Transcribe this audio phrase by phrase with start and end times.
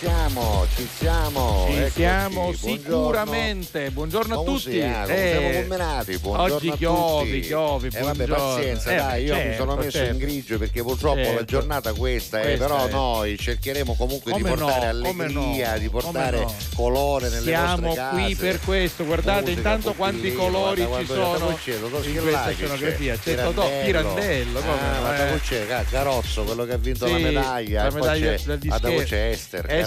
[0.00, 1.66] Ci siamo, ci siamo.
[1.68, 1.90] Ci eccoci.
[1.92, 2.74] siamo Buongiorno.
[2.78, 3.90] sicuramente.
[3.90, 4.70] Buongiorno a tutti.
[4.70, 5.06] siamo?
[5.08, 6.16] Eh, siamo combinati?
[6.18, 10.12] Buongiorno oggi chiovi, chiovi, Eh vabbè, pazienza, Eh, dai, io mi certo, sono messo certo.
[10.12, 11.44] in grigio perché purtroppo la Certo.
[11.44, 12.90] giornata questa, è, Questa però è.
[12.90, 16.54] noi cercheremo comunque Come di portare no, allegria, no, di portare no.
[16.74, 18.22] colore nelle Siamo vostre case.
[18.24, 21.58] qui per questo, guardate Musica, intanto quanti colori guarda ci sono
[22.06, 23.18] in questa scenografia.
[23.18, 25.40] C'è Totò Pirandello, come ah, eh.
[25.40, 29.02] c'è Ca- Carozzo, quello che ha vinto la medaglia, la medaglia del dischetto.
[29.04, 29.36] c'è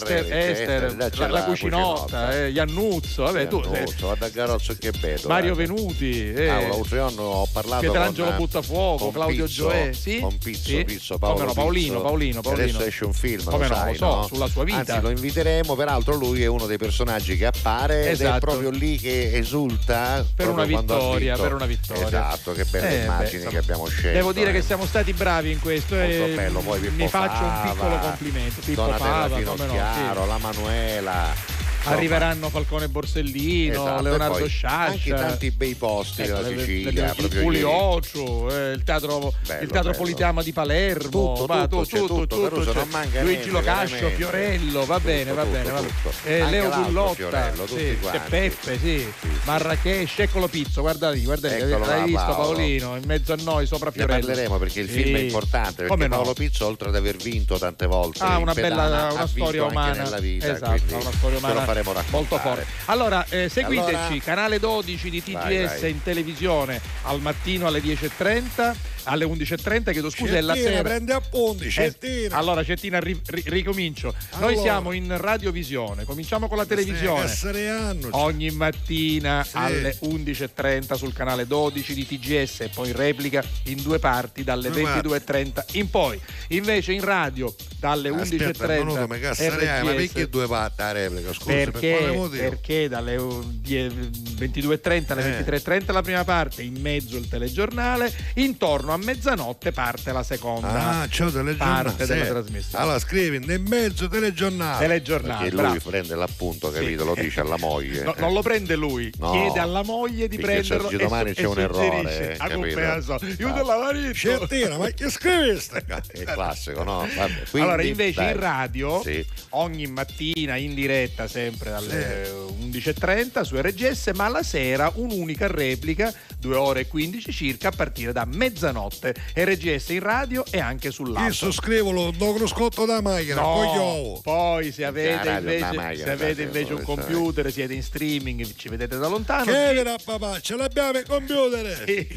[0.10, 4.92] Esther, là c'è la, la cucinotta, eh, Iannuzzo, vabbè, tu sei Iannuzzo, guarda Carozzo che
[4.92, 5.28] bello.
[5.28, 5.74] Mario guarda.
[5.74, 10.20] Venuti, eh, Ah, l'altro giorno ho parlato Pietrangelo con, Buttafuoco, con Claudio Pizzo, Gioè, sì?
[10.20, 10.84] con Pizzo, Sì?
[10.84, 12.02] Pizzo, Come Paolo no, Paolino.
[12.02, 12.64] Paolino, Paolino.
[12.64, 14.28] Adesso esce un film, Come lo no, sai, lo so, no?
[14.28, 14.78] sulla sua vita.
[14.80, 18.40] Anzi, lo inviteremo, peraltro lui è uno dei personaggi che appare ed è Esatto.
[18.40, 22.06] proprio lì che esulta Per una vittoria, per una vittoria.
[22.08, 24.18] Esatto, che belle Eh, immagini che abbiamo scelto.
[24.18, 24.54] Devo dire eh.
[24.54, 28.62] che siamo stati bravi in questo e Pippo mi faccio un piccolo complimento.
[28.64, 30.28] Pippo Fava, come no, Finocchiaro, sì.
[30.28, 31.53] la Manuela.
[31.84, 34.70] Insomma, Arriveranno Falcone Borsellino, esatto, Leonardo Sciascia.
[34.86, 37.06] Anche tanti bei posti Ecco, della le- le- Sicilia.
[37.10, 37.44] il proprio ieri.
[37.44, 39.92] Pulioccio, eh, il teatro, Bello, il teatro.
[39.94, 42.78] Politeama di Palermo, Tutto, va, tutto, tu- c'è tutto, Caruso, c'è.
[42.78, 44.10] non manca Luigi Locascio.
[44.10, 45.94] Fiorello, va bene, Tutto, va bene, tutto, va bene.
[46.02, 46.28] tutto.
[46.30, 49.08] Eh, Leo Gullotta, sì, c'è Peppe, sì.
[49.46, 52.26] Marrakesh, eccolo Pizzo, guarda lì, guarda lì, l'hai visto.
[52.26, 54.26] Paolino, in mezzo a noi, sopra Ne Fiorello.
[54.26, 56.08] parleremo perché il film è importante perché?
[56.08, 60.04] Paolo Pizzo oltre ad aver vinto tante volte Ah, in una bella ha storia umana.
[60.18, 62.66] esatto, una storia umana faremo raccontare molto forte.
[62.86, 65.34] Allora, eh, seguiteci, Allora- canale 12 di TGS
[65.70, 65.92] Vai, vai.
[65.92, 70.84] in televisione al mattino alle 10.30, alle 11.30, chiedo scusa, e la Cettina, sera.
[70.90, 72.36] prende appunti, Eh, Cettina.
[72.38, 74.14] allora Cettina ri- ri- ricomincio.
[74.40, 74.62] Noi Allora.
[74.62, 77.24] siamo in radiovisione, cominciamo con la televisione.
[77.26, 78.08] Essere anno.
[78.12, 79.52] Ogni mattina Sì.
[79.58, 84.84] alle 11.30 sul canale 12 di TGS e poi replica in due parti dalle Due
[84.84, 86.20] 22.30 in poi.
[86.50, 90.92] Invece in radio dalle Aspetta, 11.30 un minuto, mi cassare, ma perché due parti la
[90.94, 91.34] replica?
[91.34, 92.30] Scusa, per Perché, motivo?
[92.30, 95.44] perché dalle uh, die- 22.30 alle Eh.
[95.44, 101.08] 23.30 la prima parte, in mezzo il telegiornale, intorno a mezzanotte parte la seconda Ah,
[101.08, 101.84] c'ho telegiornale.
[101.84, 102.30] parte della sì.
[102.32, 102.84] trasmissione.
[102.84, 104.80] Allora scrivi nel mezzo telegiornale.
[104.80, 105.50] telegiornale.
[105.50, 105.90] perché lui bravo.
[105.90, 106.80] prende l'appunto Sì.
[106.80, 109.32] capito lo dice alla moglie No, non lo prende lui, No.
[109.32, 112.48] chiede alla moglie di Perché prenderlo oggi e, domani e c'è un errore, eh, Ah,
[112.48, 113.02] capito?
[113.02, 113.20] so.
[113.40, 113.52] Io Ah.
[113.54, 114.14] te la marito.
[114.14, 118.32] Cettina, ma che scrivi sta è classico no Vabbè, quindi, allora, invece dai.
[118.34, 119.26] in radio, Sì.
[119.52, 122.30] ogni mattina in diretta, sempre alle
[122.60, 128.12] 11.30 su RGS, ma la sera un'unica replica, 2 ore e 15 circa, a partire
[128.12, 128.83] da mezzanotte.
[128.90, 131.30] RGS in radio e anche Io sull'app.
[131.32, 136.82] sottoscrivo lo do cruscotto da poi No, poi se avete invece, se avete invece un
[136.84, 139.46] computer, siete in streaming, ci vedete da lontano.
[139.46, 141.84] Che era papà, ce l'abbiamo il computer.
[141.94, 142.08] Sì,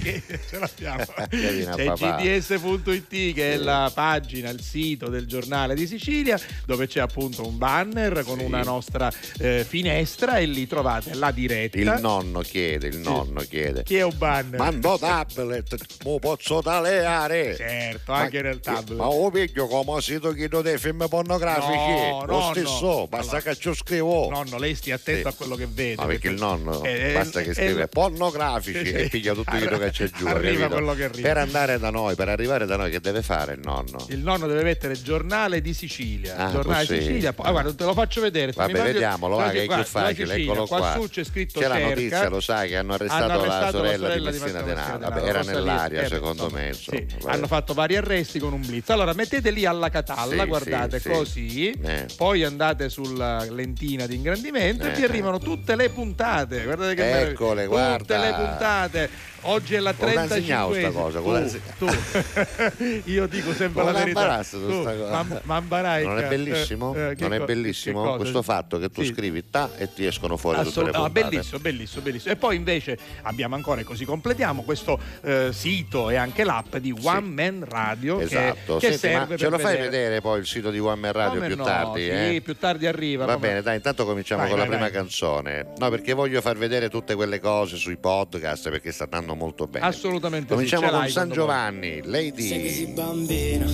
[0.49, 1.05] ce l'abbiamo.
[1.28, 7.47] C'è gds.it che è la pagina, il sito del giornale di Sicilia dove c'è appunto
[7.47, 8.44] un banner con Sì.
[8.44, 11.78] una nostra eh, finestra e lì trovate la diretta.
[11.78, 14.59] il nonno chiede il nonno chiede Chi è un banner?
[14.59, 18.99] mando tablet mo posso taleare Certo, anche Ma- nel tablet.
[18.99, 23.06] ma ho vecchio come sito che dei film pornografici No, lo stesso no.
[23.09, 25.34] basta Allora, che ci scrivo Nonno, lei stia attento Sì.
[25.34, 25.94] a quello che vede.
[26.00, 29.50] No, perché il nonno Eh, eh, basta che eh, scrive eh, pornografici e piglia tutto
[29.56, 30.27] quello che c'è giù.
[30.27, 31.28] Arriva quello che arriva.
[31.28, 34.05] Per andare da noi, per arrivare da noi, che deve fare il nonno?
[34.09, 36.37] Il nonno deve mettere giornale di Sicilia.
[36.37, 37.00] Ah, giornale così.
[37.00, 37.32] Sicilia.
[37.32, 38.52] Poi, ah, guarda, te lo faccio vedere.
[38.52, 40.94] Vabbè, vediamolo, va, che è più facile, eccolo qua.
[41.00, 44.62] su c'è scritto C'è la notizia, lo sai, che hanno arrestato, la sorella, di Messina
[44.62, 45.25] Denaro.
[45.25, 46.45] Era nell'aria, eh, secondo me.
[46.48, 46.96] Sì.
[46.96, 47.34] Insomma, vabbè.
[47.37, 48.90] Hanno fatto vari arresti con un blitz.
[48.90, 52.06] Allora mettete lì alla catalla, Sì, guardate sì, così, Eh.
[52.16, 55.04] poi andate sulla lentina di ingrandimento e vi Eh.
[55.04, 56.62] arrivano tutte le puntate.
[56.64, 57.31] Guardate che meraviglia.
[57.31, 58.19] Eccole, Tutte guarda.
[58.19, 59.10] le puntate.
[59.48, 61.58] Oggi è la Come la 35 insegnavo sta cosa?
[61.78, 63.02] Tu, tu.
[63.10, 64.43] io dico sempre la verità.
[64.43, 65.60] tu ma, ma.
[65.60, 66.94] Non è bellissimo?
[66.94, 69.12] Eh, eh, che non è bellissimo che questo fatto che tu Sì.
[69.12, 71.28] scrivi ta e ti escono fuori tutte le Assolut- ah, puntate.
[71.28, 72.32] bellissimo, bellissimo, bellissimo.
[72.32, 76.92] E poi invece abbiamo ancora, e così completiamo, questo eh, sito e anche l'app di
[77.02, 79.90] One Man Radio che- Esatto, che, Senti, ma serve ce lo fai vedere.
[79.90, 82.02] vedere poi il sito di One Man Radio Come più no, tardi?
[82.02, 82.40] Sì, eh?
[82.42, 83.25] più tardi arriva.
[83.26, 84.99] Va come- bene, dai, intanto cominciamo Vai, con vai, la prima vai.
[85.00, 85.66] canzone.
[85.78, 89.87] No, perché voglio far vedere tutte quelle cose sui podcast perché sta andando molto bene.
[89.87, 91.31] Assolutamente sì, Cominciamo ce con San.
[91.31, 92.93] Giovanni, Sei così Lady.
[92.93, 93.67] bambino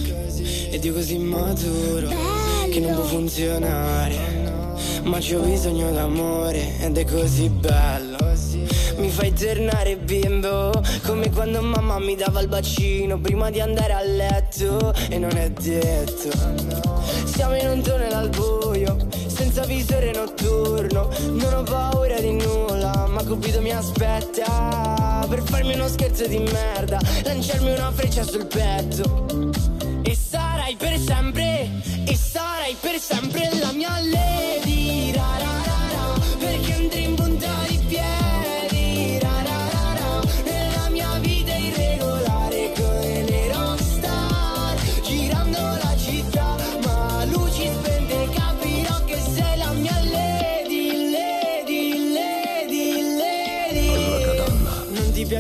[0.70, 2.08] ed io così maturo
[2.70, 4.40] che non può funzionare.
[5.04, 8.20] Ma c'ho bisogno d'amore ed è così bello.
[8.96, 10.70] Mi fai tornare bimbo
[11.04, 15.50] come quando mamma mi dava il bacino prima di andare a letto e non è
[15.50, 16.30] detto.
[17.24, 18.96] Siamo in un tunnel al buio
[19.52, 21.10] senza visore notturno.
[21.32, 25.26] Non ho paura di nulla Ma Cupido mi aspetta.
[25.28, 29.50] Per farmi uno scherzo di merda Lanciarmi una freccia sul petto.
[30.02, 31.70] E sarai per sempre
[32.06, 34.71] E sarai per sempre la mia lady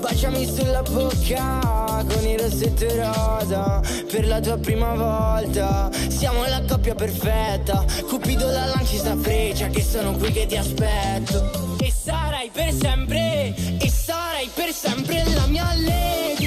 [0.00, 3.80] Baciami sulla bocca con il rossetto rosa
[4.10, 5.90] Per la tua prima volta.
[6.08, 7.84] Siamo la coppia perfetta.
[8.08, 11.76] Cupido la lanci sta freccia Che sono qui che ti aspetto.
[11.78, 16.39] E sarai per sempre E sarai per sempre la mia lady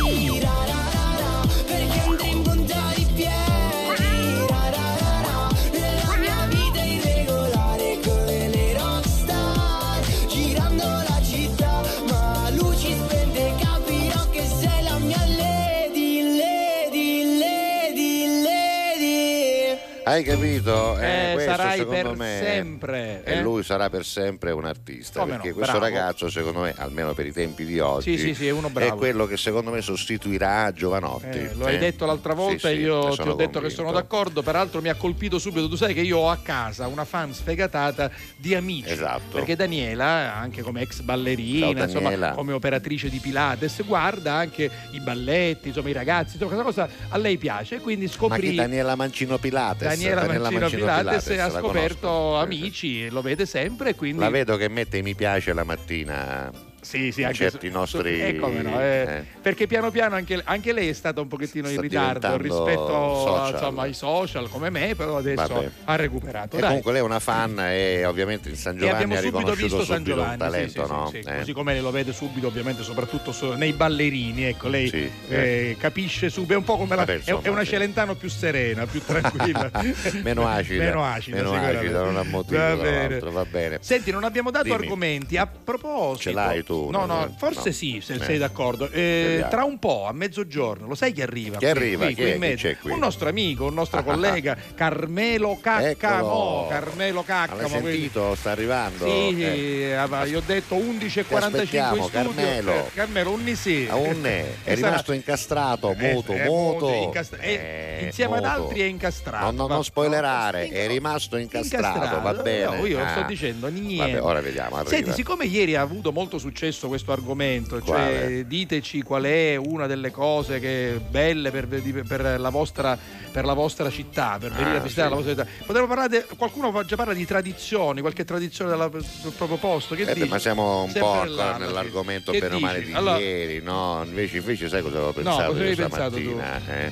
[20.06, 20.98] Hai capito?
[21.00, 23.42] Eh, questo sarai per me sempre, E eh?
[23.42, 25.22] lui sarà per sempre un artista.
[25.22, 25.86] Come perché no, questo bravo.
[25.96, 29.38] ragazzo, secondo me, almeno per i tempi di oggi, Sì, sì, sì, è quello che
[29.38, 31.38] secondo me sostituirà Giovanotti.
[31.38, 31.78] Eh, lo hai Eh?
[31.78, 35.40] detto l'altra volta e io ti ho detto che sono d'accordo, peraltro mi ha colpito
[35.40, 39.38] subito, tu sai che io ho a casa una fan sfegatata di amici, Esatto.
[39.38, 45.70] perché Daniela, anche come ex ballerina, insomma, come operatrice di Pilates, guarda anche i balletti,
[45.70, 48.50] insomma i ragazzi, insomma questa cosa a lei piace, quindi Ma scoprì...
[48.50, 49.92] chi Daniela Mancino Pilates?
[49.96, 52.38] Daniela Mancino Pilates, ha la scoperto conosco.
[52.38, 54.20] amici, lo vede sempre quindi...
[54.20, 56.72] La vedo che mette mi piace la mattina.
[56.84, 59.24] Sì, sì, anche certi su- nostri- su- eh, come no, eh, eh.
[59.42, 62.88] Perché piano piano anche, anche lei è stata un pochettino in Sta ritardo rispetto
[63.26, 63.52] social.
[63.54, 65.70] insomma, ai social come me, però adesso Vabbè.
[65.86, 66.58] ha recuperato.
[66.58, 66.68] E Dai.
[66.68, 69.84] comunque lei è una fan e ovviamente in San E Giovanni abbiamo ha subito visto
[69.84, 71.08] San subito Giovanni, un talento, sì, sì, no?
[71.10, 71.18] sì.
[71.20, 71.38] Eh.
[71.38, 74.44] così come lei lo vede subito, ovviamente, soprattutto nei ballerini.
[74.44, 77.64] Ecco, lei Sì, eh, capisce subito, è un po' come la, Vabbè, insomma, è, una.
[77.64, 79.72] Celentano più serena, più tranquilla,
[80.22, 80.84] Meno acida.
[80.84, 83.20] meno acida, Meno acida, non ha motivo, Va bene.
[83.20, 83.78] va bene.
[83.82, 84.76] Senti, non abbiamo dato Dimmi.
[84.76, 85.38] argomenti.
[85.38, 87.06] A proposito, Ce l'hai tu, No, no?
[87.06, 87.72] no, forse No.
[87.72, 88.20] sì, se Eh.
[88.24, 88.90] sei d'accordo.
[88.92, 91.58] Eh, tra un po', a mezzogiorno, lo sai chi arriva?
[91.58, 92.06] Chi Qui, arriva?
[92.06, 92.56] qui, Chi qui è?
[92.56, 92.92] Chi qui?
[92.92, 95.88] Un nostro amico, un nostro collega, Carmelo Caccamo.
[95.90, 96.68] Eccolo.
[96.70, 97.68] Carmelo Ma l'hai Caccamo.
[97.70, 98.36] quindi- sentito?
[98.36, 99.06] Sta arrivando?
[99.06, 99.96] Sì, Eh.
[99.98, 102.10] eh, io ho detto 11.45 in.
[102.12, 102.72] Carmelo.
[102.72, 103.88] Eh, Carmelo, un sì.
[103.90, 104.40] A un ne.
[104.64, 106.90] È E sarà- rimasto incastrato, Eh, muto, è muto.
[106.92, 109.52] incastra- Eh, insieme ad altri è incastrato.
[109.52, 112.78] No, non spoilerare, è rimasto incastrato, va bene.
[112.78, 113.10] No, io Ah.
[113.10, 113.98] sto dicendo niente.
[114.14, 114.90] Vabbè, ora vediamo, arriva.
[114.90, 120.12] Senti, siccome ieri ha avuto molto successo questo argomento, cioè diteci qual è una delle
[120.12, 122.98] cose che belle per, per la, vostra,
[123.32, 125.16] per la vostra città, per venire Ah, a visitare sì.
[125.16, 125.64] la vostra città.
[125.66, 129.04] Potremmo parlare, de- qualcuno già parla di tradizioni, qualche tradizione della- del
[129.36, 129.96] proprio posto.
[129.96, 130.28] Che Eh dici?
[130.28, 131.24] ma siamo un Sempre po'
[131.58, 134.02] nell'argomento bene o male di Allora- ieri, no?
[134.06, 136.62] Invece, invece sai cosa avevo pensato cosa io avevi pensato stamattina?
[136.68, 136.92] eh?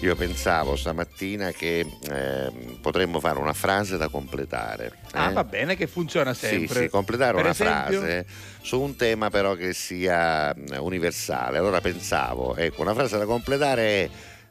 [0.00, 4.98] Io pensavo stamattina che ehm, potremmo fare una frase da completare.
[5.10, 5.32] Ah, eh?
[5.32, 6.82] va bene, che funziona Sì, sempre.
[6.82, 7.98] sì, completare Per una esempio?
[7.98, 8.26] frase
[8.62, 11.58] su un tema però che sia universale.
[11.58, 14.10] Allora pensavo, ecco, una frase da completare è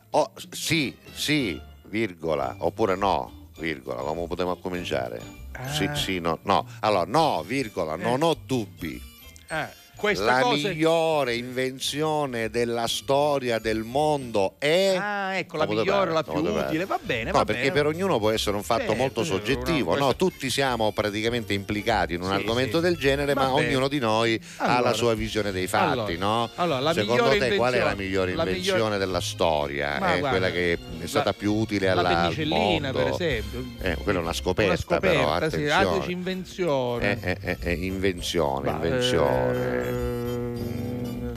[0.09, 5.21] oh, sì, sì, virgola, oppure no, virgola, come potremmo cominciare?
[5.53, 5.65] Ah.
[5.69, 6.67] Sì, sì, no, no.
[6.81, 9.01] Allora, no, virgola, non ho dubbi.
[9.47, 10.67] Eh, questa La cosa...
[10.69, 14.95] migliore invenzione della storia del mondo è...
[14.97, 17.73] Ah, ecco, la migliore, poteva- la più utile, va bene, No, va perché bene.
[17.73, 20.15] per ognuno può essere un fatto Certo, molto una- soggettivo, questo- no?
[20.15, 22.83] Tutti siamo praticamente implicati in un Sì, argomento sì.
[22.83, 23.67] del genere, Va ma bene.
[23.67, 24.89] ognuno di noi ha Allora.
[24.89, 26.13] la sua visione dei fatti, Allora.
[26.17, 26.49] no?
[26.55, 29.97] Allora, la Secondo te migliore qual è la invenzione- migliore la invenzione migliore- della storia?
[29.99, 33.03] Ma Eh, guarda, quella che è stata la- più utile alla, la al penicillina, mondo.
[33.03, 33.65] per esempio.
[33.81, 35.71] Eh, quella è una scoperta, Una scoperta, però, sì, attenzione.
[35.73, 37.19] altri invenzione.
[37.21, 39.86] Eh, eh, eh, eh, invenzione, invenzione.
[39.87, 40.86] Eh,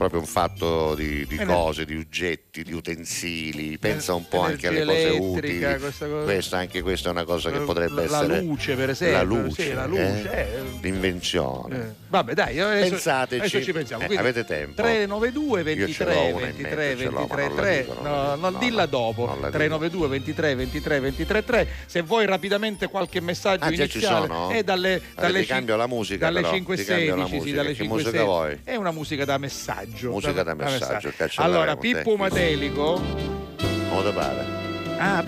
[0.01, 4.83] Proprio un fatto di, di cose, di oggetti, di utensili, pensa un po' anche alle
[4.83, 5.59] cose utili.
[5.79, 8.41] questa cosa- Questa, anche questa è una cosa che potrebbe la essere.
[8.41, 9.17] luce, per esempio.
[9.17, 10.39] La luce, Sì, la luce, eh?
[10.57, 10.61] eh.
[10.81, 11.75] l'invenzione.
[11.77, 13.39] Eh, Vabbè, dai, adesso, Pensateci.
[13.41, 14.01] adesso ci pensiamo.
[14.01, 14.81] Eh, Quindi, avete tempo?
[14.81, 17.61] 392 Io ce 23 l'ho una in 23 mente, ce l'ho, ma 23 non la
[17.61, 17.79] 3.
[17.81, 19.25] dico, non la No, non No, dilla dopo.
[19.27, 19.51] non la dico.
[19.51, 21.67] 392 23 23 23 3.
[21.85, 24.49] Se vuoi rapidamente qualche messaggio Ah, già ci iniziale sono?
[24.49, 27.47] è dalle Allora, dalle ti cambio la musica, dalle però, 5 ti cambio la 16,
[27.47, 28.59] sì, dalle Che 5 musica vuoi?
[28.63, 29.89] È una musica da messaggio.
[29.99, 31.93] Musica da messaggio, cancelleremo Allora, te.
[31.93, 33.01] Pippo Matelico
[34.03, 34.45] te pare?
[34.97, 35.23] Ah.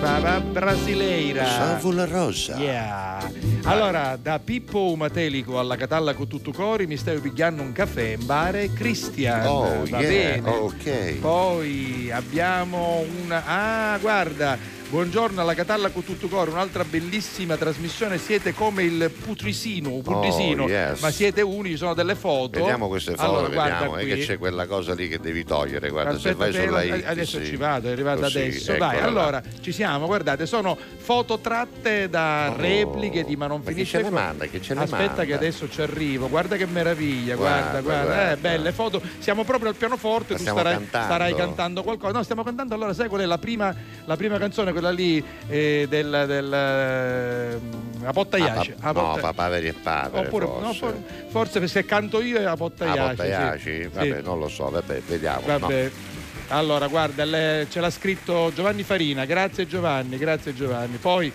[0.00, 1.44] Bra- Brasileira.
[1.44, 2.56] Savula rosa.
[2.56, 3.30] Yeah.
[3.64, 8.24] Allora, da Pippo Umatelico alla Catalla con tutto cori mi stai pigliando un caffè in
[8.24, 9.46] bare Cristian.
[9.46, 10.48] Oh, Va yeah, bene.
[10.50, 11.12] ok.
[11.18, 13.42] Poi abbiamo una.
[13.44, 14.56] Ah, guarda.
[14.90, 18.18] Buongiorno alla Catalla con tutto coro, un'altra bellissima trasmissione.
[18.18, 21.00] Siete come il Putrisino, Putrisino, Oh, yes.
[21.00, 22.58] ma siete unici, sono delle foto.
[22.58, 23.96] Vediamo queste foto, Allora, guarda vediamo.
[23.98, 25.90] È che c'è quella cosa lì che devi togliere.
[25.90, 27.44] Guarda, se Aspetta vai che sulla la- X, adesso sì.
[27.46, 28.72] ci vado, è arrivato Così, adesso.
[28.76, 29.06] Dai, eccola là.
[29.20, 33.98] allora ci siamo, guardate, sono foto tratte da Oh, repliche di Ma non ma finisce
[33.98, 34.20] ce le qua.
[34.22, 34.46] manda?
[34.46, 35.24] Chi ce le Aspetta manda?
[35.24, 38.32] che adesso ci arrivo, guarda che meraviglia, guarda, Guarda, guarda, guarda.
[38.32, 39.00] eh, belle foto.
[39.20, 41.06] Siamo proprio al pianoforte, Ma tu starai cantando?
[41.06, 42.12] starai cantando qualcosa.
[42.12, 43.72] No, stiamo cantando allora, sai qual è la prima,
[44.04, 49.20] la prima canzone, quella lì eh, del, del eh, a Potta Ah, pa- no, Potta-
[49.20, 50.20] papà veri e padre.
[50.20, 50.64] Oppure, forse.
[50.66, 50.96] no, for-
[51.28, 53.88] forse se canto io è a Potta Ah, Iaci, Potta sì.
[53.92, 54.22] Vabbè, Sì.
[54.24, 55.42] non lo so, vabbè, vediamo.
[55.46, 55.58] no.
[55.58, 55.90] Vabbè.
[56.48, 59.24] Allora, guarda, le- ce l'ha scritto Giovanni Farina.
[59.24, 60.96] Grazie Giovanni, grazie Giovanni.
[60.96, 61.30] Poi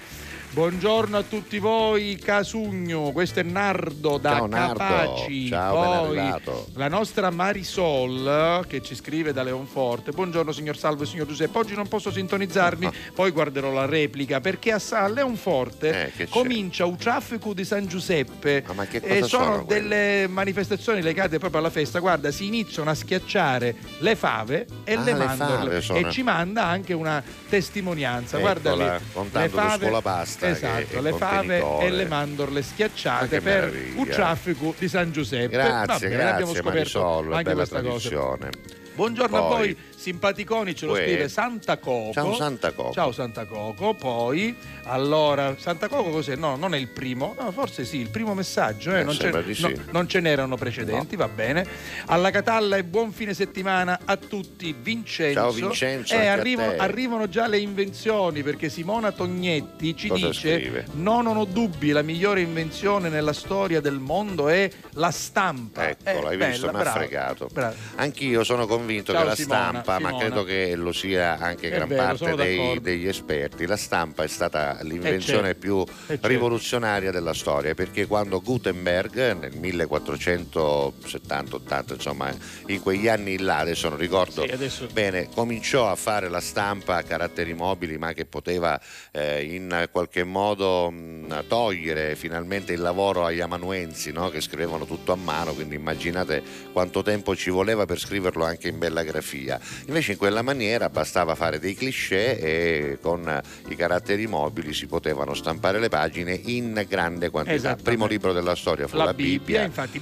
[0.55, 4.73] Buongiorno a tutti voi, Casugno, questo è Nardo da Ciao, Nardo.
[4.77, 5.49] Capaci.
[5.49, 10.11] Ciao, ben Poi la nostra Marisol che ci scrive da Leonforte.
[10.11, 11.57] Buongiorno signor Salvo e signor Giuseppe.
[11.57, 16.85] Oggi non posso sintonizzarmi, poi guarderò la replica perché a, Sa- a Leonforte Eh, comincia
[16.85, 18.63] un traffico di San Giuseppe.
[18.65, 19.81] Ah, ma che e cosa sono sono quelle?
[19.89, 21.99] delle manifestazioni legate proprio alla festa.
[21.99, 25.99] Guarda, si iniziano a schiacciare le fave e Ah, le le mandorle sono.
[25.99, 28.37] e ci manda anche una testimonianza.
[28.37, 28.75] Eccola, Guarda
[29.11, 33.99] lì, le fave, scolapasta che esatto, le fave e le mandorle schiacciate per meraviglia.
[34.01, 35.47] un traffico di San Giuseppe.
[35.47, 36.69] Grazie, abbiamo grazie scoperto
[37.01, 38.09] Marisol, anche questa cosa.
[38.09, 38.49] tradizione.
[38.95, 41.01] Buongiorno a Poi- voi, simpaticoni, ce lo Uè.
[41.01, 42.11] scrive Santa Coco.
[42.13, 42.91] Ciao Santa Coco.
[42.93, 43.95] Ciao Santa Coco.
[43.95, 46.35] Poi, allora, Santa Coco cos'è?
[46.35, 49.43] No, non è il primo, no, forse sì, il primo messaggio, eh, Eh, non, ce,
[49.43, 49.61] di sì.
[49.63, 51.65] no, non ce n'erano precedenti, va bene.
[52.05, 55.33] Alla Catalla e buon fine settimana a tutti, Vincenzo.
[55.39, 60.59] Ciao, Vincenzo, E a arrivano, arrivano già le invenzioni perché Simona Tognetti ci Cosa dice:
[60.59, 60.85] scrive?
[60.93, 65.89] No, non ho dubbi, la migliore invenzione nella storia del mondo è la stampa.
[65.89, 67.49] Ecco, l'hai Eh, visto, bella, mi ha fregato.
[67.51, 67.75] bravo.
[67.95, 70.25] Anch'io sono convinto Ciao, che la Simona, stampa, ma Simona.
[70.25, 74.27] credo che lo sia anche È gran vero, parte dei- degli esperti, la stampa è
[74.27, 76.27] stata l'invenzione certo, più eh, certo.
[76.27, 82.33] rivoluzionaria della storia perché quando Gutenberg nel 1470-80 insomma
[82.67, 86.97] in quegli anni là adesso non ricordo Sì, adesso- bene cominciò a fare la stampa
[86.97, 88.79] a caratteri mobili ma che poteva
[89.11, 94.29] eh, in qualche modo mh, togliere finalmente il lavoro agli amanuensi no?
[94.29, 98.77] che scrivevano tutto a mano quindi immaginate quanto tempo ci voleva per scriverlo anche in
[98.77, 104.73] bella grafia invece in quella maniera bastava fare dei cliché e con i caratteri mobili
[104.73, 109.13] si potevano stampare le pagine in grande quantità primo libro della storia fu la, la
[109.13, 109.99] Bibbia, infatti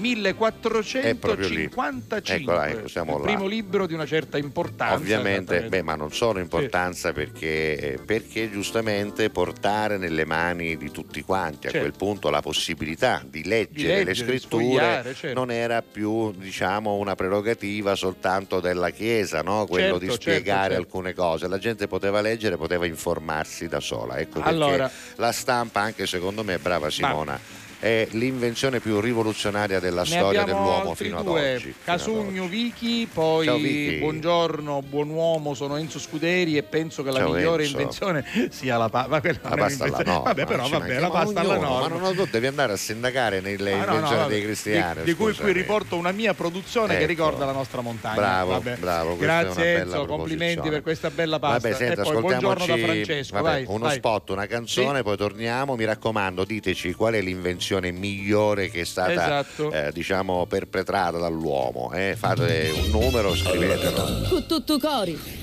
[1.19, 1.67] proprio lì.
[1.67, 3.25] 1455 Eccola, ecco, siamo il là.
[3.25, 8.49] primo libro di una certa importanza Ovviamente, beh, ma non solo importanza perché, eh, perché
[8.51, 11.79] giustamente portare nelle mani di tutti quanti a Certo.
[11.79, 15.39] quel punto la possibilità di leggere, Di leggere, le scritture certo.
[15.39, 19.65] non era più diciamo una prerogativa soltanto della Chiesa, no?
[19.73, 20.81] Quello Certo, di certo, spiegare certo.
[20.81, 21.47] alcune cose.
[21.47, 24.17] La gente poteva leggere, poteva informarsi da sola.
[24.17, 27.39] Ecco perché Allora- la stampa, anche secondo me, brava Simona.
[27.83, 31.59] È l'invenzione più rivoluzionaria della Ne storia dell'uomo fino ad oggi.
[31.59, 32.49] fino ad Casugno oggi.
[32.55, 33.97] Vichi, poi Ciao, Vichi.
[33.97, 37.75] buongiorno, buon uomo, sono Enzo Scuderi e penso che la Ciao, migliore Enzo.
[37.77, 38.89] invenzione sia la.
[38.93, 40.19] Ma quella La pasta alla norma.
[40.19, 41.79] Vabbè, però vabbè, la ma pasta alla norma.
[41.89, 44.29] Ma non lo devi andare a sindacare nelle Ah, no, no, invenzioni vabbè.
[44.29, 45.03] dei Di- cristiani.
[45.03, 47.07] Di, cui qui riporto una mia produzione che Ecco.
[47.07, 48.15] ricorda la nostra montagna.
[48.15, 48.75] Bravo, Vabbè.
[48.77, 51.67] bravo, Grazie Enzo, complimenti per questa bella pasta.
[51.67, 53.33] Vabbè, senta, e poi buongiorno da Francesco.
[53.33, 53.95] vabbè, vai, uno vai.
[53.97, 55.03] spot, una canzone, Sì.
[55.03, 55.75] poi torniamo.
[55.75, 59.71] Mi raccomando, diteci qual è l'invenzione migliore che è stata Esatto.
[59.71, 61.91] eh, diciamo perpetrata dall'uomo.
[61.93, 62.15] eh.
[62.17, 64.43] Fate un numero, scrivetelo.
[64.47, 65.42] Tutto cori.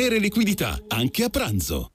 [0.09, 1.91] liquidità, anche a pranzo.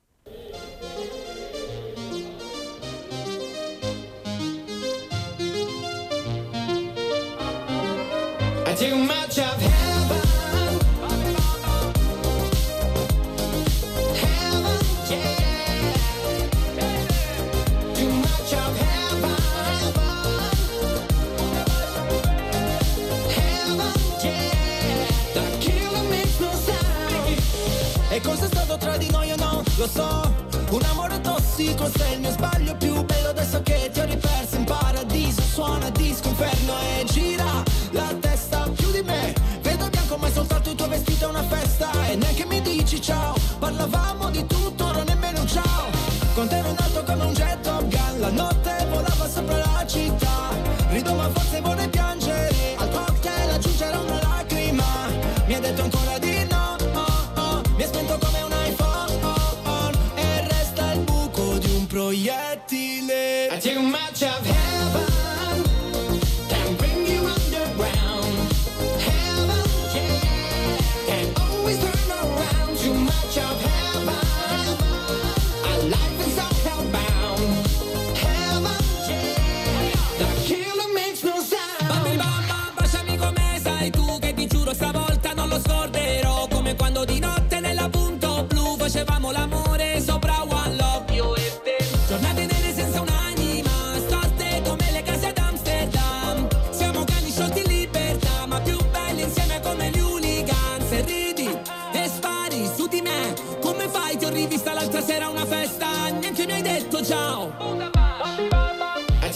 [29.79, 30.35] Lo so,
[30.71, 34.57] un amore tossico sei il mio sbaglio più bello adesso che ti ho riperso.
[34.57, 39.35] In paradiso Suona disco inferno e gira la testa più di me.
[39.61, 41.91] Vedo bianco ma è soltanto il tuo vestito è una festa.
[42.09, 45.91] E neanche mi dici ciao Parlavamo di tutto, ora nemmeno ciao.
[46.35, 47.46] Con te ero in alto come un jet
[64.23, 64.46] I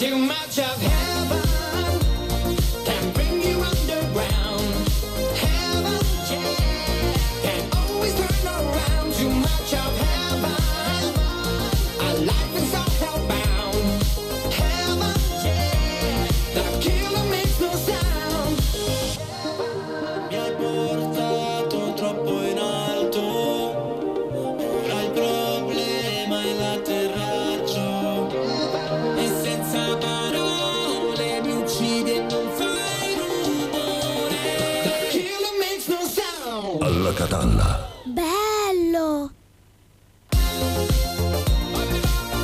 [0.00, 0.89] too much of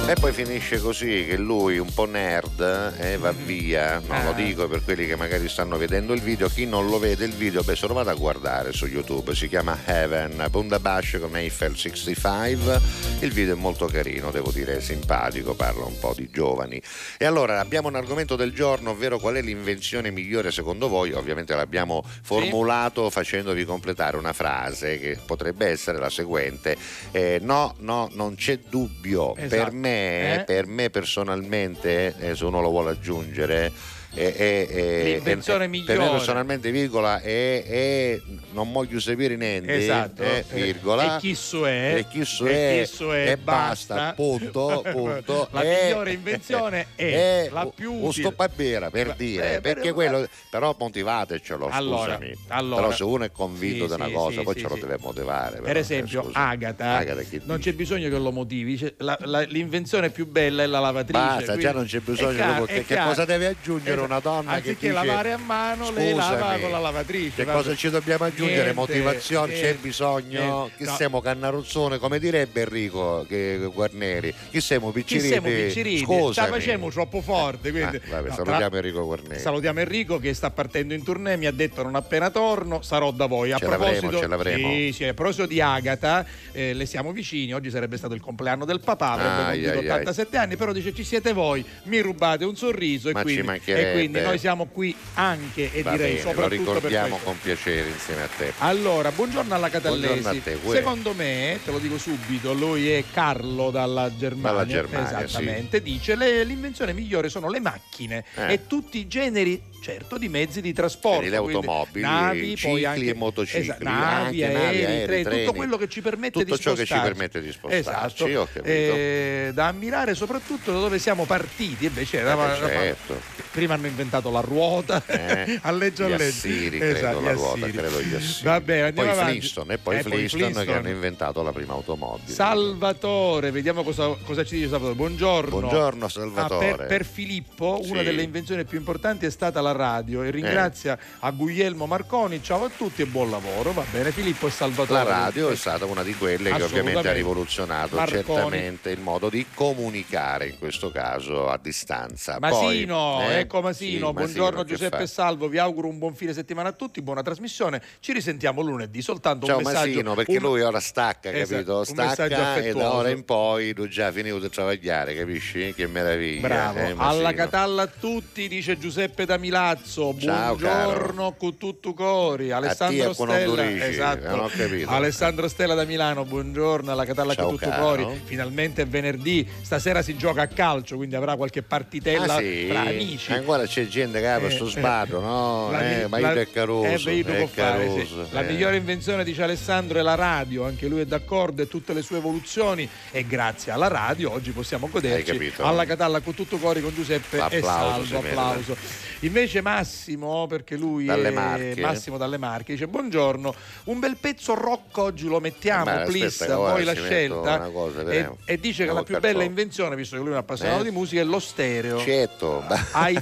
[0.09, 4.01] E poi finisce così che lui, un po' nerd, eh, va via.
[4.07, 4.35] Non lo Ah.
[4.35, 6.49] dico per quelli che magari stanno vedendo il video.
[6.49, 9.35] Chi non lo vede il video, beh, se lo vado a guardare su YouTube.
[9.35, 12.81] Si chiama Heaven, Bundabash con Eiffel 65.
[13.21, 16.81] Il video è molto carino, devo dire, simpatico, parla un po' di giovani.
[17.17, 21.13] E allora abbiamo un argomento del giorno, ovvero qual è l'invenzione migliore secondo voi?
[21.13, 26.77] Ovviamente l'abbiamo formulato facendovi completare una frase che potrebbe essere la seguente.
[27.11, 29.33] Eh, no, no, non c'è dubbio.
[29.33, 29.73] Per Esatto.
[29.75, 30.45] me, Eh?
[30.45, 33.73] per me personalmente, eh, se uno lo vuole aggiungere,
[34.15, 35.95] è, è- L'invenzione è- migliore.
[35.95, 38.21] Per me personalmente, virgola, è, è-
[38.53, 40.23] non voglio sapere niente, Esatto.
[40.23, 41.17] eh, virgola.
[41.17, 41.95] E chi su è?
[41.99, 45.49] E chi su E è, chi su è, e basta, punto, punto.
[45.53, 48.23] La E- migliore invenzione è la più un utile.
[48.29, 52.35] stoppabera per dire, eh, perché quello, però motivatecelo, Allora, scusami.
[52.49, 52.83] allora.
[52.83, 54.97] però se uno è convinto Sì, di una sì, cosa, sì, poi ce lo deve
[55.01, 55.55] motivare.
[55.57, 56.39] Per però, esempio, eh, scusa.
[56.49, 58.95] Agata, Agata, che non c'è bisogno che lo motivi.
[58.99, 61.19] la- la- l'invenzione più bella è la lavatrice.
[61.19, 64.06] Basta, quindi- già non c'è bisogno è chiaro- che- è che cosa deve aggiungere.
[64.07, 67.35] Una donna che Anziché dice, lavare a mano, lei lava "Scusami, con la lavatrice.
[67.37, 67.57] Che vabbè.
[67.59, 68.55] cosa ci dobbiamo aggiungere?
[68.63, 70.41] Niente, Motivazione, c'è niente, bisogno?
[70.41, 70.73] niente.
[70.77, 70.95] Chi No.
[70.97, 74.33] siamo cannaruzzone, come direbbe Enrico che, Guarneri?
[74.51, 75.29] Chi siamo Chi picciriti?
[75.29, 76.05] siamo picciriti?
[76.05, 76.49] Scusami.
[76.51, 77.71] La facciamo troppo forte.
[77.71, 77.97] Quindi...
[77.97, 79.41] Ah, vabbè, No, salutiamo tra- Enrico Guarneri.
[79.41, 83.27] Salutiamo Enrico che sta partendo in tournée, mi ha detto non appena torno sarò da
[83.27, 83.53] voi.
[83.53, 84.69] A Ce l'avremo, proposito, ce l'avremo.
[84.73, 88.65] Sì, sì, a proposito di Agata, eh, le siamo vicini, oggi sarebbe stato il compleanno
[88.65, 89.91] del papà, avrebbe Ai, compiuto ai, ai.
[90.01, 93.43] 87 anni, però dice ci siete voi, mi rubate un sorriso e, Ma ci quindi,
[93.43, 93.86] mancherebbe.
[93.91, 97.39] E quindi noi siamo qui anche e Va direi bene, lo soprattutto per ricordiamo con
[97.41, 98.53] piacere insieme a te.
[98.59, 100.21] Allora, buongiorno alla Catallesi.
[100.21, 100.59] Buongiorno te.
[100.77, 104.51] Secondo me, te lo dico subito, lui è Carlo dalla Germania.
[104.51, 105.83] Dalla Germania, Esattamente.
[105.83, 108.53] Dice le- l'invenzione migliore sono le macchine Eh.
[108.55, 111.19] e tutti i generi, certo, di mezzi di trasporto.
[111.19, 115.45] Quindi le automobili, navi, cicli poi anche e motocicli, Esatto, navi, anche aerei, aerei, treni,
[115.45, 118.63] tutto quello che ci permette Tutto di ciò che ci permette di spostarci, Esatto.
[118.63, 121.87] Eh, da ammirare soprattutto da dove siamo partiti.
[121.87, 123.21] Invece, Eh, certo.
[123.57, 126.29] Prima hanno inventato la ruota, Eh, alleggio gli alleggio.
[126.47, 128.45] Assiri, credo, Esatto, la ruota, credo gli Assiri.
[128.45, 129.31] Va bene, andiamo poi avanti.
[129.39, 130.79] Flintstone e poi Eh, Flintstone, che Flintstone.
[130.79, 132.31] hanno inventato la prima automobile.
[132.33, 134.95] Salvatore, vediamo cosa, cosa ci dice Salvatore.
[134.97, 135.59] Buongiorno.
[135.59, 136.75] Buongiorno Ah, Salvatore.
[136.77, 138.05] per, per Filippo, una Sì.
[138.05, 142.43] delle invenzioni più importanti è stata la radio e ringrazia a Guglielmo Marconi.
[142.43, 143.73] Ciao a tutti e buon lavoro.
[143.73, 145.03] Va bene, Filippo e Salvatore.
[145.03, 148.23] La radio è stata una di quelle che ovviamente ha rivoluzionato Marconi.
[148.25, 152.37] certamente il modo di comunicare, in questo caso a distanza.
[152.39, 156.33] Masino, Poi, eh, Checco Masino, Sì, buongiorno Masino, Giuseppe Salvo, vi auguro un buon fine
[156.33, 157.81] settimana a tutti, buona trasmissione.
[158.01, 159.87] Ci risentiamo lunedì, soltanto Ciao un messaggio.
[159.91, 161.85] Masino, perché un- lui ora stacca, Esatto, capito?
[161.85, 165.73] Stacca e da ora in poi tu già finito di travagliare, capisci?
[165.77, 166.41] Che meraviglia.
[166.41, 170.15] Bravo, eh, alla Catalla a tutti, dice Giuseppe da Milazzo.
[170.19, 172.51] Ciao, Buongiorno con tutto cori.
[172.51, 173.71] Alessandro Stella.
[173.87, 174.25] Esatto.
[174.27, 174.91] eh, non ho capito.
[174.91, 178.05] Alessandro Stella da Milano, buongiorno alla Catalla con tutto cori.
[178.25, 182.67] Finalmente è venerdì, stasera si gioca a calcio, quindi avrà qualche partitella Ah, sì?
[182.69, 183.33] tra amici.
[183.37, 185.71] Ancora c'è gente che apre Eh, sto eh, sbarro, no?
[185.71, 187.09] la eh, ma la- io è caroso.
[187.11, 187.97] eh, beh, è fare, sì.
[187.97, 188.51] caroso, La eh.
[188.53, 192.19] migliore invenzione, dice Alessandro, è la radio, anche lui è d'accordo e tutte le sue
[192.19, 195.65] evoluzioni e grazie alla radio oggi possiamo goderci Hai capito?
[195.65, 198.77] alla Catalla con tutto cori con Giuseppe e Applauso, si Salvo, applauso.
[199.21, 201.81] Invece Massimo, perché lui Dalle è Marche.
[201.81, 206.85] Massimo dalle Marche, dice buongiorno, un bel pezzo rock oggi lo mettiamo, Ma please, voi
[206.85, 207.59] la scelta.
[207.73, 210.81] cosa, e, e dice che la più bella invenzione, visto che lui è un appassionato
[210.83, 210.85] Eh?
[210.85, 211.99] di musica, è lo stereo.
[212.01, 212.63] Certo.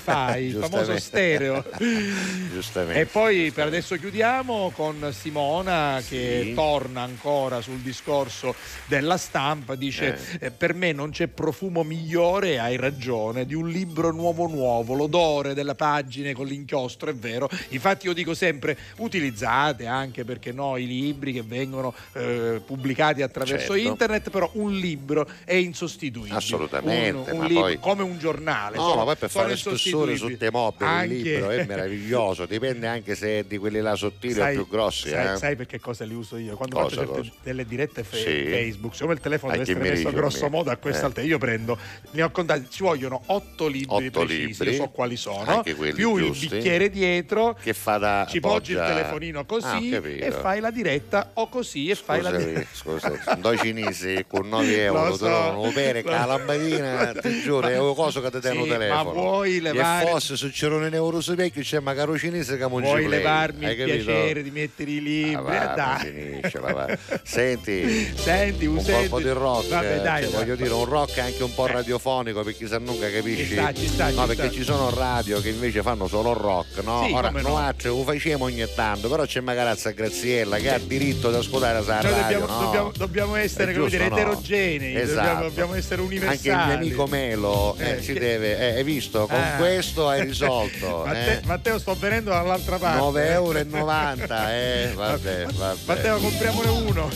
[0.06, 1.64] Hi-Fi, il famoso stereo.
[2.52, 3.00] Giustamente.
[3.00, 6.54] E poi per adesso chiudiamo con Simona che Sì.
[6.54, 8.54] torna ancora sul discorso
[8.86, 14.10] della stampa, dice "Eh, per me non c'è profumo migliore, hai ragione, di un libro
[14.12, 17.48] nuovo nuovo, l'odore delle pagine con l'inchiostro, è vero.
[17.70, 23.74] Infatti io dico sempre utilizzate anche perché no i libri che vengono eh, pubblicati attraverso
[23.74, 23.88] Certo.
[23.88, 26.36] internet, però un libro è insostituibile.
[26.36, 28.76] Assolutamente, Un- un libro- poi- come un giornale.
[28.76, 30.18] No, sono- ma poi per fare spessore insostituibili.
[30.18, 34.40] su te mobili il libro è meraviglioso, dipende anche se è di quelli là sottili
[34.40, 35.08] o più grossi.
[35.08, 35.36] sai, eh.
[35.36, 36.56] sai perché cosa li uso io?
[36.56, 38.50] Quando Cosa, faccio certe- delle dirette fe- Sì.
[38.50, 41.06] Facebook, siccome il telefono A deve essere messo grosso modo a questa eh.
[41.06, 41.78] altezza, io prendo,
[42.12, 46.18] ne ho contati, ci vogliono otto libri Otto precisi, libri, io so quali sono, più
[46.18, 46.44] giusti.
[46.44, 50.24] il bicchiere dietro, Che fa da ci poggi il appoggia- telefonino Ah, così capito.
[50.24, 52.68] e fai la diretta o così e fai la Scusami, diretta.
[52.72, 57.78] scusa, due cinesi con 9 euro, Lo so, lo con la lampadina, ti giuro, è
[57.78, 59.02] una cosa che ti tengo Sì, telefono.
[59.04, 62.62] ma vuoi levare- E fosse se c'erano un euro su vecchio c'è magari cinese che
[62.66, 64.04] non Vuoi play, levarmi hai il capito?
[64.04, 65.34] piacere di mettere i libri?
[65.34, 66.12] Ah, va, Eh, dai.
[66.40, 66.98] finisce, va, va.
[67.22, 70.40] Senti, Senti, un, un senti- colpo di rock, Vabbè, dai, cioè, dai.
[70.40, 73.46] voglio dire un rock anche un po' radiofonico perché se nunca capisci.
[73.46, 74.50] Ci sta, ci sta, no, ci perché sta.
[74.52, 77.04] ci sono radio che invece fanno solo rock, no?
[77.06, 77.56] Sì, Ora no.
[77.56, 81.80] altri lo facciamo ogni tanto, però c'è magari a Graziella che ha diritto ad ascoltare
[81.84, 82.10] la radio.
[82.20, 82.58] dobbiamo, no?
[82.62, 84.16] dobbiamo- dobbiamo essere come dire, no?
[84.16, 85.14] eterogenei, Esatto.
[85.24, 86.48] dobbiamo, dobbiamo essere Anche universali.
[86.48, 89.26] il mio amico Melo eh, Eh, si che- deve, eh, hai visto?
[89.26, 91.04] Con questo hai risolto.
[91.06, 91.40] Matteo, eh.
[91.44, 92.98] Matteo sto venendo dall'altra parte.
[93.00, 94.92] 9,90 euro, eh.
[94.94, 95.78] vabbè, vabbè.
[95.86, 97.08] Matteo compriamone uno.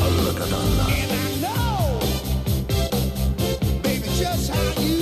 [0.00, 0.84] Allora, Catanna.
[0.86, 1.98] And I know,
[3.82, 4.97] baby, just how you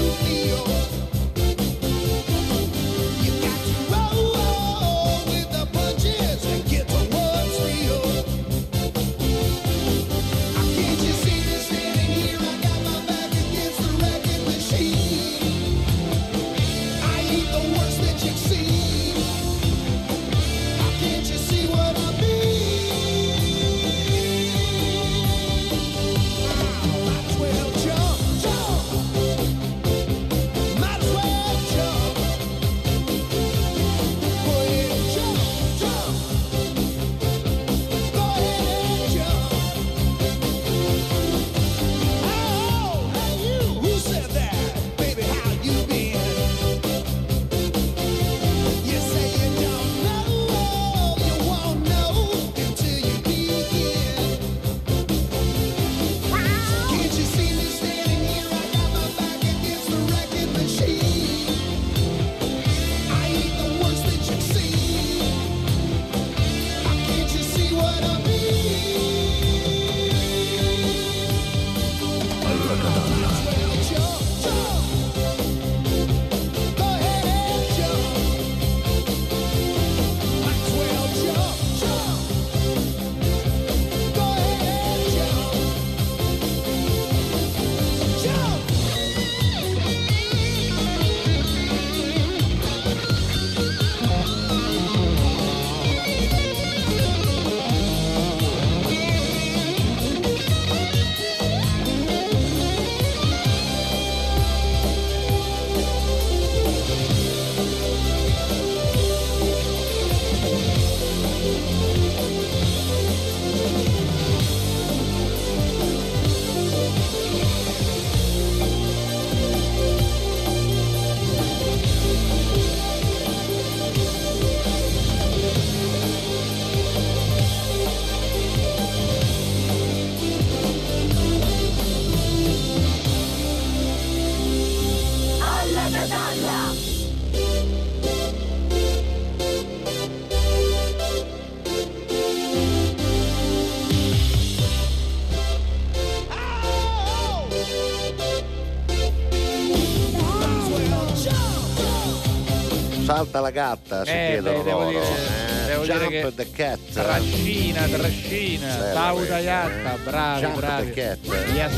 [153.27, 154.89] salta la gatta, si Eh, chiedono beh, loro.
[154.89, 155.56] dire- eh.
[155.77, 156.79] Devo dire Jump che the cat.
[156.93, 158.77] Trascina, trascina,
[159.13, 160.91] questa, gatta, bravi, Jump bravi.
[160.93, 161.19] the cat.
[161.53, 161.73] Yes,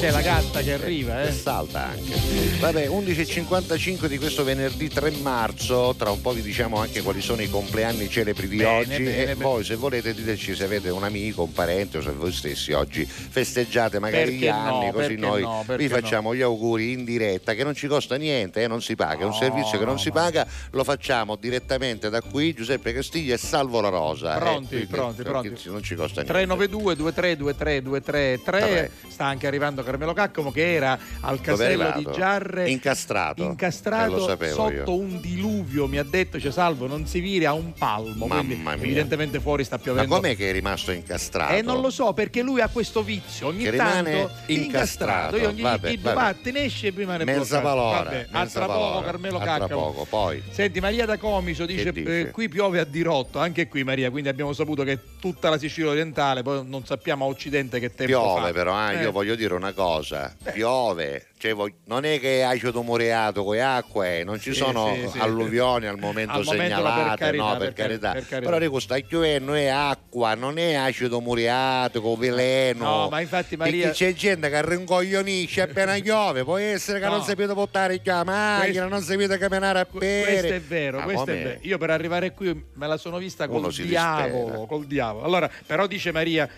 [0.00, 1.32] c'è la gatta che arriva, E eh.
[1.32, 2.14] salta anche.
[2.58, 5.94] Vabbè, 11.55 di questo venerdì 3 marzo.
[5.96, 9.02] Tra un po' vi diciamo anche quali sono i compleanni celebri di Bene, oggi.
[9.02, 12.32] bene, e poi, se volete, diteci se avete un amico, un parente o se voi
[12.32, 16.92] stessi oggi festeggiate magari Perché gli anni, no, così noi no, vi facciamo gli auguri
[16.92, 19.22] in diretta, che non ci costa niente, eh, non si paga.
[19.22, 20.14] È un No, servizio che non no, si no.
[20.14, 22.52] paga, lo facciamo direttamente da qui.
[22.54, 24.36] Giuseppe Castiglia e Salvo La Rosa.
[24.36, 25.68] eh, Pronti, quindi, pronti, pronti.
[25.70, 26.32] Non ci costa niente.
[26.32, 32.06] 392 23 23 23 3 sta anche arrivando Carmelo Caccomo che era al casello di?
[32.12, 33.42] Giarre Incastrato.
[33.42, 34.98] Eh, incastrato lo sapevo sotto io.
[34.98, 38.74] un diluvio mi ha detto c'è salvo non si vira a un palmo quindi Mamma
[38.76, 38.84] mia.
[38.84, 41.52] evidentemente fuori sta Ma piovendo com'è che è rimasto incastrato?
[41.54, 45.36] e non lo so perché lui ha questo vizio ogni Che tanto rimane incastrato.
[45.36, 46.50] io gli Vabbè, dico vabbè.
[46.52, 50.42] ne esce prima ne Mezza valora, Vabbè, a tra poco Carmelo Caccomo poco, poi.
[50.50, 52.20] Senti, Maria da Comiso dice, dice?
[52.20, 55.90] eh, qui piove a dirotto, anche qui Maria, quindi abbiamo saputo che tutta la Sicilia
[55.90, 58.52] orientale, poi non sappiamo a occidente che tempo Piove fa.
[58.52, 59.02] però, eh, Eh.
[59.02, 61.54] io voglio dire una cosa, piove, cioè,
[61.86, 65.18] non è che è acido muriato con acque, non ci Sì, sono sì, sì.
[65.18, 68.12] alluvioni al momento Al momento, per segnalate, carità, no, per per, cari- carità.
[68.12, 68.50] per carità.
[68.50, 72.84] Però dico, sta piovendo è acqua, non è acido muriato con veleno.
[72.84, 77.12] No, ma infatti, Maria- che c'è gente che rincoglionisce appena piove, può essere che No.
[77.16, 80.32] non sapete portare la macchina, non sapete camminare a bere.
[80.32, 81.58] Questo è vero, Ma questo è vero.
[81.62, 85.24] Io per arrivare qui me la sono vista col diavolo, col diavolo.
[85.26, 86.48] Allora, però dice Maria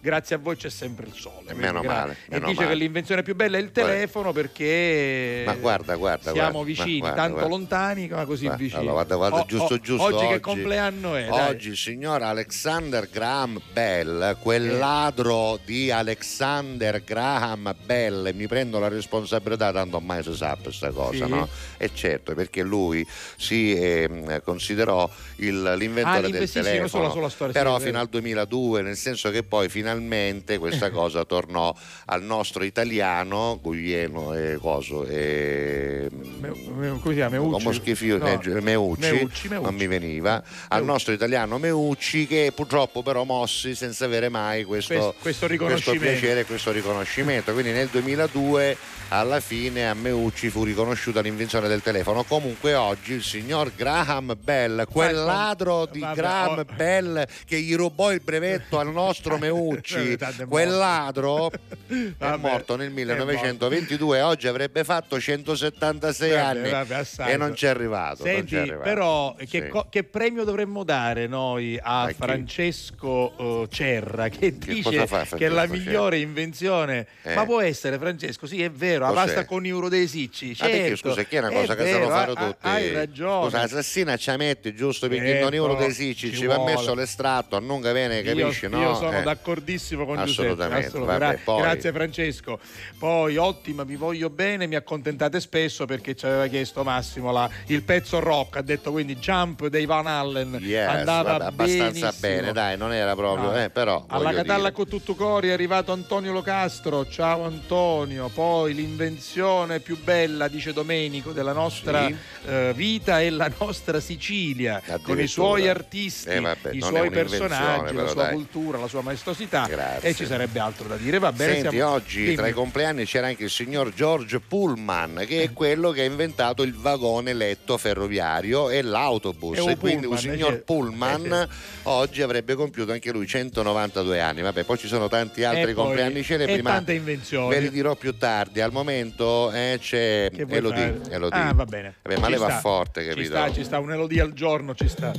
[0.00, 1.42] Grazie a voi c'è sempre il sole.
[1.46, 2.72] quindi meno gra- male, E meno dice male.
[2.72, 3.90] che l'invenzione più bella è il Guarda.
[3.92, 8.80] telefono perché Ma guarda, guarda, siamo guarda, vicini, guarda, tanto lontani ma così vicini.
[8.80, 10.04] allora, guarda, guarda, Oh, giusto, oh, giusto.
[10.16, 11.26] Oggi, che compleanno è?
[11.30, 18.88] Oggi il signor Alexander Graham Bell, quel ladro di Alexander Graham Bell, mi prendo la
[18.88, 21.30] responsabilità, tanto ormai si sa questa cosa, Sì.
[21.30, 21.48] no?
[21.76, 23.06] E certo, perché lui
[23.36, 27.78] si ehm, considerò il- Ah, l'inventore l'inve- del telefono, so, lo so la storia, però
[27.78, 31.74] sì, fino al 2002, nel senso che poi finalmente questa cosa tornò
[32.06, 36.08] al nostro italiano, Guglielmo e coso, e...
[36.10, 37.38] Me- me- come si chiama?
[37.38, 37.62] Meucci?
[37.64, 38.26] Come schifio, No.
[38.26, 39.64] eh, Meucci, Meucci, Meucci.
[39.64, 44.92] non mi veniva, al nostro italiano Meucci che purtroppo però mossi senza avere mai questo,
[44.94, 46.04] Questo- questo riconoscimento.
[46.04, 47.52] piacere e questo riconoscimento.
[47.52, 48.76] Quindi nel 2002
[49.10, 52.24] alla fine a Meucci fu riconosciuta l'invenzione del telefono.
[52.24, 56.74] Comunque oggi il signor Graham Bell, quel Ma- ladro di Graham oh.
[56.74, 59.77] Bell che gli rubò il brevetto al nostro Meucci,
[60.16, 61.50] Tanto è quel ladro
[62.18, 67.66] è morto nel è 1922 oggi avrebbe fatto 176 Vabbè, anni vabbè, e non ci
[67.66, 68.22] è arrivato.
[68.24, 68.82] Senti, è arrivato.
[68.82, 69.68] però che, Sì.
[69.68, 72.12] co- che premio dovremmo dare noi a, A?
[72.16, 77.06] Francesco eh, Cerra che dice cosa fa che è la migliore invenzione?
[77.22, 77.34] Eh.
[77.34, 78.46] Ma può essere Francesco?
[78.46, 80.56] Sì, è vero, la pasta con euro dei sicci.
[80.58, 82.66] Ma perché certo, scusa, che è una cosa che vero, sanno fare tutti?
[82.66, 83.44] Hai ragione.
[83.44, 86.62] Scusa, l'assassina ci metti giusto perché Certo, non è uno dei sicci, ci ci va
[86.62, 88.64] messo l'estratto, a non bene, capisci?
[88.64, 88.80] io, no?
[88.80, 89.22] io sono Eh.
[89.22, 90.20] d'accordissimo con Giuseppe.
[90.22, 91.40] Assolutamente, assolutamente.
[91.44, 92.58] vabbè, Gra- Grazie Francesco.
[92.98, 97.82] Poi ottima, vi voglio bene, mi accontentate spesso perché ci aveva chiesto Massimo la- il
[97.82, 102.76] pezzo rock, ha detto quindi Jump dei Van Allen Yes, andava vabbè, abbastanza bene, dai,
[102.78, 103.62] non era proprio, No.
[103.62, 107.06] eh, però Alla Catalla con tutto cori è arrivato Antonio Locastro.
[107.06, 108.28] Ciao Antonio.
[108.28, 112.16] Poi l'invenzione più bella, dice Domenico, della nostra Sì.
[112.46, 117.94] eh, vita è la nostra Sicilia, con i suoi artisti, Eh, vabbè, i suoi personaggi,
[117.94, 118.32] la sua dai.
[118.34, 119.57] cultura, la sua maestosità.
[119.66, 120.08] Grazie.
[120.08, 121.18] E ci sarebbe altro da dire.
[121.18, 121.54] Va bene.
[121.54, 122.34] Senti, siamo- oggi Dimmi.
[122.36, 126.62] tra i compleanni c'era anche il signor George Pullman, che è quello che ha inventato
[126.62, 129.58] il vagone letto ferroviario e l'autobus.
[129.58, 131.48] E E quindi Pullman, un signor eh, Pullman eh,
[131.84, 134.42] oggi avrebbe compiuto anche lui 192 anni.
[134.42, 137.48] Vabbè, poi ci sono tanti altri E compleanni celebri, e ma tante invenzioni.
[137.48, 138.60] ve li dirò più tardi.
[138.60, 141.00] Al momento eh, c'è Elodie.
[141.10, 141.38] Elodie.
[141.40, 141.94] Ah, va bene.
[142.02, 142.58] Vabbè, ma Ci leva sta.
[142.60, 143.28] forte, Ci capito?
[143.30, 145.12] sta, ci sta, un elodie al giorno ci sta.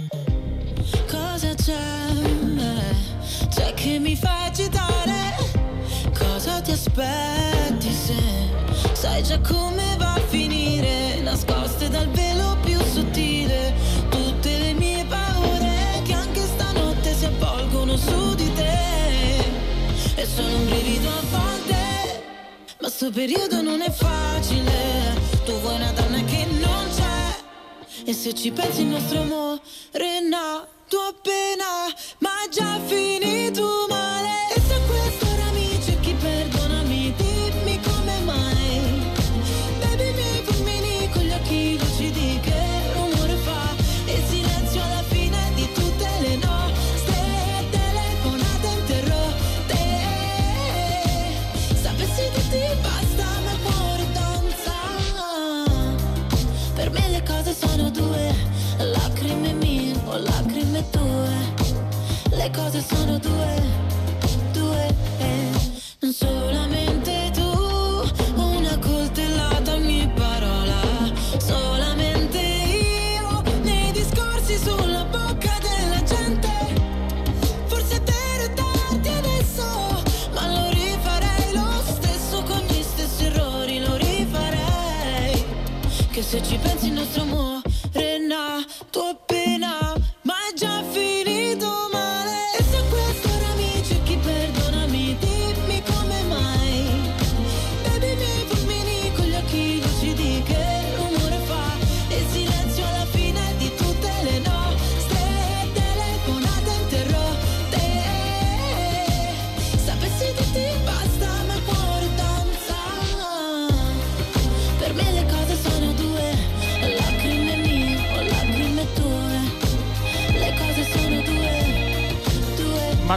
[1.07, 2.18] Cosa c'è?
[3.49, 5.35] C'è che mi fa agitare?
[6.17, 8.13] Cosa ti aspetti se
[8.93, 11.19] sai già come va a finire?
[11.21, 13.73] Nascoste dal velo più sottile
[14.09, 19.37] tutte le mie paure che anche stanotte si avvolgono su di te.
[20.15, 22.23] E sono un brivido a volte,
[22.81, 25.17] ma sto periodo non è facile.
[25.43, 28.05] Tu vuoi una donna che non c'è.
[28.05, 29.59] E se ci pensi il nostro amore
[29.91, 30.19] è
[30.89, 33.98] nato appena Ma già finito male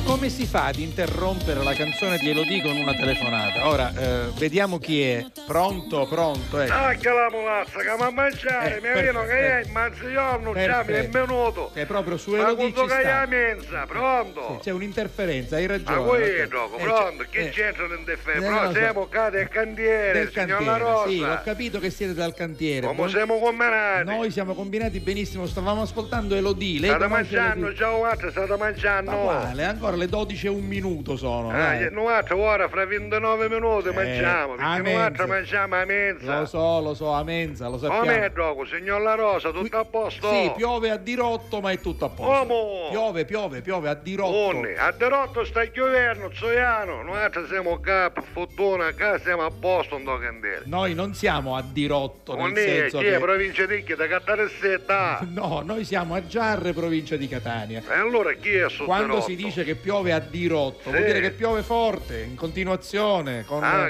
[0.06, 0.11] due.
[0.22, 3.66] Ma come si fa ad interrompere la canzone di Elodie con una telefonata?
[3.66, 5.26] Ora, eh, vediamo chi è.
[5.48, 6.58] Pronto, pronto.
[6.58, 10.54] Ah, che la mulazza, che mi a mangiare, Eh, mi viene che è in mezzogiorno,
[10.54, 11.72] già mi è venuto.
[11.74, 14.60] È proprio su Ma Elodie quando ci che è a mensa, pronto?
[14.62, 15.96] C'è un'interferenza, hai ragione.
[15.96, 16.48] Ma qui ok.
[16.48, 18.46] gioco, Eh, pronto, c'è- che eh, c'entra nell'interferenza?
[18.46, 18.78] eh, Però so.
[18.78, 21.08] siamo qua del cantiere, del cantiere, La Rosa.
[21.08, 22.82] sì, ho capito che siete dal cantiere.
[22.86, 24.04] Come Buon- siamo combinati?
[24.04, 26.78] Noi siamo combinati benissimo, stavamo ascoltando Elodie.
[26.78, 29.10] State mangiando, ciao state mangiando.
[29.10, 29.64] Ma quale?
[29.64, 31.48] Ancora le 12 e un minuto sono.
[31.48, 35.26] Ah, noi altri ora fra 29 minuti mangiamo, a perché mensa.
[35.26, 36.40] mangiamo a mensa.
[36.40, 38.02] Lo so, lo so, a mensa, lo sappiamo.
[38.04, 40.30] Com'è gioco, signor La Rosa, tutto a posto?
[40.30, 42.46] Sì, piove a dirotto, ma è tutto a posto.
[42.46, 42.90] Come?
[42.90, 44.36] Piove, piove, piove a dirotto.
[44.36, 49.50] Onni, a derotto sta il governo, Zoiano, noi altri siamo per fortuna, qua siamo a
[49.50, 50.64] posto in do candele.
[50.66, 53.18] Noi non siamo a dirotto, nel Onni, chi senso è che...
[53.18, 53.94] provincia di chi?
[53.94, 55.20] Da Cattaresetta?
[55.32, 57.82] No, noi siamo a Giarre, provincia di Catania.
[57.88, 61.06] E allora chi è su Quando si dice che piove a dirotto, vuol Sì.
[61.06, 63.88] dire che piove forte, in continuazione, con, Ah,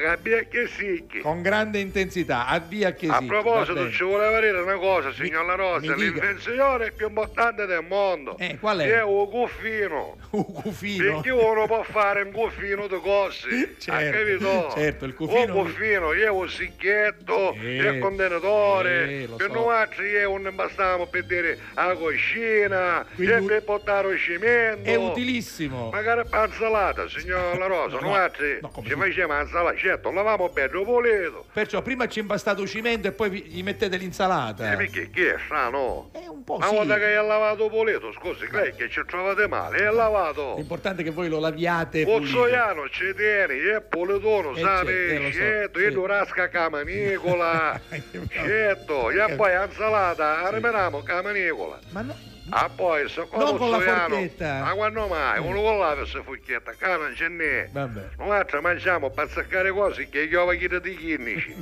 [1.22, 2.46] con grande intensità.
[2.46, 7.64] Avvia che A proposito, ci voleva dire una cosa, signor La Rosa, l'invenzione più importante
[7.66, 8.36] del mondo.
[8.38, 8.90] Eh, qual è?
[8.98, 10.16] È un cuffino.
[10.32, 11.12] Un cuffino.
[11.20, 16.34] Perché uno può fare un cuffino di cose, Certo, certo, il cuffino- Un cuffino, io
[16.34, 19.52] un sicchetto, Sì, il contenitore, lo per so.
[19.52, 20.10] noi altri
[20.42, 24.88] non bastavamo per dire la cucina, Quindi per portare il cimento.
[24.88, 25.90] È utilissimo.
[25.90, 30.48] Magari per insalata, signor La Rosa, No, noi altri no, ci facciamo insalata, certo, lavamo
[30.48, 31.46] bene il voleto.
[31.52, 34.72] Perciò prima ci impastato cimento e poi vi- gli mettete l'insalata.
[34.72, 36.10] E perché chi è strano?
[36.12, 36.74] È un po' Una sì.
[36.74, 40.54] volta che hai lavato il voleto, scusi, lei che ci trovate male, è lavato.
[40.56, 42.04] L'importante è che voi lo laviate.
[42.04, 45.84] Pozzoiano ci tieni, è poletono, Eh, sape, certo, eh, lo certo, sì.
[45.84, 47.80] io tu rasca camanicola,
[48.30, 49.34] certo, e Eh.
[49.36, 51.78] poi insalata, armeniamo camanicola.
[51.90, 52.16] Ma no,
[52.50, 54.62] Ah poi, se qua Non con la forchetta.
[54.64, 55.38] Ma quando mai?
[55.38, 57.68] Uno con la questa forchetta, qua non ce n'è.
[57.70, 58.08] vabbè.
[58.18, 61.54] Noi mangiamo per saccare cose che chiova chi di chinici.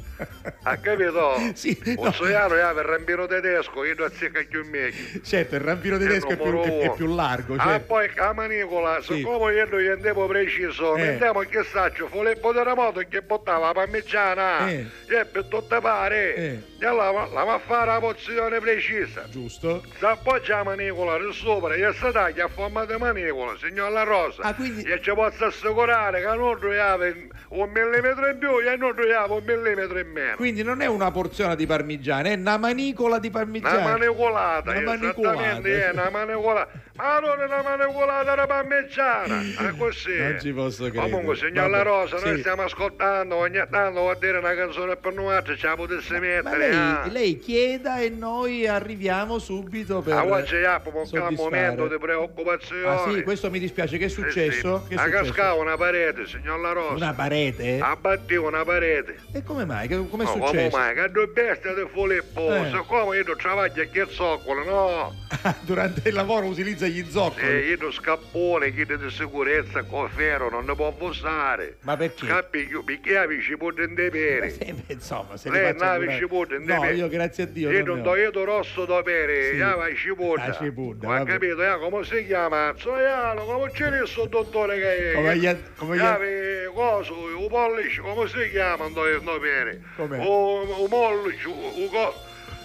[0.62, 1.34] Ha capito?
[1.54, 1.94] Sì, no.
[1.96, 5.20] Pozzoiano è per rampino tedesco, io non zecca più meglio.
[5.22, 7.54] Certo, il rampino tedesco è più, è più largo.
[7.56, 7.86] Ah, certo.
[7.86, 9.14] poi la manicola, Sì.
[9.16, 11.08] siccome io non gli andiamo preciso, Eh.
[11.08, 14.86] andiamo che saccio, fu le terremoto che portava la parmigiana, Eh.
[15.08, 16.62] e per tutte pare, Eh.
[16.80, 19.26] e allora la va a fare la pozione precisa.
[19.28, 19.82] Giusto?
[19.98, 24.02] Si appoggia la manicola di sopra e si taglia a forma di manicola, signor La
[24.04, 24.42] Rosa.
[24.42, 28.94] Ah, quindi- E ci posso assicurare che non troviate un millimetro in più e non
[28.94, 30.36] troviamo un millimetro in meno.
[30.36, 33.90] Quindi non è una porzione di parmigiana, è una manicola di Una parmigiana.
[33.90, 35.42] manicolata, Una manicolata.
[35.42, 36.68] esattamente, è una manicolata.
[37.00, 40.18] Ma non è una manicolata da parmigiana, è così.
[40.18, 41.08] Non ci posso credere.
[41.08, 42.40] Comunque, signor La Rosa, noi sì.
[42.40, 46.58] stiamo ascoltando, ogni tanto vuol dire una canzone per noi ce la potesse Ma mettere.
[46.58, 47.06] lei, ah.
[47.06, 52.86] lei chieda e noi arriviamo subito per Ah, oggi è un momento di preoccupazione.
[52.86, 53.96] Ah sì, questo mi dispiace.
[53.96, 54.84] Che è successo?
[54.86, 55.22] Che è Ha successo?
[55.32, 56.94] cascato una parete, signor La Rosa.
[56.96, 57.78] Una parete?
[57.98, 59.16] Battuto una parete.
[59.32, 59.88] E come mai?
[59.88, 60.76] Che- Come è No, come successo?
[60.76, 60.94] mai?
[60.94, 62.70] Che due bestie di Filippo, Eh.
[62.70, 65.14] siccome io travaglio che zoccolo, no?
[65.60, 67.46] Durante il lavoro utilizza gli zoccoli.
[67.46, 71.76] E io scappone, chi di sicurezza con ferro, non ne può bussare.
[71.82, 72.26] Ma perché?
[72.26, 73.70] Scappi più, perché amici può.
[73.70, 76.18] Eh, beh, insomma, se Lei faccia navi curare.
[76.20, 76.94] cipolla, No, indepere.
[76.94, 77.70] io grazie a Dio.
[77.70, 79.56] Io non non do io rosso da bere, Sì.
[79.56, 80.46] io vai cipolla.
[80.48, 82.74] La cipolla, Ma capito, eh, come si chiama?
[82.76, 85.14] Zoiano, come c'è il dottore che è?
[85.14, 88.84] Come gli- come gli- Chiave, coso, un pollice, come si chiama?
[88.84, 89.80] Non do, do bere.
[89.96, 90.16] Com'è?
[90.18, 92.14] Un pollice, un co...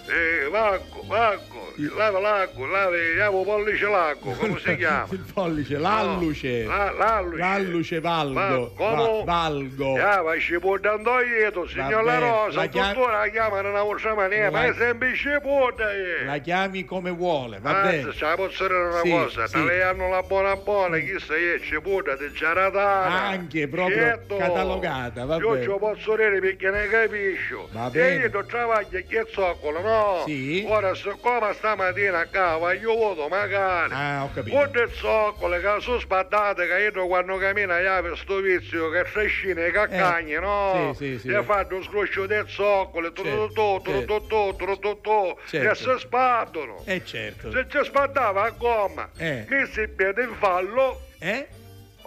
[0.08, 5.06] Eh, Vacco, Vacco, lava l'acqua, lava, lava pollice l'acqua, come si chiama?
[5.10, 6.62] Il pollice, l'alluce.
[6.64, 7.36] No, la- l'alluce.
[7.38, 8.34] L'alluce valgo.
[8.34, 9.02] Va- come?
[9.02, 9.96] Va- valgo.
[9.96, 14.14] Ma ci può dando io, signor La Rosa, la chiam- tuttora la chiamano una vostra
[14.14, 16.24] maniera, ma è sempre ci può dare.
[16.24, 18.12] La chiami come vuole, va Ah, bene.
[18.18, 19.52] la posso dire una Sì, cosa, sì.
[19.54, 23.22] te lei hanno la buona buona, chi sei, ci può di giaratana.
[23.24, 24.36] Anche proprio Certo.
[24.36, 25.62] catalogata, va Io bene.
[25.64, 27.68] ci posso dire perché ne capisco.
[27.72, 28.14] Va E bene.
[28.22, 29.94] io do travaglio che zoccolo, no?
[30.26, 30.64] Sì.
[30.68, 33.92] Ora, siccome stamattina qua voglio voto magari.
[33.92, 34.56] Ah, ho capito.
[34.56, 39.04] Con del zoccolo che sono sbattate che io quando cammino io per sto vizio che
[39.12, 40.90] trascina i caccagni, no?
[40.90, 41.28] Eh, sì, sì, sì.
[41.28, 46.82] E fatto un scroscio del zoccolo, Certo, tutto, tutto, tutto, tutto, tutto, e si sbattono.
[46.84, 47.50] Eh certo.
[47.50, 49.44] Se ci sbattava a gomma, Eh.
[49.48, 51.46] messi il piede in fallo, Eh?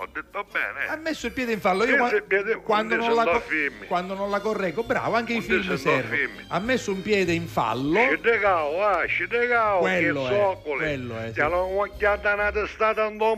[0.02, 0.88] Ho detto bene.
[0.88, 1.84] Ha messo il piede in fallo.
[1.84, 3.44] Io qua- piede- quando, non la, co-
[3.86, 6.32] quando non la correggo, bravo, anche i film servono.
[6.48, 8.00] Ha messo un piede in fallo.
[8.00, 10.78] Scendegao, ah, scendegao, che Quello è, zoccoli.
[10.78, 11.34] quello è, sì.
[11.34, 13.36] Ti hanno occhiata una testata in do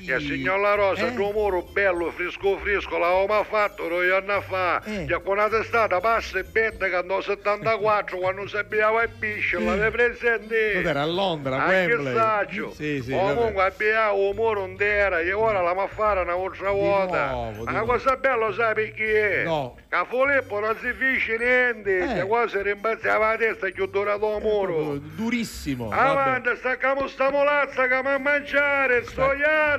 [0.00, 0.16] muro.
[0.18, 1.10] Che signor La Rosa, Eh?
[1.10, 4.82] il muro bello, fresco fresco, l'avevamo fatto due anni fa.
[4.84, 5.04] Eh.
[5.06, 9.58] Che con una testata passa e bette che andò 74 quando si abbiava il piscio,
[9.60, 10.72] l'avevi presente?
[10.74, 12.14] Cos'era a Londra, a Anche Wembley?
[12.14, 12.72] saggio.
[12.72, 16.70] Sì, sì, Comunque abbiamo un muro non era e ora la ma fare una volta
[16.70, 17.86] nuovo, la nuovo.
[17.92, 19.44] cosa bella sai perché è?
[19.44, 19.76] No.
[19.88, 22.08] Che Filippo non si fece niente, Eh.
[22.08, 24.96] se quasi rimbalzava la testa e chiudeva il muro.
[24.98, 25.90] Durissimo.
[25.92, 29.04] Avanti, staccamo sta molazza che va a mangiare,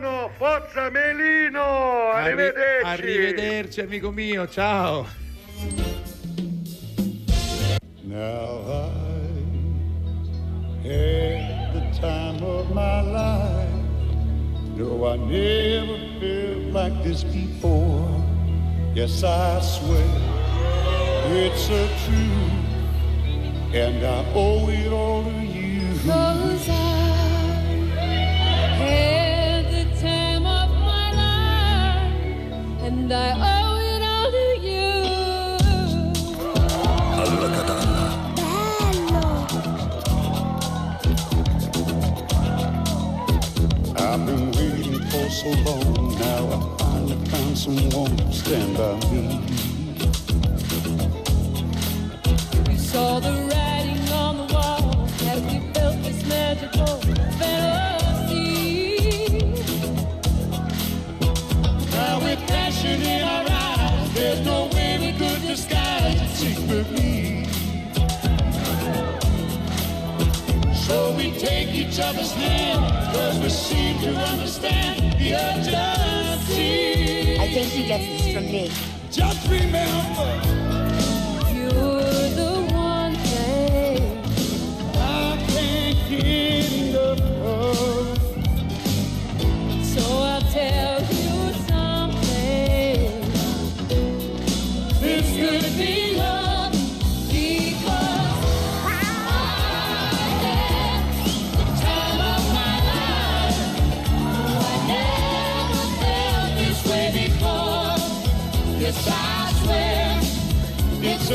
[0.03, 2.83] Stoiano, Forza Melino, Arri- arrivederci.
[2.83, 5.07] arrivederci, amico mio, ciao.
[8.01, 8.65] Now
[10.83, 13.69] I had the time of my life.
[14.75, 18.21] No, I never felt like this before.
[18.93, 20.03] Yes, I swear
[21.31, 25.81] it's a truth, and I owe it all to you.
[26.05, 26.71] Cause I
[28.77, 29.22] had
[32.93, 34.91] and I owe it all to you.
[37.21, 38.05] Alla katana.
[44.05, 45.93] I've been waiting for so long.
[46.19, 49.23] Now I finally found someone to stand by me.
[52.67, 56.93] We saw the writing on the wall as we built this magical
[57.39, 58.22] fantasy.
[62.83, 67.45] Passion in our eyes, there's no way we could disguise it secretly.
[70.73, 77.39] So we take each other's hand, cause we seem to understand the urgency.
[77.39, 78.71] I think he gets this from me.
[79.11, 80.62] Just remember,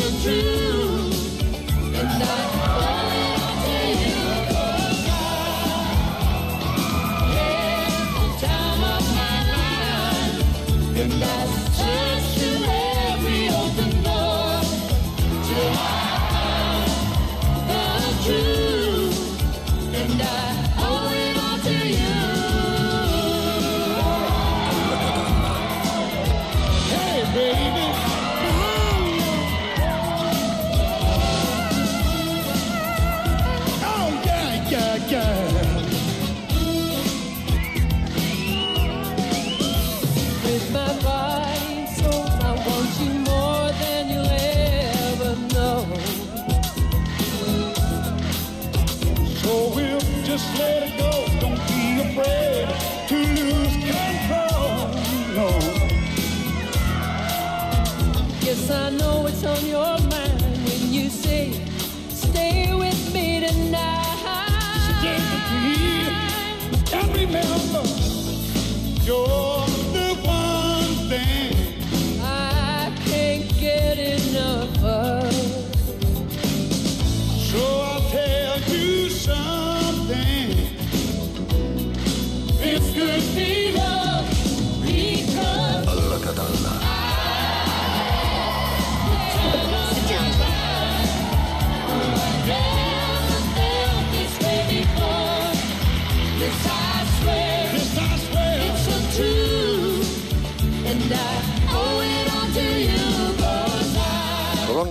[0.00, 0.77] It's a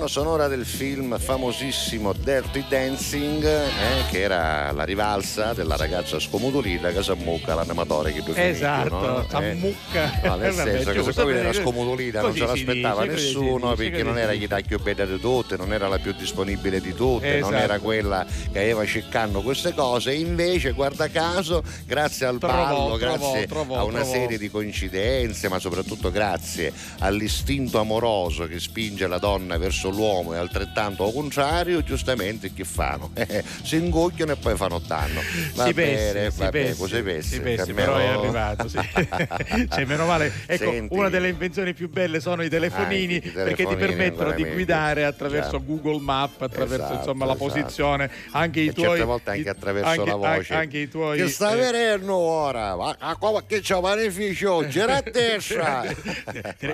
[0.07, 6.91] colonna sonora del film famosissimo Dirty Dancing, eh, che era la rivalsa della ragazza scomodolita
[6.91, 9.25] che si ammucca l'animatore che più Esatto, no?
[9.39, 10.19] Eh, ammucca.
[10.23, 13.25] No, nel Vabbè, senso che se poi era scomodolita non se si l'aspettava dice, si
[13.25, 16.13] nessuno dice, perché non era si gli più bella di tutte, non era la più
[16.13, 17.63] disponibile di tutte, non Esatto.
[17.63, 22.97] era quella che aveva cercando queste cose, invece guarda caso, grazie al Trovò, ballo, trovò,
[22.97, 29.17] grazie trovò, a una serie di coincidenze, ma soprattutto grazie all'istinto amoroso che spinge la
[29.17, 33.09] donna verso l'uomo e altrettanto al contrario, giustamente che fanno?
[33.15, 35.21] Eh, si ingocchiano e poi fanno danno.
[35.55, 37.73] Va si bene, pesse, si va bene, così si Carmelo.
[37.73, 38.77] però è arrivato sì.
[39.69, 40.95] cioè, meno male ecco Senti.
[40.95, 44.43] una delle invenzioni più belle sono i telefonini Anche i perché ti telefonini, permettono di
[44.43, 45.63] guidare attraverso Già.
[45.65, 47.51] Google Map attraverso Esatto, insomma la esatto.
[47.51, 50.53] posizione anche i E tuoi certe volte anche attraverso anche- la voce.
[50.53, 52.75] anche i tuoi Che sta eh, venendo ora?
[52.75, 54.67] Ma a qua che c'è beneficio?
[54.69, 55.83] Gira a destra.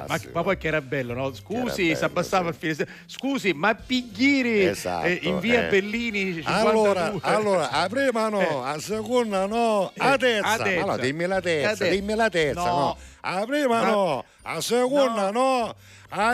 [0.08, 1.34] ma, ma poi che era bello, no?
[1.34, 2.76] Scusi, si abbassava il fine.
[3.16, 5.70] Scusi, ma Pighiri Esatto, eh, in via eh.
[5.70, 6.52] Bellini 52.
[6.52, 10.50] Allora, allora, a prima no, a seconda no, a terza.
[10.50, 10.86] a terza.
[10.86, 12.76] No, dimmi la terza, dimmi la terza, No.
[12.78, 12.98] no.
[13.22, 15.76] A prima Ma- no, a seconda no, a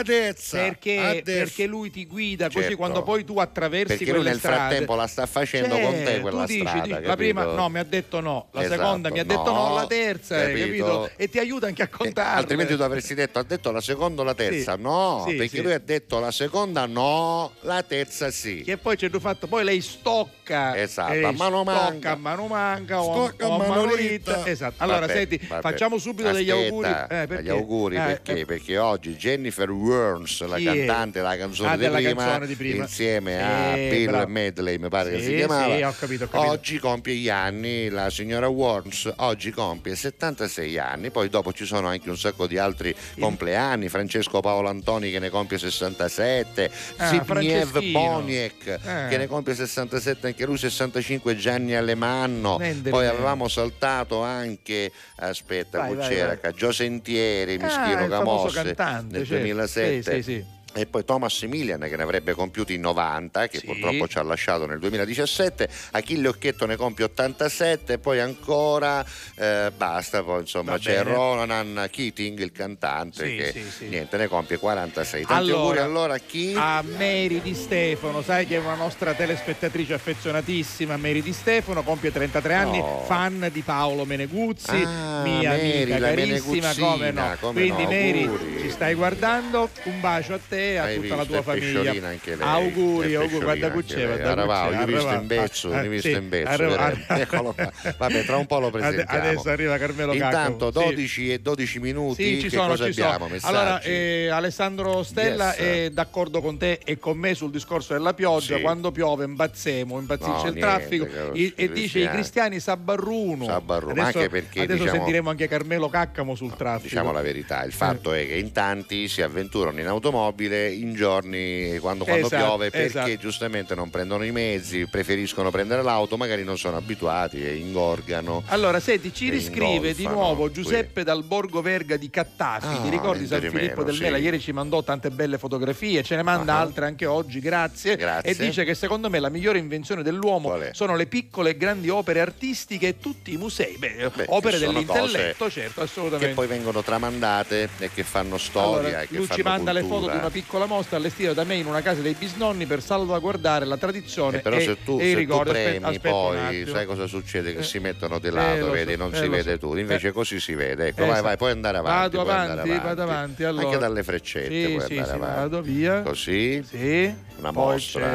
[0.06, 0.58] terza.
[0.60, 1.34] a Perché, destra.
[1.44, 2.76] perché lui ti guida così Certo.
[2.78, 6.20] quando poi tu attraversi Perché quelle nel strade frattempo la sta facendo Cioè, con te
[6.20, 6.82] quella tu dici, strada.
[6.82, 9.68] dici, la prima no, mi ha detto no, la Esatto, seconda mi ha detto no,
[9.70, 10.86] no, la terza, eh, capito?
[10.86, 11.10] capito?
[11.16, 12.40] E ti aiuta anche a Eh, contare.
[12.40, 15.58] altrimenti tu avresti detto ha detto la seconda o la terza Sì, no sì, perché
[15.58, 15.62] sì.
[15.62, 19.82] lui ha detto la seconda no la terza sì Che poi c'è fatto, poi lei
[19.82, 22.12] stocca, Esatto, eh, a mano stocca manca.
[22.12, 24.46] a mano manca o a mano mano dritta.
[24.48, 24.76] Esatto.
[24.78, 25.62] Allora, Vabbè, senti, vabbè.
[25.62, 26.90] facciamo subito degli Aspetta, auguri.
[26.90, 27.44] Eh, perché?
[27.44, 28.40] Gli auguri Eh, perché?
[28.40, 30.74] eh, Perché oggi Jennifer Heather Worms, la yeah.
[30.74, 34.28] cantante della canzone, ah, di prima, canzone, di prima, insieme a eh, Bill bravo.
[34.28, 35.76] Medley, mi pare sì, che si chiamava.
[35.76, 36.52] Sì, ho capito, ho capito.
[36.52, 41.88] Oggi compie gli anni, la signora Worms oggi compie 76 anni, poi dopo ci sono
[41.88, 43.20] anche un sacco di altri sì.
[43.20, 49.08] compleanni, Francesco Paolo Antoni che ne compie 67, ah, Zbigniew ah, Boniek eh.
[49.10, 52.90] che ne compie 67, anche lui 65, Gianni Alemanno, Nenderine.
[52.90, 56.54] poi avevamo saltato anche, aspetta, vai, vai, c'era vai.
[56.54, 58.76] Giosentieri, Mischino ah, Camosse
[59.10, 60.02] nel 2000 la sette.
[60.02, 60.46] Sì, sì, sì.
[60.74, 63.66] E poi Thomas Emilian che ne avrebbe compiuti 90, che Sì.
[63.66, 69.04] purtroppo ci ha lasciato nel 2017, Achille Occhetto ne compie 87, poi ancora
[69.36, 71.16] eh, basta, poi insomma Va c'è bene.
[71.16, 75.26] Ronan Keating, il cantante, Sì, che sì, niente ne compie 46.
[75.26, 76.54] Tanti Allora, auguri allora a chi?
[76.56, 82.12] A Mary Di Stefano, sai che è una nostra telespettatrice affezionatissima, Mary Di Stefano, compie
[82.12, 83.04] 33 anni, No.
[83.08, 87.36] fan di Paolo Meneguzzi, Ah, mia Mary, amica carissima, come no.
[87.40, 91.16] Come Quindi no, Mary, ci stai guardando, un bacio a te e a Hai tutta
[91.16, 91.92] la tua famiglia.
[92.08, 94.32] anche lei, Auguri, auguri, guarda anche guarda.
[94.32, 97.06] Arravao, io ho visto in bezzo, Ah, ho visto sì, in bezzo, veramente.
[97.22, 97.72] Eccolo qua.
[97.98, 99.10] Vabbè, tra un po' lo presentiamo.
[99.24, 100.26] Adesso arriva Carmelo Cacco.
[100.26, 100.86] Intanto Sì.
[100.86, 103.08] 12 e 12 minuti, Sì, ci che sono, cosa ci sono.
[103.08, 103.28] abbiamo?
[103.32, 103.56] Messaggi?
[103.56, 105.58] Allora, eh, Alessandro Stella Yes.
[105.58, 108.56] è d'accordo con te e con me sul discorso della pioggia.
[108.56, 108.62] Sì.
[108.62, 113.46] Quando piove imbazzemo, impazzisce No, il niente, traffico caro, i- e dice i cristiani s'abbarruno.
[113.46, 116.88] S'abbarruno, Adesso, anche perché, adesso diciamo- sentiremo anche Carmelo Caccamo sul traffico.
[116.90, 121.78] Diciamo la verità, il fatto è che in tanti si avventurano in automobile in giorni
[121.80, 123.16] quando, quando Esatto, piove perché esatto.
[123.18, 128.44] giustamente non prendono i mezzi, preferiscono prendere l'auto, magari non sono abituati e ingorgano.
[128.48, 130.54] Allora, senti, ci riscrive di nuovo qui.
[130.54, 132.68] Giuseppe dal Borgo Verga di Cattaschi.
[132.78, 134.18] Ah, Ti ricordi San Filippo meno, del Mela?
[134.18, 134.24] sì.
[134.24, 136.60] Ieri ci mandò tante belle fotografie, ce ne manda Ah.
[136.60, 137.96] altre anche oggi, grazie.
[137.96, 138.32] Grazie.
[138.32, 142.20] E dice che secondo me la migliore invenzione dell'uomo sono le piccole e grandi opere
[142.22, 143.76] artistiche e tutti i musei.
[143.78, 146.34] Beh, Beh, opere che dell'intelletto, certo, Che assolutamente.
[146.34, 149.82] poi vengono tramandate e che fanno storia Allora, e che lui fanno ci manda le
[149.82, 150.14] foto cultura.
[150.14, 153.78] di una piccola mostra allestita da me in una casa dei bisnonni per salvaguardare la
[153.78, 155.50] tradizione Eh, però e, se tu, e i ricordi.
[155.52, 157.54] Aspetta- premi aspetta poi sai cosa succede?
[157.54, 159.58] Che Eh, si mettono di eh, lato, lo vedi, so, non eh, si vede so.
[159.60, 159.76] tu.
[159.76, 160.12] Invece Eh.
[160.12, 160.88] così si vede.
[160.88, 162.16] Ecco, vai, vai, puoi andare avanti.
[162.18, 163.44] Vado avanti, andare vado avanti.
[163.44, 163.66] Allora.
[163.68, 165.40] Anche dalle freccette Sì, puoi sì, andare sì, avanti.
[165.40, 166.02] vado via.
[166.02, 167.14] Così, Sì.
[167.40, 168.08] una Poi mostra.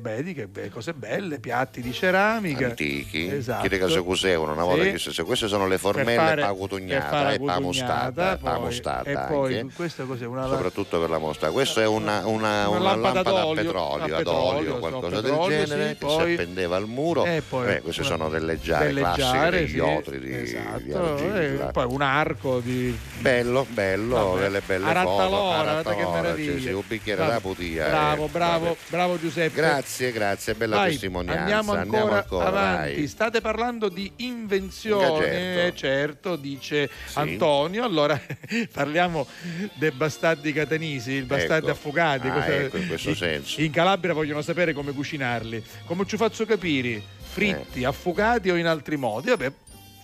[0.00, 2.66] vedi che be- cose belle, piatti di ceramica.
[2.66, 3.60] antichi, Esatto.
[3.60, 9.10] chiede cosa cos'erano una volta che se, queste sono le formelle fare e pamostata, pamostata
[9.10, 10.26] e poi questa cos'è?
[10.26, 11.50] Una, soprattutto per la mostra.
[11.50, 15.48] Questo è una, una, Una una lampada lampada a petrolio, ad olio, so, qualcosa petrolio,
[15.56, 17.24] del sì, genere, che poi- si appendeva al muro.
[17.24, 20.78] E poi- Beh, queste sono delle giare delle classiche giare, degli sì, otri di, esatto,
[20.78, 21.66] di argilla.
[21.66, 24.40] poi un arco di Bello, bello, Vabbè.
[24.40, 25.42] delle belle Arattalora, foto.
[25.42, 26.52] guarda che Arattalora, meraviglia.
[26.54, 27.88] sì, sì, un bicchiere da putia.
[27.88, 28.76] Bravo, eh, bravo, vabbè.
[28.88, 29.54] bravo Giuseppe.
[29.56, 31.40] Grazie, grazie, bella Vai, testimonianza.
[31.40, 32.94] Andiamo ancora, ancora, avanti.
[32.94, 33.06] vai.
[33.06, 36.36] State parlando di invenzioni, Eh, certo.
[36.36, 37.18] dice Sì.
[37.18, 37.84] Antonio.
[37.84, 38.20] Allora
[38.72, 39.26] parliamo
[39.74, 41.70] dei bastardi catanisi, i bastardi Ecco.
[41.76, 42.28] affocati.
[42.28, 43.60] Ah, ecco, in questo in- senso.
[43.60, 45.62] In Calabria vogliono sapere come cucinarli.
[45.86, 47.00] Come ci faccio capire?
[47.18, 47.86] Fritti, Eh.
[47.86, 49.28] affocati o in altri modi?
[49.30, 49.52] Vabbè,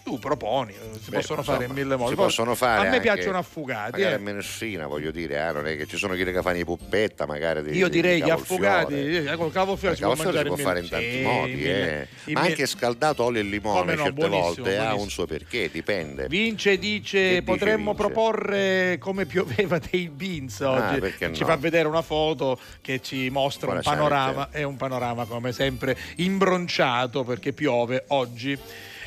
[0.08, 2.10] tu proponi, eh, si Beh, possono fare in mille modi.
[2.10, 4.00] Si possono fare A me piacciono affugati.
[4.00, 4.14] Eh.
[4.14, 7.26] a Messina, voglio dire, eh, non è che ci sono quelli che fanno i puppetta,
[7.26, 10.56] magari di, Io direi di gli affugati, eh, col cavolfiore Il si può si può
[10.56, 12.08] fare in tanti sì, modi, eh.
[12.28, 16.26] ma anche scaldato olio e limone no, certe buonissimo, volte ha un suo perché, dipende.
[16.28, 18.06] Vince dice Che dice potremmo Vince?
[18.06, 21.00] proporre come pioveva dei beans Ah, oggi.
[21.00, 21.46] perché ci no?
[21.48, 25.94] fa vedere una foto che ci mostra un Buona panorama, è un panorama come sempre
[26.16, 28.58] imbronciato perché piove oggi.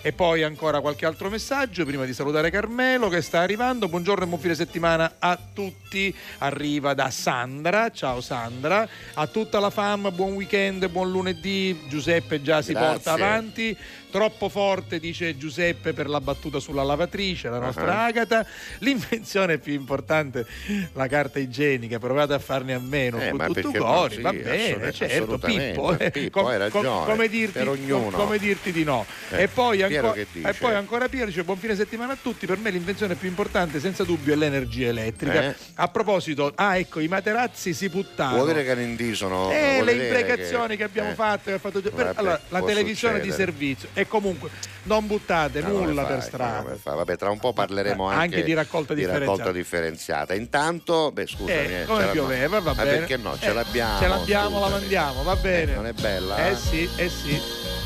[0.04, 3.88] E poi ancora qualche altro messaggio prima di salutare Carmelo che sta arrivando.
[3.88, 6.14] Buongiorno e buon fine settimana a tutti.
[6.40, 7.92] Arriva da Sandra.
[7.92, 8.88] Ciao Sandra.
[9.14, 11.84] A tutta la fam, buon weekend, buon lunedì.
[11.88, 12.90] Giuseppe già si Grazie.
[12.90, 13.78] porta avanti.
[14.12, 18.06] Troppo forte, dice Giuseppe, per la battuta sulla lavatrice, la nostra Ah.
[18.06, 18.46] Agata.
[18.80, 20.46] L'invenzione più importante,
[20.94, 21.98] la carta igienica.
[21.98, 23.20] Provate a farne a meno.
[23.22, 25.38] Eh, tutto cuore, Sì, va bene, certo.
[25.38, 29.06] Pippo, eh, Pippo, com- com- come, dirti, com- come dirti di no.
[29.30, 30.50] Eh, e, poi Piero anco- che dice?
[30.50, 32.46] e poi ancora Piero dice buon fine settimana a tutti.
[32.46, 35.42] Per me l'invenzione più importante, senza dubbio, è l'energia elettrica.
[35.52, 35.56] Eh?
[35.76, 38.36] A proposito, ah, ecco, i materazzi si puttano.
[38.36, 39.50] Vuol dire che ne indisono?
[39.52, 41.16] Eh, le imprecazioni che, abbiamo eh.
[41.16, 43.52] fatto, che fatto- per- Vabbè, allora, la televisione di succedere.
[43.52, 44.50] servizio e comunque
[44.84, 46.06] non buttate Ma come nulla fai?
[46.10, 46.78] per Ma strada.
[46.84, 49.52] Vabbè, tra un po' parleremo Eh, anche, anche di raccolta differenziata.
[49.52, 50.34] differenziata.
[50.34, 52.98] Intanto, beh, scusami, Eh, eh, come la- pioveva, va ma bene.
[52.98, 53.38] perché no?
[53.38, 54.00] Ce Eh, l'abbiamo.
[54.00, 54.80] Ce l'abbiamo, la scusami.
[54.80, 55.72] mandiamo, va bene.
[55.72, 56.48] Eh, non è bella?
[56.50, 57.40] Eh sì, eh sì.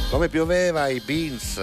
[0.09, 1.59] Come pioveva i beans.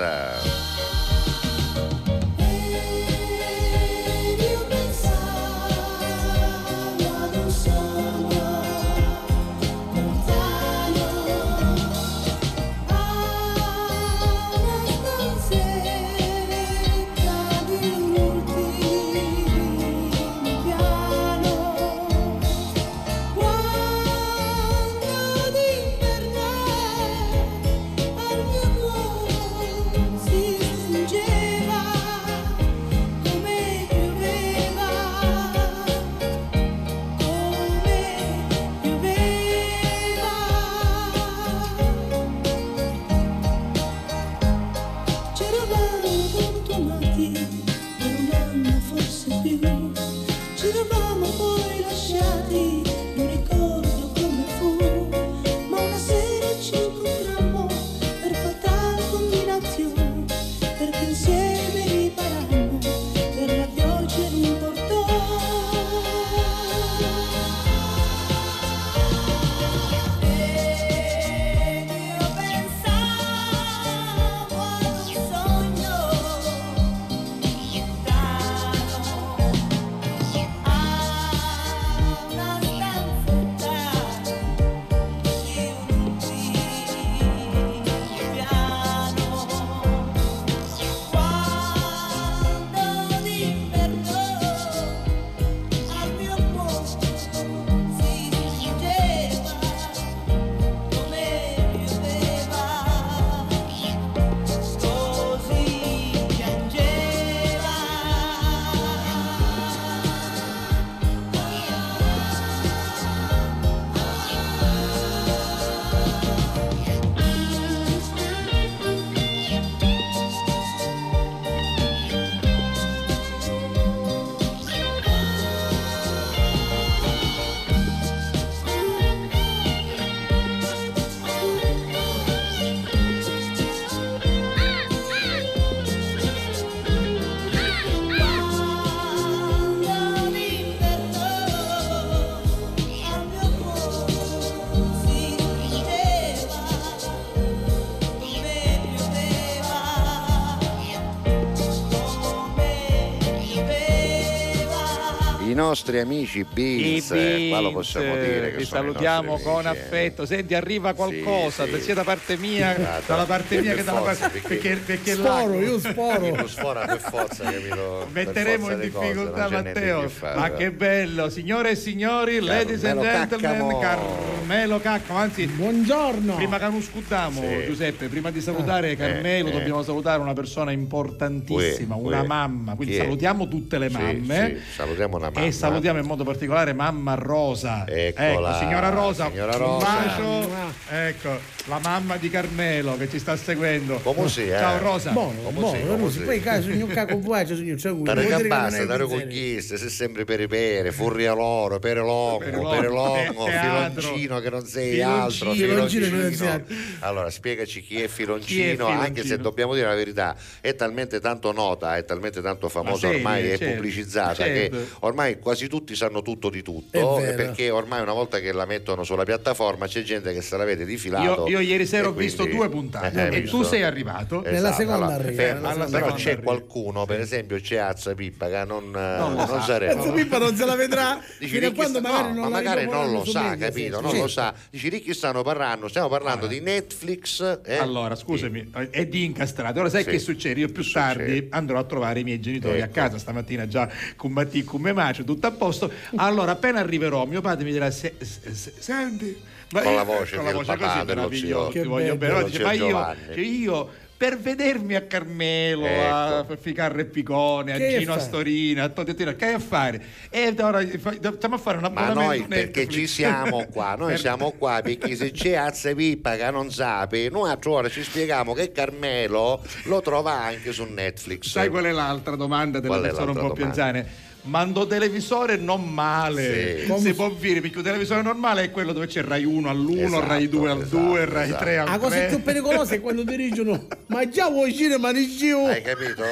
[155.72, 159.86] Nostri amici beans, I eh, qua lo possiamo dire che vi salutiamo con amici, eh.
[159.86, 160.26] affetto.
[160.26, 161.80] Senti, arriva qualcosa, sì.
[161.80, 163.04] sia da parte mia, Esatto.
[163.06, 166.36] dalla parte mia che dalla parte perché, perché Sporo, io sporo.
[166.36, 168.06] Lo sfora per forza, capito?
[168.12, 172.84] Metteremo in di cose, difficoltà niente Matteo, di ma che bello, signore e signori, ladies
[172.84, 174.31] and Carmelo gentlemen, Caccamo.
[174.52, 176.34] Carmelo Caccamo, anzi Buongiorno.
[176.34, 177.64] prima che non scudamo Sì.
[177.64, 179.52] Giuseppe, prima di salutare Carmelo eh.
[179.52, 182.26] dobbiamo salutare una persona importantissima, Uè, una uè.
[182.26, 183.04] mamma, quindi Chi è?
[183.04, 185.46] salutiamo tutte le Sì, mamme sì, salutiamo una mamma.
[185.46, 187.86] E salutiamo in modo particolare mamma Rosa.
[187.88, 189.86] Eccola, Ecco, signora Rosa, signora un Rosa.
[189.86, 190.50] bacio.
[190.90, 191.38] Ecco,
[191.68, 194.00] la mamma di Carmelo che ci sta seguendo.
[194.02, 194.58] Come si, eh?
[194.58, 195.12] Ciao Rosa.
[195.12, 196.24] Buono, Come buono, sì, non come si sì.
[196.24, 198.04] poi caso un caco buacio signor Ciaculli.
[198.04, 202.38] Tare è tare conquiste, sei sempre per i pere, furria loro, pere longo,
[202.68, 204.00] Pere longo, teatro.
[204.02, 205.22] filoncino che non sei Filoncino.
[205.22, 206.64] altro, Filoncino non filoncino.
[207.00, 209.00] Allora, spiegaci chi è filoncino, Chi è Filoncino?
[209.00, 213.16] anche se dobbiamo dire la verità, è talmente tanto nota, è talmente tanto famosa serie,
[213.16, 214.76] ormai, è certo, pubblicizzata certo.
[214.76, 218.66] che ormai quasi tutti sanno tutto di È tutto, perché ormai una volta che la
[218.66, 221.46] mettono sulla piattaforma c'è gente che se la vede di filato.
[221.46, 223.56] Io, io ieri sera ho visto quindi- due puntate Eh, e visto?
[223.58, 224.42] tu sei arrivato.
[224.42, 226.42] Nella seconda allora, arriva, fermo, nella però seconda c'è arriva.
[226.42, 229.60] qualcuno, per esempio c'è Azza Pippa che non, non, sa.
[229.62, 229.94] sarebbe.
[229.94, 232.48] Penso Pippa non se la vedrà Dici, fino a quando sta- magari no, non ma
[232.48, 233.72] magari non lo sa, capito?
[233.72, 234.54] sì, non lo sa.
[234.70, 237.60] Dici, Ricchi stanno parlando, stiamo parlando di Netflix.
[237.64, 237.76] eh?
[237.76, 239.80] Allora, scusami, è di incastrato.
[239.80, 240.10] Ora sai Sì.
[240.10, 240.60] che succede?
[240.60, 241.14] Io più Succede.
[241.14, 242.94] tardi andrò a trovare i miei genitori a Ecco.
[242.94, 245.90] casa stamattina già con Matti con me macio, tutto a posto.
[246.16, 249.36] Allora, appena arriverò, mio padre mi dirà: "Se- se- se- Senti,
[249.72, 251.70] ma Con io- la voce con la voce papà, così dello zio.
[251.88, 252.44] voglio bene.
[252.44, 253.90] dice, ma io, cioè, io
[254.22, 258.12] per vedermi a Carmelo, a Ficarra e Picone, a Che Gino?
[258.12, 260.00] Astorina, a Totettina, che hai a fare?
[260.30, 265.16] E ora a fare un Ma noi perché ci siamo qua, noi siamo qua perché
[265.16, 270.00] se c'è Azza Pippa che non sape, noi a ora ci spieghiamo che Carmelo lo
[270.02, 271.48] trova anche su Netflix.
[271.48, 273.64] Sai qual è l'altra domanda della Qual è persona un po' domanda?
[273.64, 274.06] anziana?
[274.44, 277.00] Mando televisore non male, Sì.
[277.00, 280.26] si può dire perché un televisore normale è quello dove c'è Rai 1 all'1, Esatto,
[280.26, 281.62] Rai 2 al esatto, 2, Rai esatto.
[281.64, 281.92] 3 al 3.
[281.92, 286.24] La cosa più pericolosa è quando dirigono ma già vuoi cinema di giù Hai capito?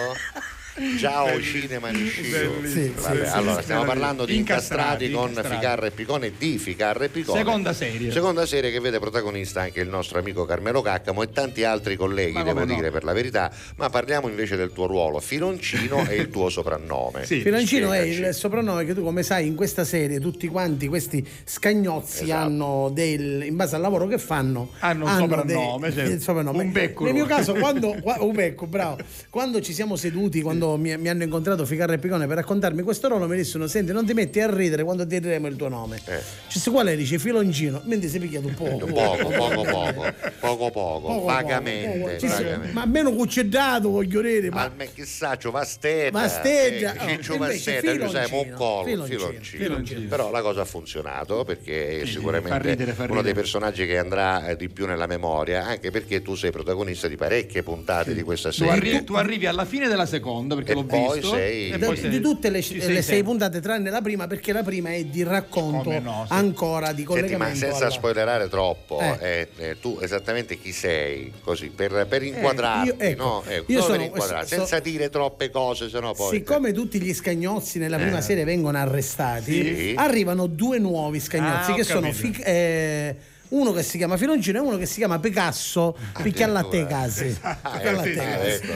[0.99, 2.23] Ciao cinema di Scio.
[2.61, 2.93] Bellissimo.
[3.01, 3.87] Vabbè, Sì, allora sì, stiamo sì.
[3.89, 5.57] parlando di incastrati, Incastrati, con incastrati.
[5.57, 7.39] Ficarra e Picone di Ficarra e Picone.
[7.39, 8.11] Seconda serie.
[8.13, 12.41] Seconda serie che vede protagonista anche il nostro amico Carmelo Caccamo e tanti altri colleghi,
[12.45, 12.73] devo no?
[12.73, 17.25] dire per la verità, ma parliamo invece del tuo ruolo, Filoncino e il tuo soprannome.
[17.31, 17.41] Sì.
[17.41, 22.25] Filancino è il soprannome che tu come sai in questa serie tutti quanti questi scagnozzi
[22.25, 22.41] Esatto.
[22.41, 26.11] hanno del in base al lavoro che fanno Hanno un soprannome, certo.
[26.13, 26.63] il soprannome.
[26.63, 28.99] Un becco nel mio caso quando qua- un becco bravo
[29.29, 33.09] quando ci siamo seduti quando mi, mi hanno incontrato Ficarra e Picone per raccontarmi questo
[33.09, 36.01] ruolo mi dissero senti non ti metti a ridere quando ti diremo il tuo nome
[36.05, 36.21] Eh.
[36.49, 40.15] Cioè, qual è dice Filoncino mentre si è picchiato un po' Poco, poco, poco, poco,
[40.41, 41.99] poco, poco, Poco, vagamente.
[41.99, 42.11] poco.
[42.19, 42.73] Sì, sì, vagamente.
[42.73, 46.11] ma almeno cuccedato voglio dire ma Ma me chissà, c'ho vastetta.
[46.11, 49.63] Vastetta, eh, oh, Ciccio Vastetta, lui sai, filoncino, Moccolo, filoncino, filoncino.
[49.65, 50.09] filoncino.
[50.09, 53.23] Però la cosa ha funzionato perché è Sì, sicuramente fa ridere, fa uno ridere.
[53.33, 57.17] dei personaggi che andrà eh, di più nella memoria, anche perché tu sei protagonista di
[57.17, 58.73] parecchie puntate di questa Tu serie.
[58.73, 61.87] arrivi, tu arrivi alla fine della seconda perché E l'ho poi visto sei- e Da-
[61.87, 64.63] poi di sei- tutte le, ci le sei sei puntate tranne la prima perché la
[64.63, 66.33] prima è di racconto no, sì.
[66.33, 69.17] ancora di Senti, ma collegamento senza alla- spoilerare troppo, Eh.
[69.21, 71.33] eh, eh, tu esattamente chi sei?
[71.43, 73.45] Così, per, per inquadrarti, io- ecco, no?
[73.47, 76.37] Ecco, io sono- inquadrarti, so- senza dire troppe cose, sennò poi...
[76.37, 78.23] Siccome tutti gli scagnozzi nella prima Eh.
[78.23, 79.93] serie vengono arrestati, Sì.
[79.97, 82.13] arrivano due nuovi scagnozzi Ah, che sono.
[82.13, 83.17] Fic- eh,
[83.51, 86.93] uno che si chiama Filoncino e uno che si chiama Picasso, picchia al latte ai
[86.93, 87.01] Addirittura.
[87.01, 87.39] casi.
[87.63, 87.81] Ah,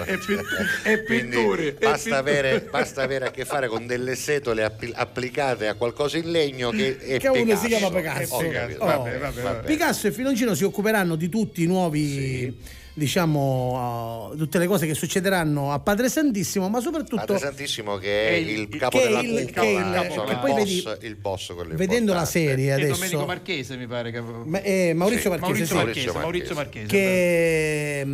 [0.06, 0.42] ecco.
[0.84, 6.18] E pitture, basta, avere, basta avere a che fare con delle setole applicate a qualcosa
[6.18, 8.34] in legno che è Che uno si chiama Picasso.
[8.34, 8.42] Oh.
[8.78, 9.66] vabbè, Vabbè, vabbè.
[9.66, 12.82] Picasso e Filoncino si occuperanno di tutti i nuovi.
[12.96, 18.28] Diciamo uh, tutte le cose che succederanno a Padre Santissimo, ma soprattutto Padre Santissimo che
[18.28, 20.84] è il, il- capo che della il- cupola, che il- insomma, che il, poi boss,
[20.84, 24.92] vedi- il boss quello vedendo la serie adesso Domenico Marchese mi pare che Ma- eh,
[24.94, 25.74] Maurizio Sì, Marchese, Maurizio sì.
[25.74, 26.86] Marchese, Maurizio Maurizio Marchese.
[26.86, 28.06] che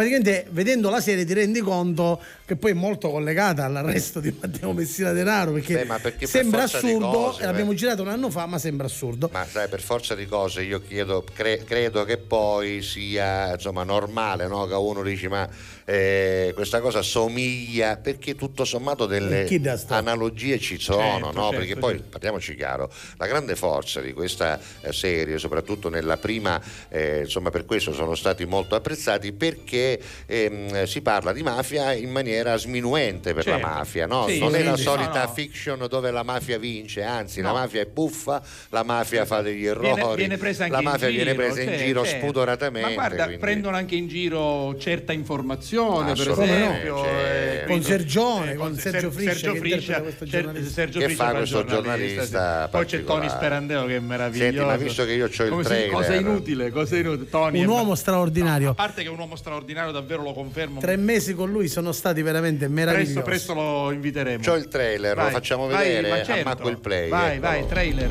[0.00, 4.72] praticamente vedendo la serie ti rendi conto che poi è molto collegata all'arresto di Matteo
[4.72, 7.74] Messina Denaro perché, Beh, perché per sembra assurdo cose, e l'abbiamo eh.
[7.74, 11.22] girato un anno fa ma sembra assurdo Ma sai, per forza di cose io chiedo,
[11.34, 14.66] cre- credo che poi sia insomma, normale no?
[14.66, 15.48] che uno dice ma
[15.90, 19.48] eh, questa cosa somiglia, perché tutto sommato delle
[19.88, 21.42] analogie ci sono, Certo, no?
[21.42, 22.08] certo, perché poi certo.
[22.10, 27.64] parliamoci chiaro, la grande forza di questa eh, serie, soprattutto nella prima, eh, insomma per
[27.64, 29.89] questo sono stati molto apprezzati perché
[30.26, 33.60] ehm, si parla di mafia in maniera sminuente per Certo.
[33.60, 34.26] la mafia, no?
[34.28, 35.32] Sì, non è la sì, solita no, no.
[35.32, 37.54] fiction dove la mafia vince, anzi la No.
[37.54, 41.12] mafia è buffa, la mafia fa degli errori, Viene, viene presa anche la mafia in
[41.18, 42.18] giro, viene presa in giro certo.
[42.26, 42.88] spudoratamente.
[42.88, 47.04] Ma guarda, quindi- prendono anche in giro certa informazione, per esempio.
[47.04, 50.70] eh, con Sergione eh, con Sergio Friscia Sergio che Friscia, Cer- giornalista.
[50.72, 52.70] Sergio Che Friscia fa questo giornalista sì.
[52.70, 53.04] Poi c'è.
[53.04, 54.50] Tony Sperandeo che è meraviglioso.
[54.52, 57.28] Senti, ma visto che io c'ho il Come trailer- Cosa inutile, cosa inutile.
[57.28, 60.80] Tony un è- uomo straordinario A parte che è un uomo straordinario, davvero lo confermo.
[60.80, 64.42] tre mesi con lui sono stati veramente meravigliosi Presto, presto lo inviteremo.
[64.44, 66.48] C'ho il trailer, lo Vai, facciamo vai, vedere ma a certo.
[66.48, 67.08] Macco il Play.
[67.08, 67.40] Vai, eccolo.
[67.40, 68.10] vai, trailer.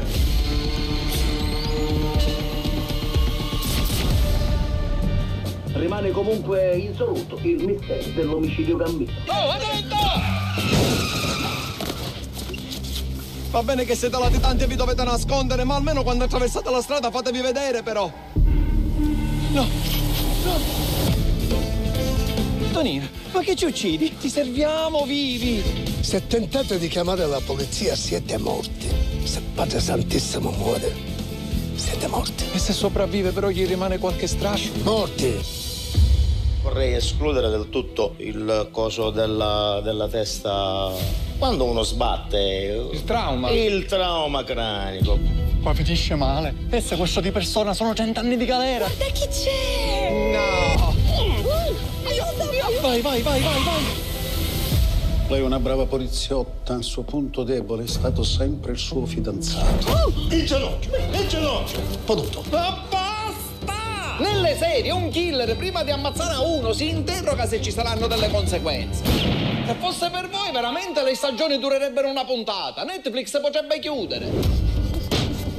[5.74, 9.12] Rimane comunque insoluto il mistero dell'omicidio gambino.
[13.52, 17.10] Va bene che siete latitanti e vi dovete nascondere, ma almeno quando attraversate la strada
[17.10, 18.12] fatevi vedere, però.
[19.52, 19.89] No.
[22.80, 24.16] Tonino, ma che ci uccidi?
[24.16, 25.62] Ti serviamo vivi.
[26.00, 28.88] Se tentate di chiamare la polizia siete morti.
[29.22, 30.96] Se Padre Santissimo muore,
[31.76, 32.46] siete morti.
[32.54, 34.72] E se sopravvive però gli rimane qualche strascio?
[34.84, 35.38] Morti.
[36.62, 40.90] Vorrei escludere del tutto il coso della, della testa.
[41.38, 42.92] Quando uno sbatte.
[42.94, 43.50] Il trauma.
[43.50, 45.20] Il trauma cranico.
[45.62, 46.56] Poi finisce male.
[46.70, 48.86] E se questo di persona sono cent'anni di galera.
[48.86, 50.09] Guarda chi c'è!
[52.90, 53.84] Vai, vai, vai, vai, vai!
[55.28, 60.12] Lei è una brava poliziotta, il suo punto debole è stato sempre il suo fidanzato.
[60.32, 60.96] Il ginocchio!
[61.12, 61.80] Il ginocchio!
[62.04, 62.44] Potuto.
[62.50, 64.18] Ma basta!
[64.18, 68.32] Nelle serie un killer prima di ammazzare a uno si interroga se ci saranno delle
[68.32, 69.04] conseguenze.
[69.06, 72.84] Se fosse per voi veramente le stagioni durerebbero una puntata.
[72.84, 74.32] Netflix potrebbe chiudere.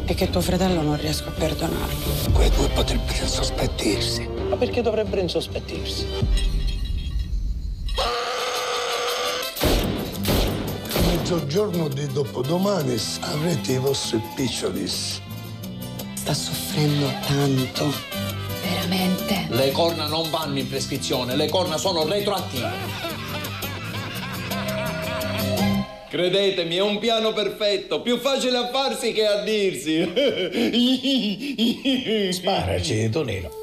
[0.05, 2.33] E che tuo fratello non riesco a perdonarlo.
[2.33, 4.29] Quei due potrebbero insospettirsi.
[4.49, 6.60] Ma perché dovrebbero insospettirsi?
[11.31, 15.21] Mezzogiorno di dopodomani avrete i vostri picciolis.
[16.15, 17.93] Sta soffrendo tanto.
[18.61, 19.47] Veramente?
[19.49, 22.69] Le corna non vanno in prescrizione, le corna sono retroattive.
[26.09, 30.03] Credetemi, è un piano perfetto, più facile a farsi che a dirsi.
[32.35, 33.60] Sparaci, Tonino.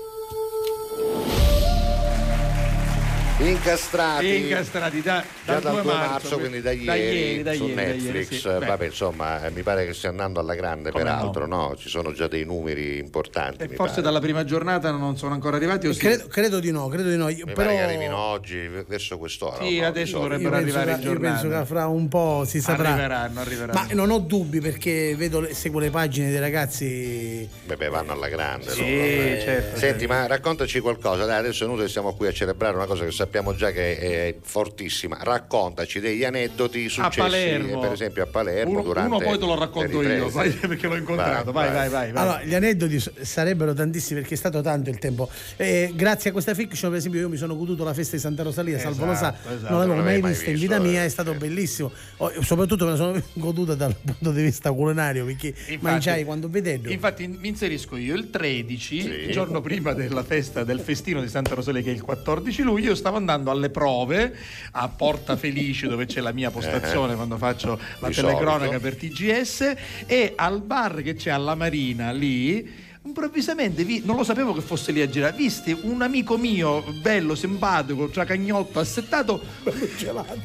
[3.39, 4.35] Incastrati.
[4.35, 7.63] Incastrati da, Già dal dal 2 marzo, marzo, quindi da ieri, da ieri, da su
[7.65, 8.39] ieri, da ieri, Netflix.
[8.39, 8.47] sì.
[8.57, 8.65] Beh.
[8.65, 11.75] Vabbè, insomma, mi pare che stia andando alla grande, Come peraltro, no?
[11.77, 13.63] Ci sono già dei numeri importanti.
[13.63, 14.05] E mi forse pare.
[14.07, 15.99] dalla prima giornata non sono ancora arrivati o sì?
[15.99, 17.29] Credo, credo di no, credo di no.
[17.29, 19.63] Io- Mi però pare che arrivino oggi, verso quest'ora.
[19.63, 19.85] Sì, no?
[19.85, 22.89] adesso dovrebbero arrivare in io penso che fra un po' si saprà.
[22.89, 23.73] Arriveranno, arriveranno.
[23.79, 27.47] Ma non ho dubbi perché vedo, le- seguo le pagine dei ragazzi.
[27.65, 28.71] Beh, beh, vanno alla grande.
[28.71, 31.25] Sì, loro, certo, Senti, ma raccontaci qualcosa.
[31.25, 33.25] Dai, adesso è venuto che siamo qui a celebrare una cosa che sappiamo
[33.55, 35.17] già che è fortissima.
[35.21, 38.71] Raccontaci degli aneddoti successi, per esempio a Palermo.
[38.71, 41.51] Uno, durante uno poi te lo racconto io, sai, perché l'ho incontrato.
[41.51, 42.11] Vai, vai, vai.
[42.11, 42.21] vai.
[42.23, 45.30] Allora, gli aneddoti sarebbero tantissimi perché è stato tanto il tempo.
[45.55, 48.43] Eh, grazie a questa fiction, per esempio, io mi sono goduto la festa di Santa
[48.43, 49.69] Rosalia, Salvo lo sa, Esatto, esatto.
[49.71, 50.80] non l'avevo Non mai vista in vita eh.
[50.80, 51.91] mia, è stato bellissimo.
[52.17, 56.89] Oh, soprattutto me la sono goduta dal punto di vista culinario perché mangiai quando vedevo.
[56.89, 61.55] Infatti mi inserisco io il 13, il giorno prima della festa del festino di Santa
[61.55, 64.36] Rosalia che è il 14 luglio, stavo andando alle prove
[64.72, 68.80] a Porta Felice dove c'è la mia postazione quando faccio la Di telecronaca solito.
[68.80, 69.74] per TGS
[70.05, 74.91] e al bar che c'è alla Marina lì improvvisamente vi- non lo sapevo che fosse
[74.91, 79.41] lì a girare visti un amico mio bello simpatico tracagnotto assettato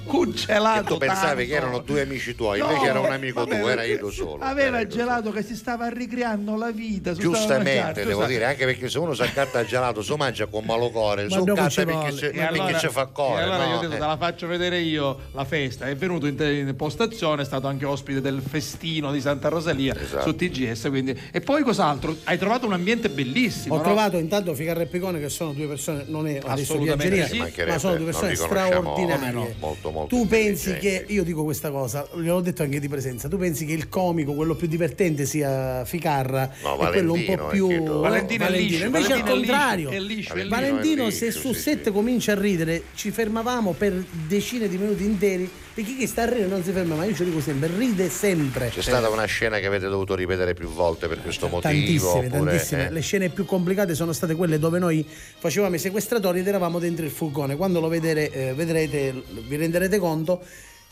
[0.06, 1.44] congelato E tu pensavi tanto.
[1.44, 4.38] che erano due amici tuoi, No, invece era un amico vabbè, tuo, era io solo.
[4.42, 7.12] Aveva io gelato che si stava ricreando la vita.
[7.12, 11.26] Giustamente, devo dire, anche perché se uno si accatta il gelato, si mangia con malocore,
[11.28, 12.12] Ma cazzo ci perché vuole.
[12.16, 13.80] ci- E perché allora- ci fa E core, allora io ho no?
[13.80, 13.98] detto, Eh.
[13.98, 15.86] te la faccio vedere io la festa.
[15.86, 20.22] È venuto in, in postazione, è stato anche ospite del festino di Santa Rosalia Esatto.
[20.28, 20.86] su TGS.
[20.88, 21.18] Quindi.
[21.32, 22.16] E poi cos'altro?
[22.24, 23.74] Hai trovato un ambiente bellissimo.
[23.74, 23.82] Ho no?
[23.84, 26.78] trovato intanto Ficarra e Picone che sono due persone, non è adesso
[27.26, 27.38] sì.
[27.66, 29.30] ma sono due persone straordinarie.
[29.32, 33.28] no, molto, molto tu pensi che, io dico questa cosa, gliel'ho detto anche di presenza,
[33.28, 37.36] tu pensi che il comico, quello più divertente sia Ficarra No, e quello un Valentino,
[37.36, 38.00] po' eh, più...
[38.00, 40.46] Valentino è liscio, Invece Valentino al contrario, è liscio, è.
[40.46, 45.96] Valentino se su set comincia a ridere ci fermavamo per decine di minuti interi perché
[45.96, 48.68] chi sta a ridere non si ferma mai, io ce lo dico sempre, ride sempre.
[48.68, 51.72] C'è stata una scena che avete dovuto ripetere più volte per questo motivo?
[51.72, 52.86] Tantissime, oppure, tantissime.
[52.86, 52.90] eh?
[52.90, 57.04] Le scene più complicate sono state quelle dove noi facevamo i sequestratori ed eravamo dentro
[57.04, 57.56] il furgone.
[57.56, 60.42] Quando lo vedere- eh, vedrete, vi renderete conto.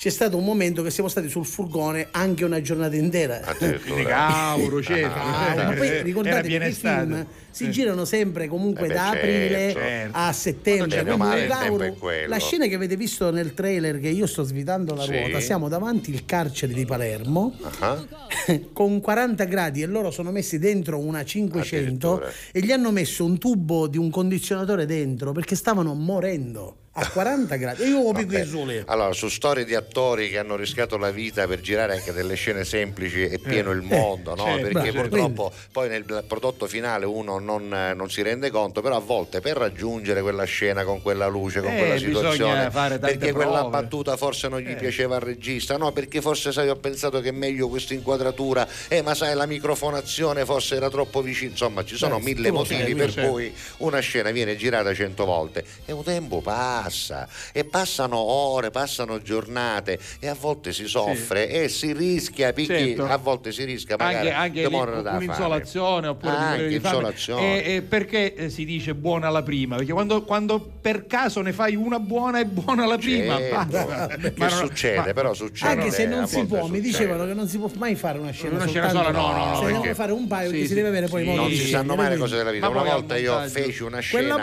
[0.01, 3.41] C'è stato un momento che siamo stati sul furgone anche una giornata intera.
[3.59, 5.19] Quindi Cauro, certo.
[5.19, 9.01] Ah, ma poi Era ricordate che i film si girano sempre comunque Eh beh, da
[9.13, 9.19] certo.
[9.19, 10.17] aprile Certo.
[10.17, 11.05] a settembre.
[11.05, 12.29] Quindi Cauro- è quello.
[12.29, 15.19] la scena che avete visto nel trailer che io sto svitando la Sì.
[15.19, 18.03] ruota, siamo davanti il carcere di Palermo Ah,
[18.73, 22.33] con 40 gradi e loro sono messi dentro una 500 Addirittura.
[22.53, 27.55] e gli hanno messo un tubo di un condizionatore dentro perché stavano morendo a 40
[27.57, 27.83] gradi.
[27.85, 28.83] E io ho il sole.
[28.87, 32.65] Allora, su storie di attori che hanno rischiato la vita per girare anche delle scene
[32.65, 34.43] semplici è pieno il mondo, no?
[34.45, 38.81] certo, Perché bravo, purtroppo poi nel prodotto finale uno non, eh, non si rende conto,
[38.81, 43.33] però a volte per raggiungere quella scena con quella luce, con Eh, quella situazione, perché
[43.33, 43.71] quella prove.
[43.71, 44.77] battuta forse non gli Eh.
[44.77, 45.93] piaceva al regista, no?
[45.93, 50.45] Perché forse sai, ho pensato che è meglio questa inquadratura, eh, ma sai, la microfonazione
[50.45, 53.31] forse era troppo vicina, insomma, ci sono Beh, mille motivi per certo.
[53.31, 56.79] cui una scena viene girata cento volte e un tempo passa.
[56.83, 62.69] Passa e passano ore, passano giornate e a volte si soffre e si rischia, picchi,
[62.95, 63.05] Certo.
[63.07, 67.63] a volte si rischia magari anche, anche un'insolazione oppure Anche insolazione.
[67.65, 69.77] E, e perché eh, si dice buona la prima?
[69.77, 73.37] Perché quando, quando per caso ne fai una buona è buona la prima.
[73.37, 73.87] Certo.
[73.87, 74.07] basta.
[74.17, 75.71] Che Ma succede, ma- però succede.
[75.73, 76.81] Anche se non si può, mi succede.
[76.81, 79.51] dicevano che non si può mai fare una scena Una scena soltanto- sola, no, no,
[79.51, 81.35] no, se ne perché- fare un paio Sì, che si sì, deve avere poi sì.
[81.35, 82.69] non si sanno mai le cose della vita.
[82.71, 84.39] Ma Una volta io feci una scena,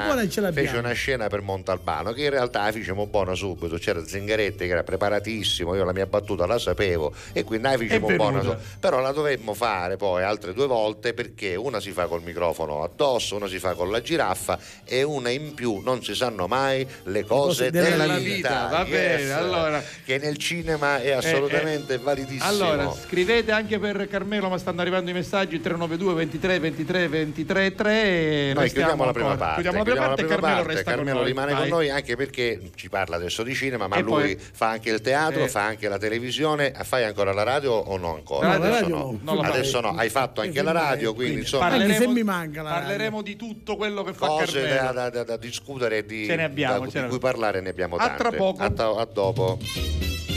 [0.52, 3.78] feci una scena per Montalbano che in realtà la fecimo buona subito.
[3.78, 8.10] C'era Zingaretti che era preparatissimo, io la mia battuta la sapevo e quindi la fecimo
[8.10, 8.62] È buona subito.
[8.80, 13.36] Però la dovemmo fare poi altre due volte perché una si fa col microfono addosso,
[13.36, 17.24] una si fa con la giraffa e una in più non si sanno mai le
[17.24, 18.66] cose cose della della vita.
[18.66, 18.68] vita.
[18.70, 19.84] Va bene, allora.
[20.04, 22.46] Che nel cinema è assolutamente validissimo.
[22.46, 28.04] Allora, scrivete anche per Carmelo, ma stanno arrivando i messaggi 392 23 23 23 3
[28.04, 30.92] e Noi restiamo chiudiamo la prima parte, Chiudiamo la prima parte e Carmelo parte, resta
[30.92, 31.28] Carmelo con noi.
[31.28, 31.62] rimane Vai.
[31.62, 34.90] con noi anche perché ci parla adesso di cinema, ma E lui poi- fa anche
[34.90, 35.48] il teatro, Eh.
[35.48, 38.48] fa anche la televisione, fai ancora la radio o no ancora?
[38.58, 42.08] Radio adesso no, no, adesso no, hai fatto anche la radio, quindi insomma Anche se
[42.08, 44.82] mi manca la parleremo di tutto quello che fa cose Carmelo.
[44.84, 47.70] da, da- da- da discutere di, Ce ne abbiamo, da- ce di cui parlare ne
[47.70, 48.18] abbiamo A tante.
[48.18, 48.62] tra poco.
[48.64, 49.60] A, ta- a dopo.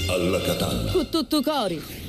[0.09, 0.91] Alla Catalla.
[0.93, 2.09] Cu tutto cori.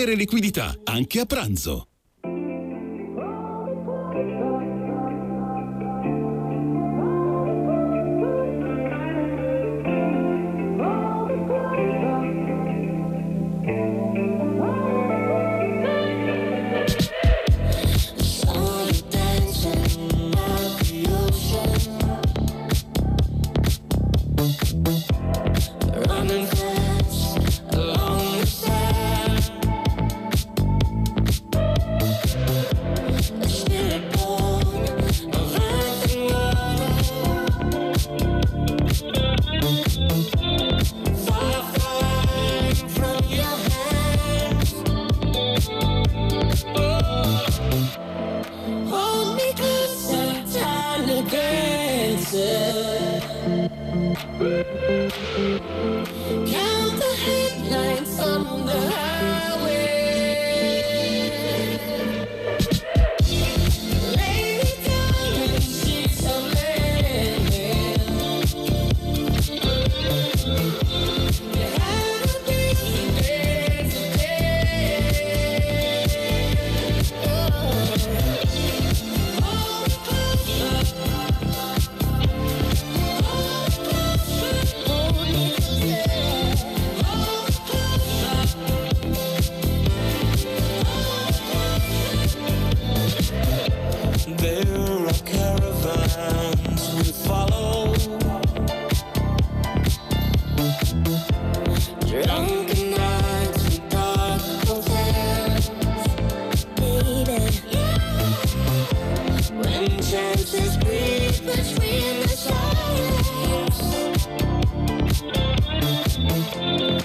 [0.09, 1.90] liquidità, anche a pranzo.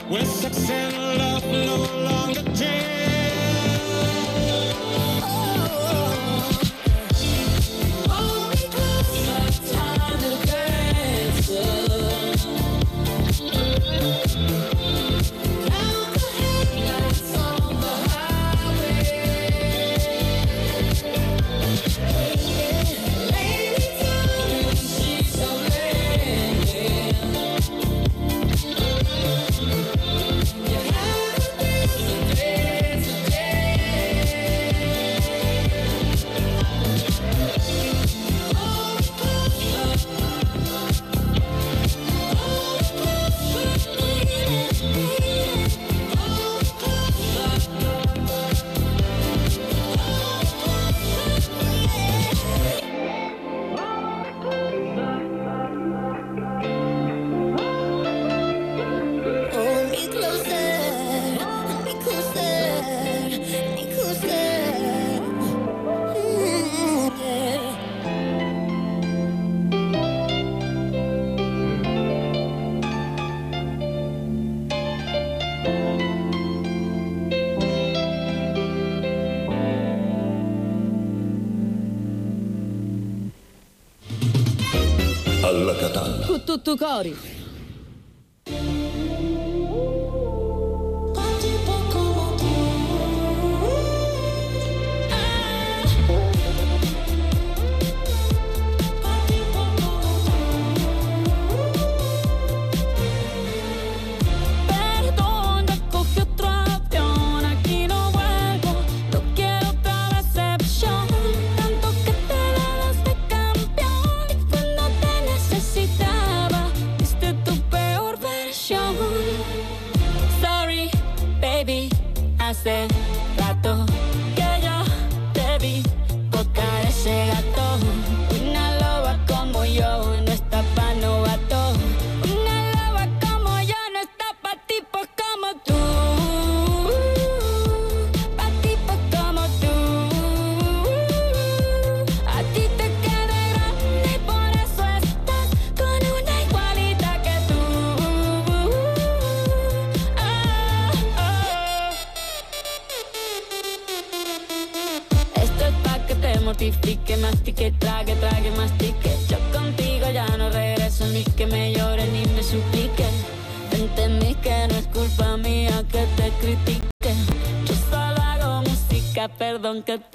[0.09, 1.96] When sex and love no
[86.77, 87.36] tutto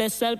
[0.09, 0.39] special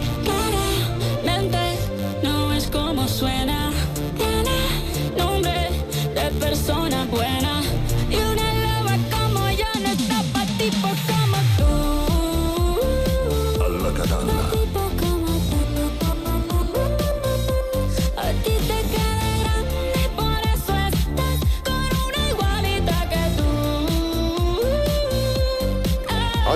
[3.21, 3.50] when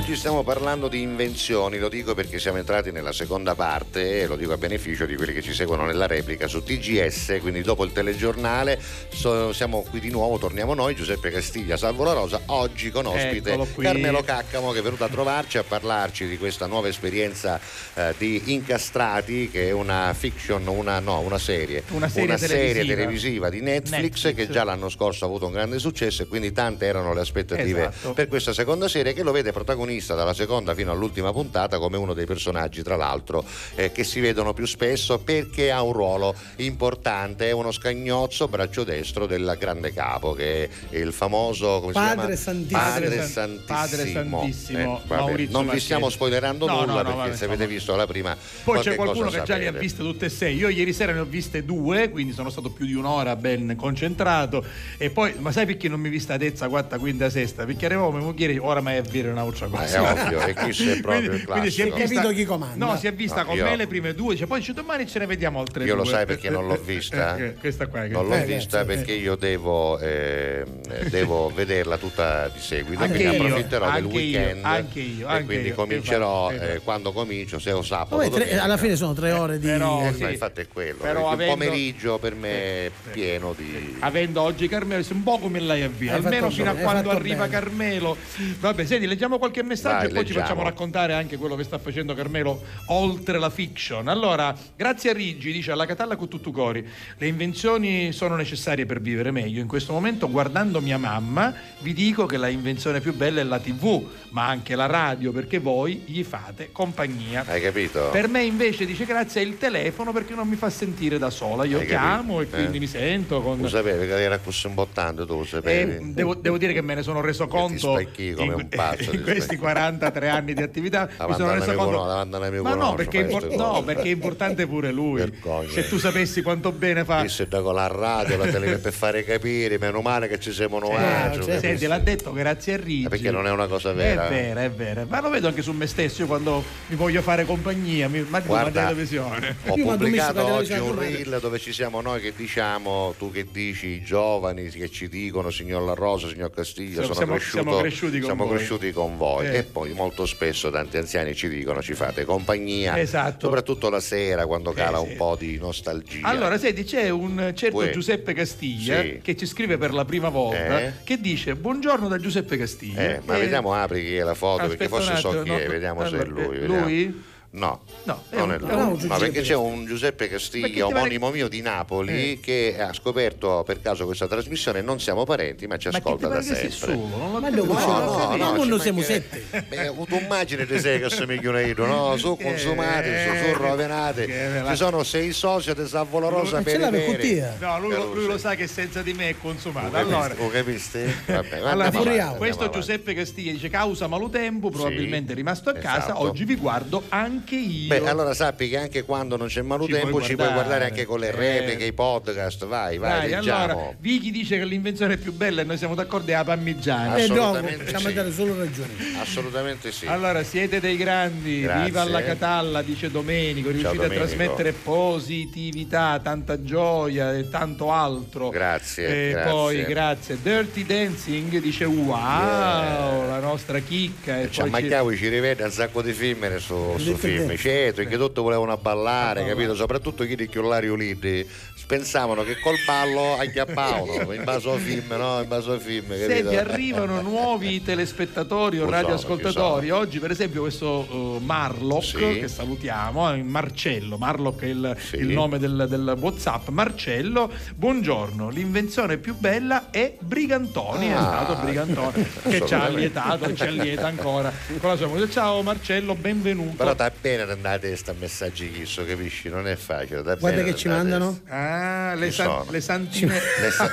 [0.06, 4.36] Oggi stiamo parlando di invenzioni, lo dico perché siamo entrati nella seconda parte e lo
[4.36, 7.92] dico a beneficio di quelli che ci seguono nella replica su TGS, quindi dopo il
[7.92, 8.80] telegiornale
[9.10, 13.58] so- siamo qui di nuovo, torniamo noi, Giuseppe Castiglia, Salvo La Rosa, oggi con ospite.
[13.80, 17.60] Carmelo Caccamo che è venuto a trovarci a parlarci di questa nuova esperienza
[17.96, 22.94] eh, di Incastrati che è una fiction, una, no, una serie, Una serie televisiva.
[22.94, 24.36] televisiva di Netflix, Netflix.
[24.36, 27.88] che già l'anno scorso ha avuto un grande successo e quindi tante erano le aspettative
[27.88, 28.14] Esatto.
[28.14, 32.14] per questa seconda serie che lo vede protagonista dalla seconda fino all'ultima puntata come uno
[32.14, 33.44] dei personaggi tra l'altro
[33.76, 38.84] eh, che si vedono più spesso perché ha un ruolo importante è uno scagnozzo braccio
[38.84, 42.36] destro del grande capo che è il famoso come Padre?
[42.36, 42.80] Santissimo.
[42.80, 46.98] Padre Padre San- Padre Santissimo, Santissimo, Eh, vabbè, non vi stiamo spoilerando No, nulla no,
[46.98, 49.72] no, perché vabbè, se avete visto la prima Poi c'è qualcuno che già le ha
[49.72, 50.56] viste tutte e sei.
[50.56, 54.64] Io ieri sera ne ho viste due, quindi sono stato più di un'ora ben concentrato.
[54.98, 57.66] E poi, ma sai perché non mi vista terza, quarta, quinta, sesta?
[57.66, 59.85] Perché arrivavo a mia moglie, ora mai a dire un'altra Ma cosa.
[59.86, 62.08] È ovvio, e questo è proprio quindi, il quindi si è classico.
[62.08, 62.86] vista, Capito chi comanda.
[62.86, 65.08] No, si è vista No, con io- me le prime due, dice, poi dice domani
[65.08, 66.04] ce ne vediamo altre Io due.
[66.04, 67.38] lo sai perché non l'ho Eh, eh, vista?
[67.38, 68.02] eh, questa qua.
[68.02, 73.02] che- Non l'ho Eh, vista eh, perché io devo, ehm, devo vederla tutta di seguito,
[73.04, 75.76] Anche quindi io, approfitterò del anche io, weekend anche io, e anche quindi io.
[75.76, 78.64] comincerò Esatto, eh, quando comincio, se ho domenica.
[78.64, 79.68] alla fine sono tre ore di.
[79.68, 80.22] però- Eh, sì.
[80.24, 83.98] ma infatti è quello, Però perché avendo- il pomeriggio per me è pieno di...
[84.00, 86.14] Avendo oggi Carmelo, un po' come lei avvia.
[86.14, 87.48] Hai Almeno fino a quando arriva.
[87.48, 88.18] Carmelo.
[88.60, 90.40] Vabbè, senti, leggiamo qualche messaggio oggi e poi ci leggiamo.
[90.42, 94.08] facciamo raccontare anche quello che sta facendo Carmelo oltre la fiction.
[94.08, 96.88] Allora, grazie a Riggi, dice alla Catalla con tutto cori,
[97.18, 99.62] le invenzioni sono necessarie per vivere meglio.
[99.62, 103.60] In questo momento, guardando mia mamma, vi dico che la invenzione più bella è la
[103.60, 107.44] TV, ma anche la radio, perché voi gli fate compagnia.
[107.48, 108.10] Hai capito?
[108.12, 111.64] Per me invece dice grazie è il telefono perché non mi fa sentire da sola.
[111.66, 112.56] Io Hai chiamo capito?
[112.56, 112.80] e quindi Eh.
[112.80, 113.60] mi sento con...
[113.60, 116.14] Lo sapevi che era così imbottante, tu lo sapevi?
[116.14, 119.18] devo, devo dire che me ne sono reso conto specchi come in, un pazzo, in
[119.18, 119.58] ti questi.
[119.72, 121.08] 43 anni di attività.
[121.10, 122.06] mi Davanti sono a un reso conto.
[122.06, 125.20] davanti a Ma no, no, perché, impor- no, perché è importante pure lui.
[125.20, 125.70] Vergogna.
[125.70, 127.24] Se tu sapessi quanto bene fa.
[127.24, 130.80] È da con la radio, la televisione per fare capire, meno male che ci siamo
[130.80, 130.96] noi.
[130.96, 133.06] Eh, oggi, Senti, l'ha detto grazie a Riggi.
[133.06, 134.28] Eh, perché non è una cosa vera.
[134.28, 135.06] È vera, è vera.
[135.08, 138.40] Ma lo vedo anche su me stesso io quando mi voglio fare compagnia, mi ma
[138.42, 139.56] Guarda, la televisione.
[139.68, 143.88] Ho mi pubblicato oggi un reel dove ci siamo noi che diciamo, tu che dici,
[143.88, 147.78] i giovani che ci dicono, signor La Rosa, signor Castiglia, Siamo- sono, siamo- cresciuto- siamo
[147.80, 149.48] cresciuti con siamo voi." cresciuti con voi.
[149.48, 149.55] Eh.
[149.58, 153.46] E poi molto spesso tanti anziani ci dicono, ci fate compagnia, Esatto.
[153.46, 155.10] soprattutto la sera quando cala sì.
[155.10, 156.28] un po' di nostalgia.
[156.28, 157.90] Allora, senti, c'è un certo Uè.
[157.92, 159.20] Giuseppe Castiglia Sì.
[159.22, 160.94] che ci scrive per la prima volta Eh?
[161.04, 163.02] che dice buongiorno da Giuseppe Castiglia.
[163.16, 165.50] Eh, ma E- vediamo, apri chi è la foto, perché Aspetta un forse so chi
[165.50, 166.56] no, è, vediamo se è lui.
[166.56, 167.14] eh, vediamo.
[167.56, 168.70] No, No, è non un- è lui.
[168.70, 172.40] è un No, perché c'è un Giuseppe Castiglia, omonimo mio di Napoli, Eh.
[172.42, 174.82] che ha scoperto per caso questa trasmissione.
[174.82, 176.96] Non siamo parenti, ma ci Ma ascolta da che sei sempre.
[176.96, 177.08] solo?
[177.18, 179.44] Non Ma noi No, no, ma no, non siamo sette.
[179.70, 182.18] Beh, tu immagini te sei che assomiglia io, no?
[182.18, 187.56] Sono consumati, Eh, sono la- Ci sono sei soci di Savola Rosa Ma per cottia?
[187.60, 189.92] No, lui, lo- lui lo sa che senza di me è consumato.
[189.92, 190.34] Lo Allora?
[190.38, 191.06] Lo capiste?
[191.26, 196.22] Vabbè, allora, avanti, questo Giuseppe Castiglia dice causa malutempo, probabilmente è rimasto a casa, esatto.
[196.22, 197.88] oggi vi guardo anche io.
[197.90, 200.86] Beh, allora sappi che anche quando non c'è malutempo puoi ci puoi guardare.
[200.86, 201.32] anche con le Eh.
[201.36, 202.66] repliche, i podcast.
[202.66, 203.64] Vai, vai, leggiamo.
[203.74, 207.16] allora, Vicky dice che l'invenzione più bella e noi siamo d'accordo è la parmigiana.
[207.18, 208.14] Eh no, Assolutamente possiamo sì.
[208.14, 208.90] dare solo ragioni.
[209.20, 210.06] Assolutamente sì.
[210.08, 211.84] Allora, siete dei grandi, Grazie.
[211.86, 214.24] viva alla Catalla, dice Domenico, riuscite Domenico.
[214.24, 218.50] a trasmettere positività, tanta gioia e tanto altro.
[218.50, 219.52] Grazie, E grazie.
[219.52, 220.38] poi grazie.
[220.42, 223.28] Dirty Dancing dice wow, Yeah.
[223.28, 224.40] la nostra chicca.
[224.42, 224.84] E Ci poi
[225.16, 228.76] ci- ci rivede un sacco di film su, su Detto film, certo, che tutti volevano
[228.78, 229.76] ballare, capito?
[229.76, 231.48] Soprattutto chi di chiullari uliti
[231.88, 235.42] pensavano che col ballo acchiappavano in base al film, no?
[235.42, 236.28] In base al film, capito?
[236.28, 239.92] Senti, arrivano nuovi telespettatori o radioascoltatori.
[239.92, 242.40] Oggi, per esempio, questo eh, Marlock, Sì.
[242.40, 244.18] che salutiamo, eh, Marcello.
[244.18, 245.18] Marlock è il, Sì.
[245.18, 246.70] il nome del, del WhatsApp.
[246.70, 248.50] Marcello, buongiorno.
[248.50, 251.08] L'invenzione più bella è Brigantoni.
[251.10, 251.22] È Ah.
[251.46, 255.30] stato Brigantoni che ci ha e ci allieta ancora con la sua musica.
[255.32, 256.76] Ciao Marcello, benvenuto.
[256.78, 259.50] Però sta bene nella testa messaggi chisso, capisci?
[259.50, 260.22] Non è facile.
[260.22, 261.40] Guarda che ci mandano.
[261.48, 263.34] Ah, le, san- le santine.
[263.62, 263.90] Le sa-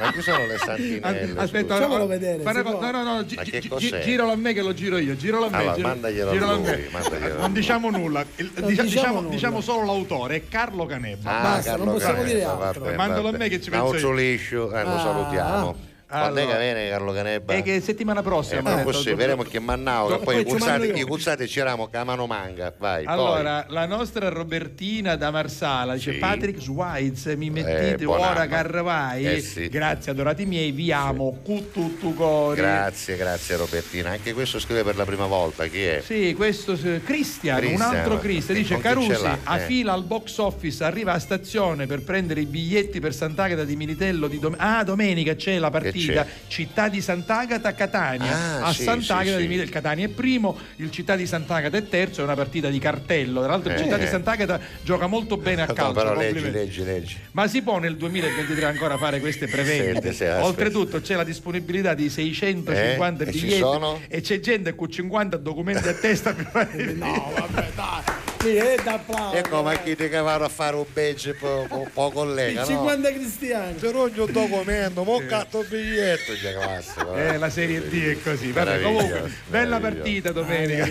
[0.00, 1.40] ma chi sono le santinelle?
[1.40, 2.80] Aspetta, Facciamolo no, vedere, può?
[2.80, 5.56] no, no, no, gi- gi- giralo a me che lo giro io, giralo a me.
[5.56, 6.88] Allora, giro- mandaglielo a giralo lui, me.
[6.90, 7.52] mandaglielo a Non lui.
[7.52, 9.30] diciamo nulla, il- Non dicia- diciamo diciamo, nulla.
[9.34, 11.38] diciamo solo l'autore, è Carlo Canebba.
[11.38, 12.82] Ah, Basta, Carlo non possiamo Canebba, dire altro.
[12.84, 14.12] bene, Mandalo va a me che ci penso io.
[14.12, 15.74] liscio, eh, lo Ah.
[16.12, 16.20] Salutiamo.
[16.20, 16.58] Quando è che Allora.
[16.72, 17.52] viene Carlo Canebba?
[17.54, 18.80] È che settimana prossima.
[18.80, 22.04] Eh, così, vedremo che mannao, che poi i poi ci cuzzati, i cuzzati che a
[22.04, 23.04] mano manga, vai.
[23.06, 26.18] Allora, la nostra Robertina da Marsala dice Sì.
[26.18, 28.46] Patrick Schweitz, mi mettete Eh, ora.
[28.46, 29.26] Carvai.
[29.26, 29.68] Eh, sì.
[29.68, 32.14] Grazie adorati miei, vi amo poi.
[32.14, 32.56] cori.
[32.60, 34.10] Grazie, grazie Robertina.
[34.10, 36.02] Anche questo scrive per la prima volta, chi è?
[36.04, 39.12] Sì, questo eh, Cristian, un altro Cristian eh, dice Carusi
[39.44, 39.66] a Eh.
[39.66, 44.26] fila al box office, arriva a stazione per prendere i biglietti per Sant'Agata di Militello
[44.28, 46.26] di dom- Ah, domenica c'è la partita c'è?
[46.48, 48.32] Città di Sant'Agata Catania.
[48.32, 49.60] Ah, a sì, Sant'Agata sì, di sì.
[49.62, 53.40] Il Catania è primo, il Città di Sant'Agata è terzo, è una partita di cartello.
[53.42, 53.82] Tra l'altro il Eh.
[53.82, 55.92] Città di Sant'Agata gioca molto bene a No, calcio.
[55.92, 57.16] però leggi, leggi, leggi.
[57.32, 60.30] Ma si può nel 2023 ancora fare queste prevendite?
[60.40, 63.28] Oltretutto c'è la disponibilità di 650 Eh?
[63.28, 64.00] E biglietti sono?
[64.08, 68.02] e c'è gente con 50 documenti a testa per fare No, vabbè, dai.
[68.42, 69.36] Sì, è da applauso.
[69.36, 72.64] Ecco, ma chi ti che vanno a fare un badge po, po, po collega, I
[72.64, 72.76] no?
[72.76, 73.76] 50 cristiani.
[73.80, 76.34] Non un documento, mo catto il biglietto.
[76.34, 77.14] Già classico.
[77.14, 78.50] Eh, la Serie D è così.
[78.50, 80.86] Vabbè, comunque, bella partita domenica.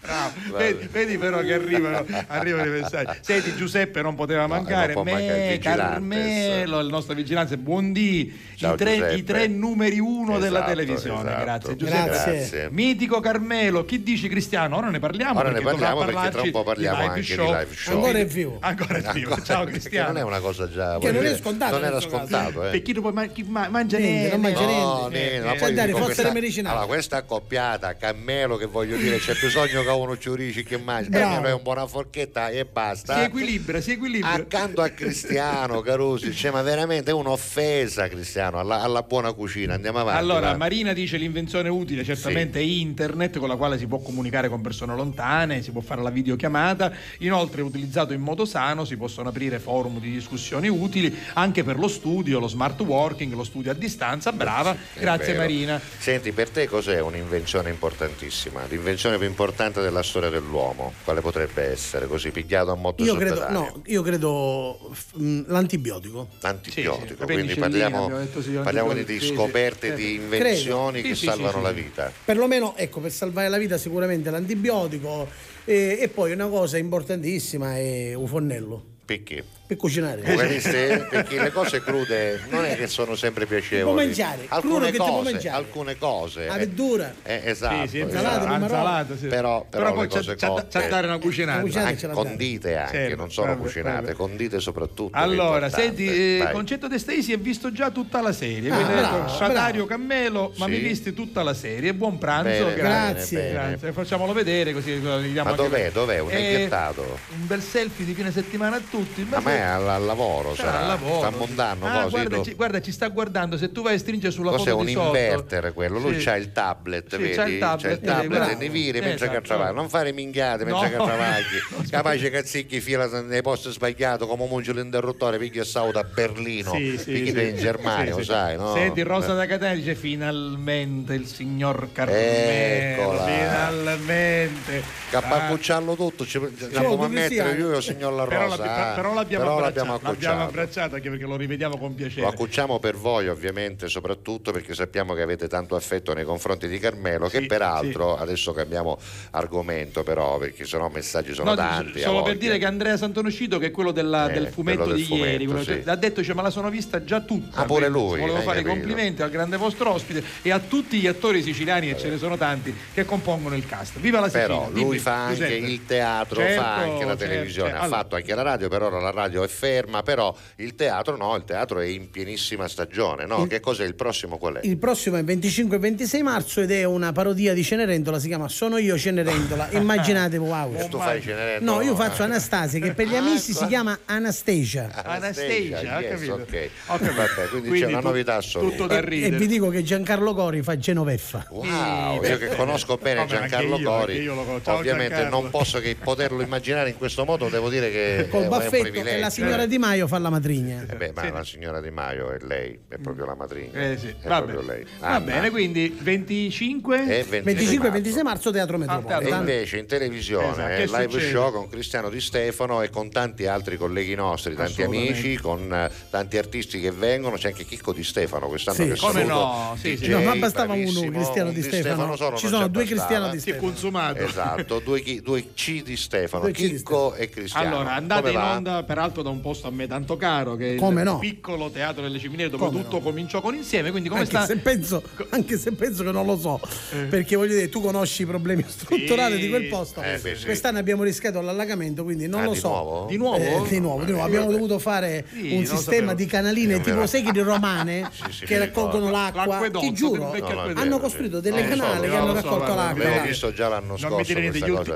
[0.00, 0.56] Bravo.
[0.58, 3.18] Vedi, vedi però che arrivano, arrivano i messaggi.
[3.22, 4.92] Senti, Giuseppe non poteva mancare.
[4.92, 5.88] non può mancare Me, Vigilantes.
[5.88, 8.38] Carmelo, il nostro vigilanza, buondì.
[8.56, 11.30] Ciao, I tre, i tre numeri uno della Esatto, televisione.
[11.30, 11.42] esatto.
[11.44, 12.04] Grazie, Giuseppe.
[12.04, 12.68] Grazie.
[12.70, 14.76] Mitico Carmelo, chi dici Cristiano?
[14.76, 15.40] Ora ne parliamo.
[15.44, 17.46] Ora ne perché parliamo perché tra un po' parliamo di anche show.
[17.46, 17.94] di live show.
[17.94, 18.56] Ancora è vivo.
[18.60, 19.42] Ancora è vivo.
[19.42, 20.08] Ciao Perché Cristiano.
[20.12, 20.98] non è una cosa già.
[20.98, 22.70] Che non è scontato Non era scontato, eh.
[22.70, 25.18] Per chi non può ma- chi ma- mangia Niente, niente, non mangia No, niente.
[25.18, 26.74] niente, Eh, ma eh, poi andare, dico fosse questa- le medicinali.
[26.76, 31.08] Allora, questa accoppiata, Cammelo, che voglio dire, c'è bisogno che uno ci dice che mangia,
[31.10, 31.46] Bravo.
[31.46, 33.16] è una buona forchetta e basta.
[33.18, 34.30] Si equilibra, si equilibra.
[34.32, 39.74] Accanto a Cristiano Carusi, cioè, ma veramente è un'offesa Cristiano alla, alla buona cucina.
[39.74, 40.18] Andiamo avanti.
[40.20, 40.56] Allora, va.
[40.56, 44.94] Marina dice l'invenzione utile certamente è internet con la quale si può comunicare con persone
[44.94, 49.98] lontane, si può fare la videochiamata, inoltre utilizzato in modo sano si possono aprire forum
[49.98, 54.72] di discussioni utili anche per lo studio, lo smart working, lo studio a distanza, brava,
[54.94, 55.38] È grazie vero.
[55.40, 55.80] Marina.
[55.98, 58.62] Senti, per te cos'è un'invenzione importantissima?
[58.68, 60.92] L'invenzione più importante della storia dell'uomo?
[61.02, 62.06] Quale potrebbe essere?
[62.06, 66.28] Così pigliato a motto Io credo, no, io credo mh, l'antibiotico.
[66.40, 69.94] L'antibiotico, Sì, sì, quindi parliamo, sì, parliamo di sì, scoperte, sì.
[69.96, 71.08] di invenzioni Credo.
[71.08, 71.74] che Sì, sì, salvano sì, la sì.
[71.74, 72.12] vita.
[72.24, 75.23] Perlomeno, ecco, per salvare la vita sicuramente l'antibiotico
[75.64, 79.44] e, e poi una cosa importantissima è un fornello Perché?
[79.66, 80.20] Per cucinare.
[80.20, 81.06] Capite?
[81.10, 83.94] Perché le cose crude non è che sono sempre piacevoli.
[83.96, 85.56] Può mangiare, crudo alcune che ti può cose, mangiare.
[85.56, 86.46] alcune cose.
[86.46, 87.14] La eh, verdura.
[87.22, 87.82] eh, esatto.
[87.82, 88.52] Sì, sì, esatto.
[88.52, 89.26] insalata, sì.
[89.26, 91.60] Però, però, Però poi le cose c'è- c'è- cotte, c'è da dare una cucinata.
[91.60, 94.12] Cucinata anche condite anche, Certo, non solo vabbè, cucinate, vabbè.
[94.12, 95.16] condite soprattutto.
[95.16, 96.06] è Allora, senti,
[96.38, 96.48] eh.
[96.52, 98.70] Concetto De Stesi ha visto già tutta la serie.
[98.70, 99.86] Ah, bravo, detto Satario bravo.
[99.86, 101.94] Cammello, ma mi visti tutta la serie.
[101.94, 103.38] Buon pranzo, Bene, grazie.
[103.38, 103.68] bene, bene.
[103.70, 103.92] grazie.
[103.92, 105.90] Facciamolo vedere così Ma dov'è?
[105.90, 106.18] Dov'è?
[106.20, 107.18] Un Eh, etichettato?
[107.30, 109.26] Un bel selfie di fine settimana a tutti.
[109.30, 110.80] A me al, al lavoro, Sarà sarà.
[110.82, 111.18] al lavoro.
[111.18, 112.10] sta montando Ah, così.
[112.10, 113.56] guarda, ci, guarda, ci sta guardando.
[113.56, 115.98] Se tu vai a stringere sulla Cos'è foto un di sotto, inverter quello?
[115.98, 116.24] Lui Sì.
[116.24, 117.34] c'ha il tablet, Sì, vedi?
[117.34, 119.40] c'ha il tablet, C'ha il tablet e ne vire mentre Esatto.
[119.40, 119.72] che travaglia.
[119.72, 121.88] Non fare minchiate mentre travagli.
[121.90, 127.28] Capace cazzicchi fila nei posti sbagliati come munge l'interruttore, piglia sauto a Berlino, Sì, sì.
[127.28, 128.72] in Germania, lo sai, no?
[128.74, 133.22] Senti, Rosa da Catania dice finalmente il signor Carmelo.
[133.24, 134.82] Finalmente.
[135.10, 138.92] Capaccucciarlo tutto, ci dobbiamo mettere io e il signor La Rosa.
[138.92, 138.94] eh.
[138.96, 140.42] però l'abbiamo, Però l'abbiamo l'abbiamo accucciato.
[140.42, 142.26] abbracciata anche perché lo rivediamo con Lo piacere.
[142.26, 147.28] accucciamo per voi ovviamente, soprattutto perché sappiamo che avete tanto affetto nei confronti di Carmelo,
[147.28, 148.98] che Sì, peraltro, adesso cambiamo
[149.30, 152.00] argomento però, perché sennò messaggi sono No, tanti.
[152.00, 155.02] solo per dire che Andrea Santonuscito, che è quello della- Eh, del fumetto del di
[155.14, 155.88] ieri, fumetto, quello- sì.
[155.88, 157.60] ha detto: cioè, Ma la sono vista già tutta.
[157.60, 158.68] Ah, pure lui, Volevo fare i capito.
[158.82, 162.36] complimenti al grande vostro ospite e a tutti gli attori siciliani, e ce ne sono
[162.36, 163.98] tanti, che compongono il cast.
[163.98, 164.46] Viva la Sicilia!
[164.46, 167.82] Però lui Dimmi, fa anche il teatro, Certo, fa anche la certo, televisione, certo.
[167.82, 171.16] ha Allora, fatto anche la radio, per ora la radio è ferma, però il teatro
[171.16, 173.42] no, il teatro è in pienissima stagione, no?
[173.42, 174.60] Il- Che cos'è il prossimo qual è?
[174.66, 178.48] Il prossimo è 25 e 26 marzo ed è una parodia di Cenerentola, si chiama
[178.48, 179.68] Sono io Cenerentola.
[179.72, 180.74] Immaginatevi, wow.
[180.76, 181.72] E tu fai Cenerentola?
[181.78, 183.60] No, io faccio Anastasia, che per gli Ah, amici ecco.
[183.60, 184.90] si chiama Anastasia.
[185.04, 186.32] Anastasia, ha yes, capito?
[186.34, 186.68] ok.
[186.88, 187.12] Ho capito.
[187.14, 188.70] Vabbè, quindi, Quindi c'è una tu- novità assoluta.
[188.76, 189.36] tutto da E ridere.
[189.36, 191.46] vi dico che Giancarlo Cori fa Genoveffa.
[191.50, 194.64] Wow, io che conosco bene Vabbè, anche Giancarlo io, Cori, anche io lo conosco.
[194.64, 195.40] Ciao, ovviamente Giancarlo.
[195.40, 199.23] non posso che poterlo immaginare in questo modo, devo dire che Col è un privilegio.
[199.24, 200.84] E la signora Di Maio fa la matrigna.
[200.88, 203.72] Eh beh, ma la signora Di Maio è lei, è proprio la madrina.
[203.80, 204.84] Eh sì, è va proprio bene.
[205.00, 207.90] Va bene, quindi 25 E 25 e marzo.
[207.92, 209.36] 26 marzo Teatro E Metropolitano.
[209.36, 211.30] invece in televisione Esatto, eh, live succede?
[211.30, 215.90] show con Cristiano Di Stefano e con tanti altri colleghi nostri, tanti amici, con eh,
[216.10, 218.88] tanti artisti che vengono, c'è anche Chicco Di Stefano quest'anno Sì.
[218.90, 219.76] che Come saluto, no?
[219.78, 220.04] Sì, sì.
[220.06, 222.16] DJ, No, ma bastava uno, Cristiano un Di Stefano.
[222.16, 222.84] solo, Ci sono due.
[222.84, 223.62] Cristiano Di si è Stefano.
[223.70, 224.18] consumato.
[224.18, 227.76] Esatto, due, due C di Stefano, di Chicco e Cristiano.
[227.76, 231.00] Allora, andate in onda peraltro da un posto a me tanto caro che è Come
[231.02, 231.18] il no?
[231.18, 233.02] piccolo teatro delle Ciminiere dove Come tutto no?
[233.02, 236.36] cominciò con insieme, quindi come Anche sta se, penso, anche se penso che non lo
[236.38, 236.60] so,
[237.08, 240.02] perché voglio dire, tu conosci i problemi strutturali di quel posto.
[240.02, 240.44] Eh, beh, sì.
[240.44, 242.68] Quest'anno abbiamo rischiato l'allagamento, quindi non Ah, lo di so.
[242.68, 243.06] nuovo?
[243.08, 243.36] Di nuovo?
[243.36, 244.26] Eh, di nuovo, di nuovo.
[244.26, 245.78] Abbiamo dovuto fare Sì, un sistema
[246.10, 246.14] sapevo.
[246.14, 249.68] di canaline Eh, tipo di romane Sì, sì, che raccolgono l'acqua.
[249.70, 250.32] Ti giuro,
[250.74, 251.42] hanno costruito sì.
[251.42, 253.04] delle canali che hanno raccolto l'acqua.
[253.04, 253.26] Dai.
[253.28, 254.32] visto già l'anno Non scorso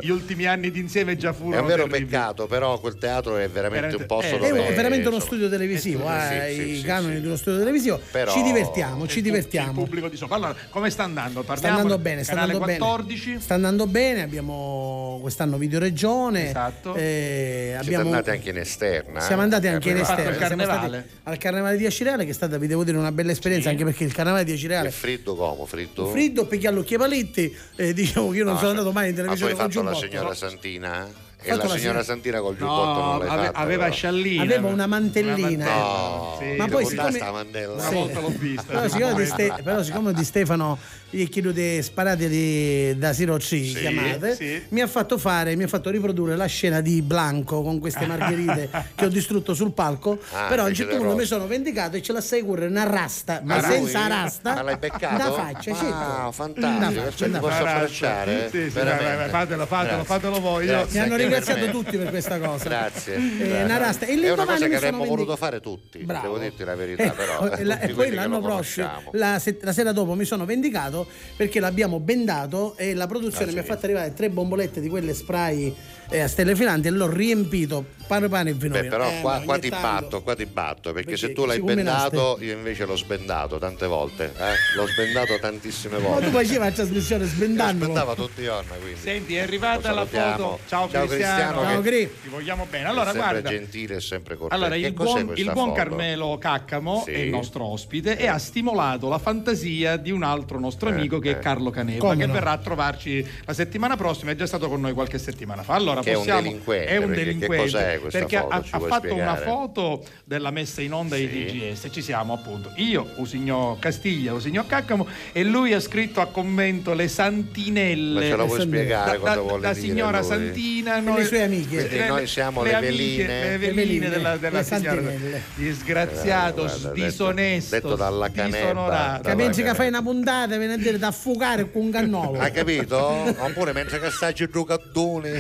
[0.01, 3.49] gli, ultimi anni di insieme già furono È un vero peccato, però quel teatro è
[3.49, 6.77] veramente un Veramente- posto eh, È un- veramente uno studio televisivo, Sì, eh, sì, i
[6.79, 7.21] sì, canoni sì.
[7.21, 8.01] di uno studio televisivo.
[8.11, 9.69] Però- Ci divertiamo, ci divertiamo.
[9.69, 10.35] Il pubblico di sopra.
[10.35, 11.43] Allora, come sta andando?
[11.43, 13.27] Sta Parliamo andando bene, sta andando 14.
[13.29, 13.41] bene.
[13.41, 16.49] Sta andando bene, abbiamo quest'anno Video Regione.
[16.49, 16.95] Esatto.
[16.97, 19.21] eh, Siete abbiamo- andati anche in esterna.
[19.21, 19.45] Siamo eh?
[19.45, 20.23] andati anche in esterna.
[20.25, 21.09] Siamo carnevale.
[21.25, 24.03] al carnevale di Acireale, che è stata, vi devo dire, una bella esperienza, anche perché
[24.05, 25.67] il carnevale di È Acireale freddo come?
[25.67, 26.07] Freddo?
[26.09, 27.55] freddo, picchiallo paletti.
[27.77, 29.71] Eh, diciamo che io non No, sono cioè, andato mai in Ma televisione hai con
[29.71, 31.27] fatto la signora Santina?
[31.41, 33.59] E la signora Santina col giubbotto No, non l'hai ave- fatta.
[33.59, 33.95] aveva però.
[33.95, 34.43] sciallina.
[34.43, 35.65] Aveva una mantellina.
[35.77, 37.73] No, Sì, Ma poi siccome- sta mandella.
[37.75, 37.95] Una Sì.
[37.95, 38.63] volta l'ho vista.
[38.67, 40.79] Però siccome, di Ste- però siccome di Stefano
[41.11, 44.63] chiedo di sparate di, da Sirocci Sì, chiamate, sì.
[44.69, 48.69] mi ha fatto fare, mi ha fatto riprodurre la scena di Blanco con queste margherite
[48.95, 50.19] che ho distrutto sul palco.
[50.33, 52.85] Ah, però a un certo punto mi sono vendicato e ce la sai correre una
[52.85, 53.77] rasta, ma, Ma lui?
[53.77, 54.55] senza rasta.
[54.55, 55.17] Ma l'hai beccato?
[55.17, 55.87] Da faccia, certo.
[55.95, 57.01] Ah, Da fantastico.
[57.01, 57.71] faccia, Cioè, da posso faccia.
[57.75, 58.49] abbracciare?
[58.51, 59.27] Sì, sì, fatelo,
[59.67, 60.05] fatelo, Grazie.
[60.05, 60.67] fatelo voi.
[60.67, 62.65] Grazie Mi hanno per ringraziato tutti per questa cosa.
[62.69, 63.15] Grazie.
[63.15, 63.63] Eh, Grazie.
[63.65, 64.07] una rasta.
[64.07, 66.23] E È una cosa mi che sono avremmo voluto fare tutti, Bravo.
[66.27, 67.47] devo dirti la verità, Eh, però.
[67.81, 70.98] e, poi l'anno prossimo, la, se- la sera dopo mi sono vendicato
[71.37, 75.15] perché l'abbiamo bendato e la produzione Ah, mi ha fatto arrivare tre bombolette di quelle
[75.15, 75.75] spray
[76.11, 79.43] eh, a stelle filanti e l'ho riempito pane pane e vino Beh, però Eh, qua,
[79.45, 82.97] qua ti batto, qua ti batto, perché, se Perché tu l'hai bendato, io invece l'ho
[82.97, 84.55] sbendato tante volte, eh?
[84.77, 86.27] l'ho sbendato tantissime Ma tu volte.
[86.31, 87.83] facevi la trasmissione Lo sbendando.
[87.85, 88.99] spendava tutti i giorni, quindi.
[89.01, 90.59] Senti, è arrivata la foto.
[90.67, 91.61] Ciao, Ciao, Cristiano.
[91.61, 92.11] Cristiano, che- Cri.
[92.23, 92.85] Ti vogliamo bene.
[92.89, 93.49] Allora, è sempre guarda.
[93.51, 94.63] gentile e sempre cortese.
[94.63, 95.73] Allora, Che il cos'è buon, il buon foto?
[95.75, 97.11] Carmelo Caccamo Sì.
[97.13, 101.19] è il nostro ospite e ha stimolato la fantasia di un altro nostro Eh, amico
[101.19, 101.33] che eh.
[101.33, 102.33] è Carlo Caneva, Come che no?
[102.33, 104.31] verrà a trovarci la settimana prossima.
[104.31, 105.75] È già stato con noi qualche settimana fa.
[105.75, 107.57] Allora, Che è un possiamo, delinquente, È un perché che delinquente.
[107.65, 108.53] cos'è questa perché foto?
[108.53, 109.45] ha, ha fatto una spiegare?
[109.45, 111.89] foto della messa in onda di DGS.
[111.91, 112.73] Ci siamo appunto.
[112.77, 118.21] Io, Usigno Castiglia, Usigno Caccamo e lui ha scritto a commento le santinelle.
[118.21, 120.29] Ma ce lo vuoi Le spiegare da, vuole dire signora lui?
[120.29, 121.87] Santina E noi, le sue amiche.
[121.89, 123.27] Quindi noi siamo le amiche, veline.
[123.27, 125.43] le Le veline della, della le signora santinelle.
[125.55, 130.57] disgraziato Eh, guarda, detto- disonesto detto dalla canetta, disonorato dalla- Capisci che fai una puntata
[130.57, 132.39] viene a dire da fugare con un cannolo.
[132.39, 132.97] Hai capito?
[133.39, 135.31] Oppure mentre che assaggi due cattuni.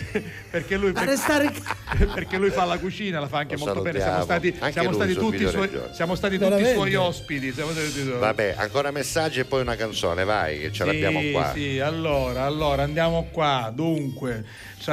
[0.50, 1.52] Perché lui, A restare
[2.14, 4.40] perché lui fa la cucina la fa anche Lo molto bene siamo salutiamo.
[4.40, 7.92] stati, Anche siamo stati tutti, i suoi, siamo stati tutti i suoi ospiti siamo stati
[7.92, 11.52] tutti- Vabbè, ancora messaggi e poi una canzone, vai, che ce Sì, l'abbiamo qua.
[11.54, 13.70] Sì, allora, allora andiamo qua.
[13.74, 14.44] Dunque,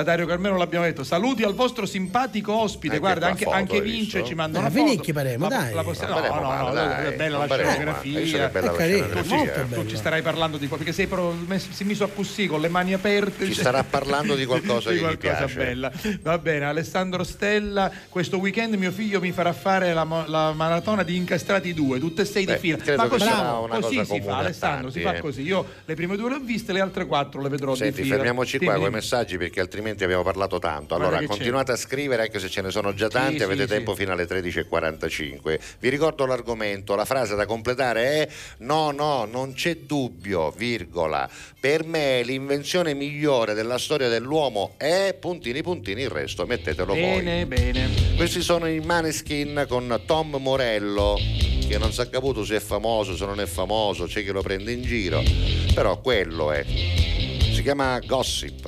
[0.04, 1.04] Dario Carmelo l'abbiamo detto.
[1.04, 2.96] Saluti al vostro simpatico ospite.
[2.96, 5.14] Anche Guarda, anche, foto, anche Vince ci manda Eh, una Vinicchi foto.
[5.14, 5.74] paremo, La- dai.
[5.74, 7.06] la Non no, paremo no, male, no, dai.
[7.06, 8.20] è bella la paremo scenografia.
[8.20, 9.66] Che bella È la carino, scenografia.
[9.66, 12.48] molto Tu ci starai parlando di qua perché sei proprio messo, si messo a così
[12.48, 13.46] con le mani aperte.
[13.46, 15.56] Ci starà parlando di qualcosa di che qualcosa piace.
[15.56, 15.92] bella.
[16.22, 21.16] Va bene, Alessandro Stella, questo weekend mio figlio mi farà fare la, la maratona di
[21.16, 22.78] incastrati due, tutte e sei Beh, di fila.
[22.98, 25.22] Ma così, così cosa si fa, Alessandro, si tanti, fa eh.
[25.22, 25.42] così.
[25.44, 28.16] Io le prime due le ho viste, le altre quattro le vedrò Senti, di fila.
[28.16, 30.96] fermiamoci qua con i messaggi perché altrimenti abbiamo parlato tanto.
[30.96, 31.30] Allora, che c'è.
[31.30, 34.02] continuate a scrivere anche se ce ne sono già tanti, Sì, avete sì, tempo sì.
[34.02, 35.60] fino alle 13.45.
[35.80, 38.30] Vi ricordo l'argomento, la frase da completare è
[38.60, 41.30] no, no, non c'è dubbio, virgola.
[41.60, 47.88] Per me l'invenzione migliore della storia dell'uomo è puntini puntini, il resto mettetelo Bene, bene.
[47.88, 48.16] voi.
[48.16, 51.18] Questi sono i Maneskin con Tom Morello
[51.68, 54.42] che non si è capito se è famoso, se non è famoso, c'è chi lo
[54.42, 55.24] prende in giro,
[55.74, 56.64] però quello è.
[57.66, 58.64] Chiama Gossip.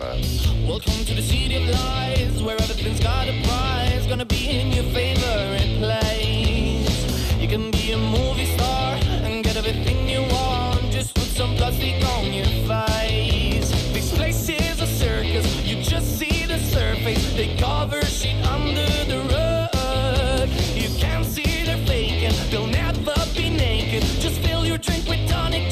[0.67, 4.07] Welcome to the city of lies, where everything's got a prize.
[4.07, 7.37] Gonna be in your favorite place.
[7.39, 10.81] You can be a movie star and get everything you want.
[10.89, 13.69] Just put some plastic on your face.
[13.93, 17.35] This place is a circus, you just see the surface.
[17.35, 20.49] They cover shit under the rug.
[20.73, 24.01] You can't see they're faking, they'll never be naked.
[24.19, 25.71] Just fill your drink with tonic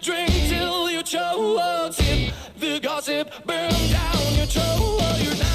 [0.00, 1.92] drink till you choke.
[1.92, 5.00] Sip the gossip, burn down your throat.
[5.18, 5.45] You're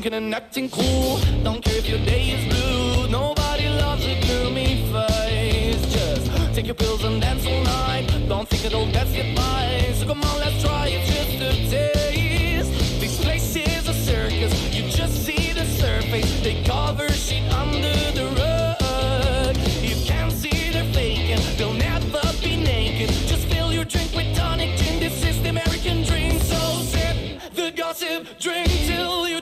[0.00, 1.18] drinking and acting cool.
[1.42, 3.08] Don't care if your day is blue.
[3.08, 5.80] Nobody loves a gloomy face.
[5.90, 8.06] Just take your pills and dance all night.
[8.28, 9.94] Don't think it'll pass you by.
[9.94, 11.05] So come on, let's try it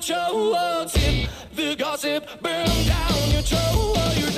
[0.08, 0.92] your toes.
[0.96, 4.33] If the gossip burns down your toes,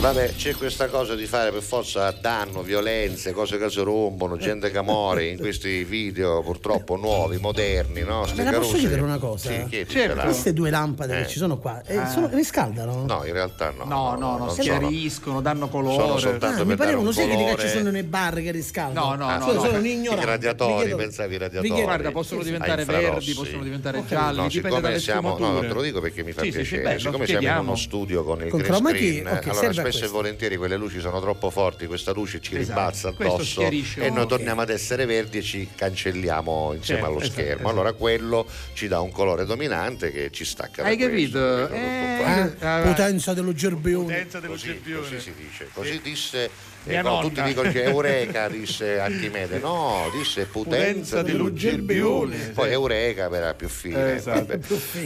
[0.00, 4.70] Vabbè, c'è questa cosa di fare per forza danno, violenze, cose che si rompono, gente
[4.70, 8.24] che muore in questi video purtroppo nuovi, moderni, no?
[8.24, 9.48] Ste Me la posso chiedere una cosa?
[9.50, 10.20] Sì, chiedi, Certo.
[10.20, 11.22] Queste due lampade Eh.
[11.22, 12.06] che ci sono qua eh, Ah.
[12.08, 13.04] sono- riscaldano?
[13.06, 13.84] No, in realtà no.
[13.86, 15.96] No, no, no, sono- chiariscono, danno colore.
[16.00, 18.34] Sono soltanto Ah, mi per dare pareva, un non sai che ci sono nei bar
[18.34, 19.06] che riscaldano?
[19.08, 19.60] No, no, Ah, no, sono, no.
[19.64, 21.68] sono un I radiatori, chiedo- pensavi vi radiatori.
[21.70, 23.10] chiedo- Guarda, possono diventare Ah, infrarossi.
[23.10, 24.06] verdi, possono diventare Ok.
[24.06, 27.48] gialli, No, dipende dalle siamo, no, te lo dico perché mi fa piacere, siccome siamo
[27.48, 31.00] in uno studio con il green screen, allora serve a spesso e volentieri quelle luci
[31.00, 32.78] sono troppo forti, questa luce ci Esatto.
[32.78, 37.20] ribalza Questo addosso e noi torniamo ad essere verdi e ci cancelliamo insieme Certo, allo
[37.20, 37.52] esatto, schermo.
[37.54, 37.68] esatto.
[37.68, 41.68] Allora quello ci dà un colore dominante che ci stacca Hai questo, capito?
[41.68, 42.64] capito?
[42.64, 44.26] Eh, ah, Potenza dello gerbione.
[44.46, 46.50] Così, così si dice, così disse
[46.88, 47.22] Mia eh, no, nonna.
[47.28, 52.36] tutti dicono che Eureka disse Archimede, no, disse Potenza potenza dello gerbione.
[52.54, 54.14] Poi Eureka per più fine.
[54.16, 54.38] Esatto.
[54.46, 54.58] Vabbè.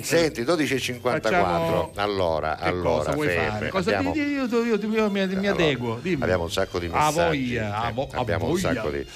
[0.02, 1.20] Senti, 12.54.
[1.20, 3.68] Facciamo- Allora, Che allora, cosa vuoi fare?
[3.68, 5.98] Cosa Abbiamo- ti- io, io, io, io mi, mi allora, adeguo.
[6.00, 6.22] Dimmi.
[6.22, 7.14] Abbiamo un sacco di A messaggi.
[7.26, 8.72] voglia, a eh, vo- a abbiamo un voglia.
[8.74, 9.06] sacco di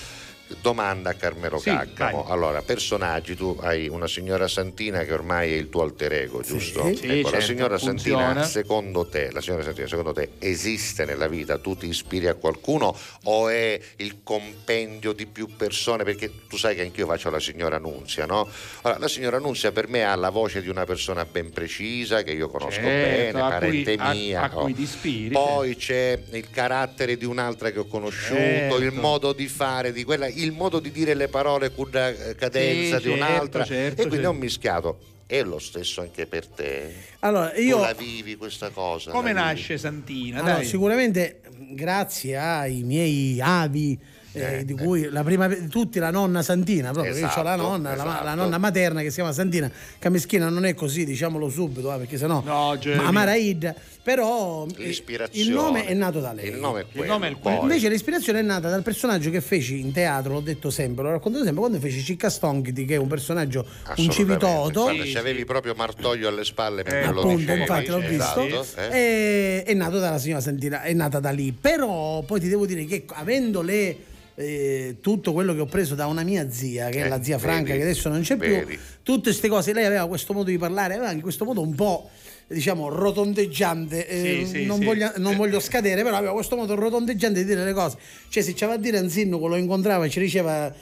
[0.60, 2.22] domanda a Carmelo Sì, Caccamo.
[2.22, 2.32] vai.
[2.32, 6.84] Allora, personaggi, tu hai una signora Santina che ormai è il tuo alter ego, giusto?
[6.94, 8.22] Sì, ecco, la certo, signora funziona.
[8.26, 11.58] Santina, secondo te, la signora Santina, secondo te esiste nella vita?
[11.58, 16.04] Tu ti ispiri a qualcuno o è il compendio di più persone?
[16.04, 18.48] Perché tu sai che anch'io faccio la signora Nunzia, no?
[18.82, 22.30] Allora, la signora Nunzia per me ha la voce di una persona ben precisa che
[22.32, 24.42] io conosco Certo, bene, a parente cui- a- mia.
[24.42, 24.60] a no?
[24.60, 28.76] cui ti ispiri, Poi c'è il carattere di un'altra che ho conosciuto, Certo.
[28.78, 32.34] il modo di fare di quella, il modo di dire le parole con una eh,
[32.34, 33.64] cadenza Sì, di un'altra.
[33.64, 34.28] certo, certo, e quindi certo.
[34.30, 34.98] ho mischiato.
[35.26, 36.94] È lo stesso anche per te.
[37.20, 39.10] Allora, Tu io la vivi questa cosa.
[39.10, 39.54] Come la vivi?
[39.54, 40.38] nasce Santina?
[40.38, 40.64] Allora, dai.
[40.66, 41.40] sicuramente
[41.70, 43.98] grazie ai miei avi,
[44.32, 47.56] eh, di cui la prima di tutti la nonna Santina, proprio io ho la Esatto,
[47.62, 48.24] nonna, la, esatto.
[48.24, 49.68] la nonna materna che si chiama Santina,
[49.98, 53.02] Cameschina non è così, diciamolo subito, eh, perché sennò No, Jamie.
[53.02, 53.74] ma Maraid,
[54.06, 55.48] però eh, L'ispirazione.
[55.48, 56.46] il nome è nato da lei.
[56.50, 57.10] Il nome è quello.
[57.14, 57.58] nome è il poi.
[57.60, 61.42] Invece l'ispirazione è nata dal personaggio che feci in teatro, l'ho detto sempre, l'ho raccontato
[61.42, 63.66] sempre, quando feci Cicca Stonchiti, che è un personaggio,
[63.96, 64.82] un civitoto.
[64.82, 68.44] Guarda, se avevi proprio Martoglio alle spalle mentre lo appunto, dicevi, infatti l'ho visto.
[68.44, 68.88] esatto, eh.
[68.90, 71.50] è, è nato dalla signora Santina, è nata da lì.
[71.50, 73.96] Però poi ti devo dire che avendo le
[74.36, 77.38] eh, tutto quello che ho preso da una mia zia, che è Eh, la zia
[77.38, 78.66] Franca, vedi, che adesso non c'è vedi.
[78.66, 81.74] più, tutte queste cose, lei aveva questo modo di parlare, aveva anche questo modo un
[81.74, 82.08] po'.
[82.48, 84.84] Diciamo rotondeggiante, eh, Sì, sì, non, sì.
[84.84, 87.96] voglio, non voglio scadere, però aveva questo modo rotondeggiante di dire le cose.
[88.28, 90.72] Cioè, se ci va a dire un sindaco, lo incontrava e ci diceva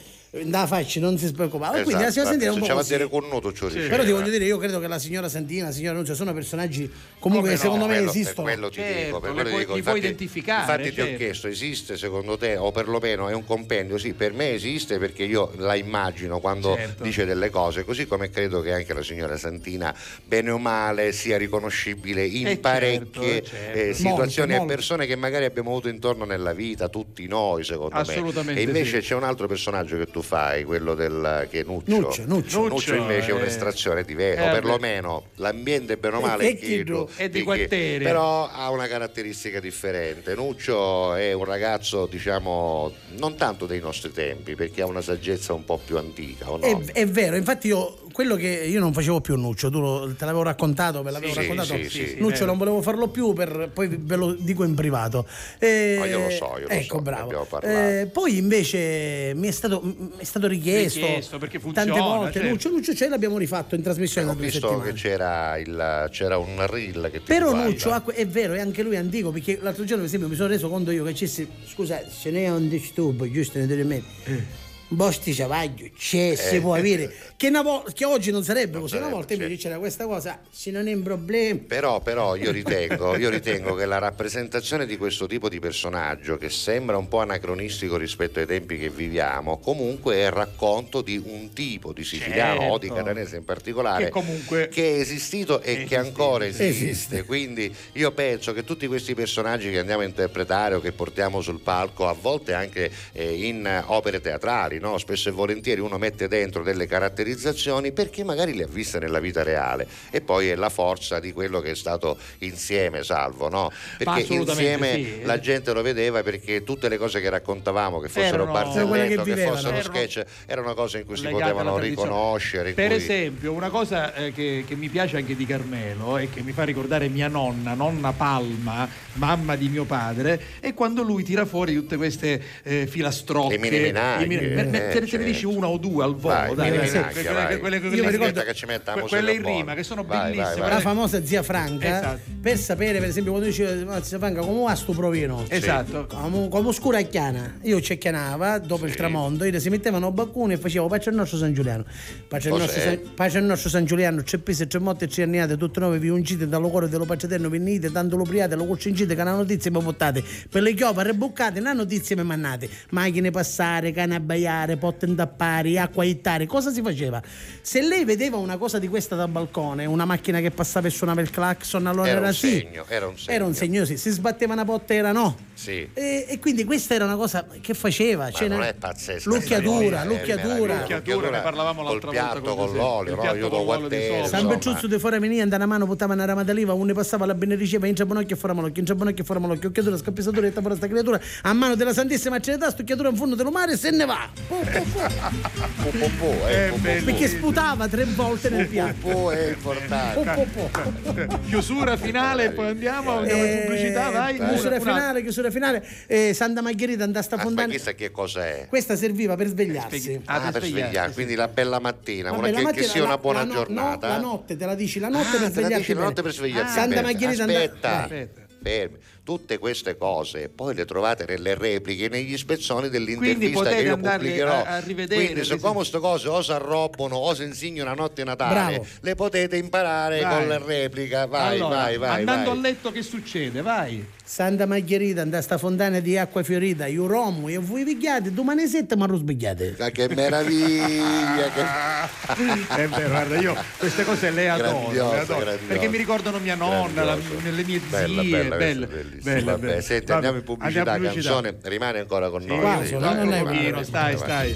[0.43, 1.81] da faccia, non si preoccupava.
[1.81, 2.91] Quindi la signora Santina è un po' così.
[2.91, 3.87] dire con nudo, ci lo diceva.
[3.89, 6.91] Però ti voglio dire, io credo che la signora Santina, la signora Nunzia sono personaggi
[7.19, 8.45] comunque che secondo no, me quello- esistono.
[8.47, 9.75] Per quello ti Certo, dico, per quello ti puoi- dico.
[9.75, 11.17] li puoi Infatti- identificare, Infatti ti ho certo.
[11.17, 13.97] chiesto, esiste secondo te o perlomeno è un compendio?
[13.97, 17.03] Sì, per me esiste perché io la immagino quando Certo.
[17.03, 19.95] dice delle cose, così come credo che anche la signora Santina,
[20.25, 23.79] bene o male, sia riconoscibile in Eh, certo, parecchie eh, certo.
[23.79, 27.95] eh, situazioni Molte, e persone che magari abbiamo avuto intorno nella vita, tutti noi secondo
[27.95, 28.01] me.
[28.01, 29.07] Assolutamente E invece sì.
[29.07, 31.97] c'è un altro personaggio che tu fai, quello del che è Nuccio.
[31.99, 32.67] Nuccio, Nuccio.
[32.67, 34.59] Nuccio invece è eh, un'estrazione diversa, eh, o beh.
[34.59, 38.03] perlomeno l'ambiente bene o È male vecchio, è di quartiere.
[38.03, 40.35] però ha una caratteristica differente.
[40.35, 45.63] Nuccio è un ragazzo, diciamo, non tanto dei nostri tempi, perché ha una saggezza un
[45.63, 46.65] po' più antica, o no?
[46.65, 50.23] È, è vero, infatti io quello che io non facevo più Nuccio, tu lo- te
[50.25, 51.75] l'avevo raccontato, ve l'avevo Sì, raccontato.
[51.75, 52.45] sì, sì, sì, Nuccio vero.
[52.47, 55.27] non volevo farlo più, per- poi ve lo dico in privato.
[55.59, 57.47] Eh, Ma io lo so, io lo ecco, so, bravo.
[57.61, 59.81] Eh, poi invece mi è stato,
[60.17, 62.47] è stato richiesto, Richiesto, perché tante funziona, volte certo.
[62.49, 64.91] Nuccio, Nuccio ce l'abbiamo rifatto in trasmissione Ho visto settimane.
[64.91, 67.95] che c'era, il, c'era un reel che ti Però riguarda.
[67.95, 70.47] Ha que- è vero, è anche lui antico, perché l'altro giorno per esempio mi sono
[70.49, 74.63] reso conto io che c'è, scusate, ce n'è un disturbo, giusto nel me.
[74.87, 74.93] Eh.
[74.95, 79.09] Bosti Ciavaglio c'è, si può avere che, una vo- che oggi non sarebbe così una
[79.09, 83.29] volta invece c'era questa cosa se non è un problema Però, però io, ritengo, io
[83.29, 88.39] ritengo che la rappresentazione di questo tipo di personaggio, che sembra un po' anacronistico rispetto
[88.39, 92.73] ai tempi che viviamo, comunque è il racconto di un tipo di siciliano Certo.
[92.73, 95.87] o di catanese in particolare Che comunque che è esistito e Esiste.
[95.87, 96.67] che ancora esiste.
[96.67, 97.23] Esiste.
[97.25, 101.59] Quindi io penso che tutti questi personaggi che andiamo a interpretare o che portiamo sul
[101.59, 104.97] palco, a volte anche eh, in eh, opere teatrali, no?
[104.97, 109.43] spesso e volentieri uno mette dentro delle caratterizzazioni perché magari le ha viste nella vita
[109.43, 113.71] reale e poi è la forza di quello che è stato insieme Salvo, no?
[113.97, 115.21] perché insieme sì.
[115.23, 119.15] la gente lo vedeva perché tutte le cose che raccontavamo, che fossero Erano- quelle che
[119.15, 122.73] barzellette o che fossero Erano sketch, erano cose in cui si potevano riconoscere.
[122.73, 126.41] Per cui- esempio, una cosa eh, che, che mi piace anche di Carmelo e che
[126.41, 131.45] mi fa ricordare mia nonna, nonna Palma, mamma di mio padre, è quando lui tira
[131.45, 133.57] fuori tutte queste eh, filastrocche.
[133.57, 135.25] Le mini eh, te, te ne certo.
[135.25, 138.09] dici una o due al volo, Vai, dai, dai, menaghe, quelle, quelle, quelle, Io mi
[138.11, 140.59] ricordo che ci metta la quelle in rima che sono Vai, bellissime.
[140.61, 140.69] vai.
[140.69, 142.19] la famosa zia Franca Esatto.
[142.41, 146.07] per sapere per esempio quando diceva "Ma zia Franca come va sto provino Esatto.
[146.07, 150.57] come, come scura chiana io ci chianava dopo il tramonto io si mettevano baccone e
[150.57, 151.83] facevo pace al nostro San Giuliano
[152.27, 155.23] pace al nostro San, pace al nostro San Giuliano c'è pese c'è motte e c'è
[155.23, 158.65] anniate tutte nove vi ungite dallo cuore dello pace eterno venite tanto lo priate lo
[158.65, 163.31] cucingite che una notizia mi portate per le chioppa rebuccate una notizia mi mannate macchine
[163.31, 167.21] passare cane abbaiare tirare, potentappari, acqua ittare, cosa si faceva?
[167.61, 171.21] Se lei vedeva una cosa di questa da balcone, una macchina che passava e suonava
[171.21, 172.49] il clacson, allora Era era, un sì.
[172.49, 173.35] segno, era un segno.
[173.35, 173.97] Era un segno, sì.
[173.97, 175.35] Si sbatteva una botta, era no.
[175.53, 175.87] Sì.
[175.93, 178.25] E, e quindi questa era una cosa che faceva.
[178.25, 179.29] Ma cioè, non ne- è pazzesca.
[179.29, 180.03] L'occhiatura.
[180.03, 183.21] eh, L'occhiatura, ne parlavamo col l'altra volta piatto, con con l'olio, Il no?
[183.21, 184.25] piatto Io con do guattero.
[184.27, 184.47] San.
[184.47, 187.87] Berciuzzo di fuori veniva, andava una mano, buttava una rama d'aliva, uno passava la benediceva,
[187.87, 190.87] entra bonocchio e fuori malocchio, entra bonocchio e fuori malocchio, occhiatura, scappisatura, e fuori sta
[190.87, 194.29] creatura, a mano della Santissima Trinità, stucchiatura in fondo dello mare e se ne va.
[194.47, 196.71] Pu, pu, pu, eh.
[197.03, 199.31] Perché sputava tre volte nel piatto.
[199.31, 201.27] È importante.
[201.47, 204.37] Chiusura finale, poi andiamo, andiamo in Eh, pubblicità, vai.
[204.37, 205.83] Chiusura finale, chiusura finale.
[206.07, 207.71] Eh, Santa Margherita andava a sta Ma fondana.
[207.71, 208.67] chissà che cos'è?
[208.69, 210.21] Questa serviva per svegliarsi.
[210.25, 213.07] Ah, per svegliare, quindi la bella mattina, Vabbè, una la che, che mattina sia la-
[213.07, 214.07] una buona la no- giornata.
[214.07, 216.73] no, la notte te la dici la notte Ah, per te la notte per svegliarsi
[216.73, 217.01] Santa bene.
[217.01, 218.27] Margherita andava- Aspetta, vai.
[218.61, 218.97] fermi.
[219.25, 224.53] Tutte queste cose poi le trovate nelle repliche, negli spezzoni dell'intervista che io pubblicherò.
[224.63, 228.23] a- a rivedere, Quindi, siccome queste cose o si arrobbono o si insignano a notte
[228.23, 228.85] Natale, Bravo.
[229.01, 230.37] le potete imparare Vai.
[230.37, 231.25] con la replica.
[231.25, 232.19] Vai, Allora, vai, vai.
[232.19, 232.59] andando vai.
[232.59, 233.63] a letto che succede?
[233.63, 234.05] Vai.
[234.27, 238.65] Santa Margherita andava a sta fontana di acqua fiorita, io romo e voi pigliate, domani
[238.65, 239.75] sette ma lo sbagliate.
[239.77, 241.51] Ma che meraviglia!
[241.53, 242.73] che...
[242.75, 245.67] È vero, guarda, io queste cose le adoro, Grandioso, le adoro, grandioso.
[245.67, 249.81] perché mi ricordano mia nonna, la- le mie Bella, zie, bella, belle, Vabbè, belle.
[249.81, 251.33] Senti, Vabbè, andiamo in pubblicità, andiamo pubblicità.
[251.41, 252.59] canzone, rimane ancora con noi.
[252.59, 254.17] Quasi, Sì, non pochino, vai, stai, vai.
[254.17, 254.55] stai.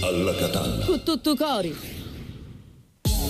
[0.00, 0.84] Alla Catalla.
[0.84, 1.76] Cu tutto cori.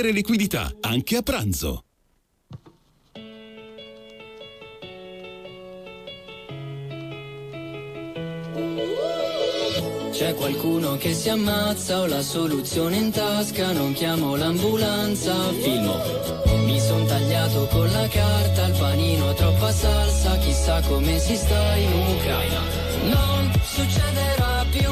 [0.00, 1.84] liquidità, anche a pranzo.
[10.12, 15.96] C'è qualcuno che si ammazza, ho la soluzione in tasca, non chiamo l'ambulanza, filmo.
[16.64, 21.92] Mi son tagliato con la carta, il panino troppa salsa, chissà come si sta in
[21.92, 22.60] Ucraina.
[23.04, 24.90] Non succederà più,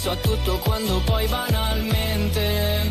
[0.00, 2.90] senso a tutto quando poi banalmente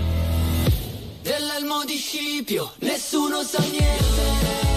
[1.23, 4.68] dell'elmo di Scipio nessuno sa niente.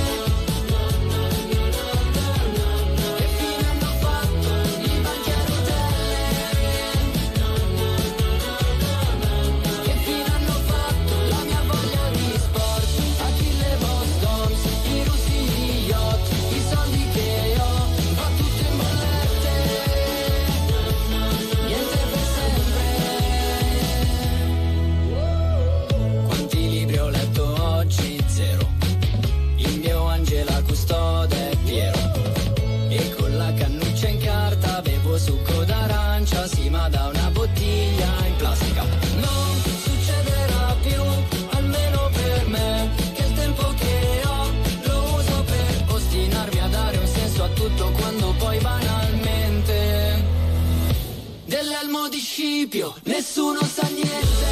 [52.72, 54.51] Di Scipio nessuno sa niente.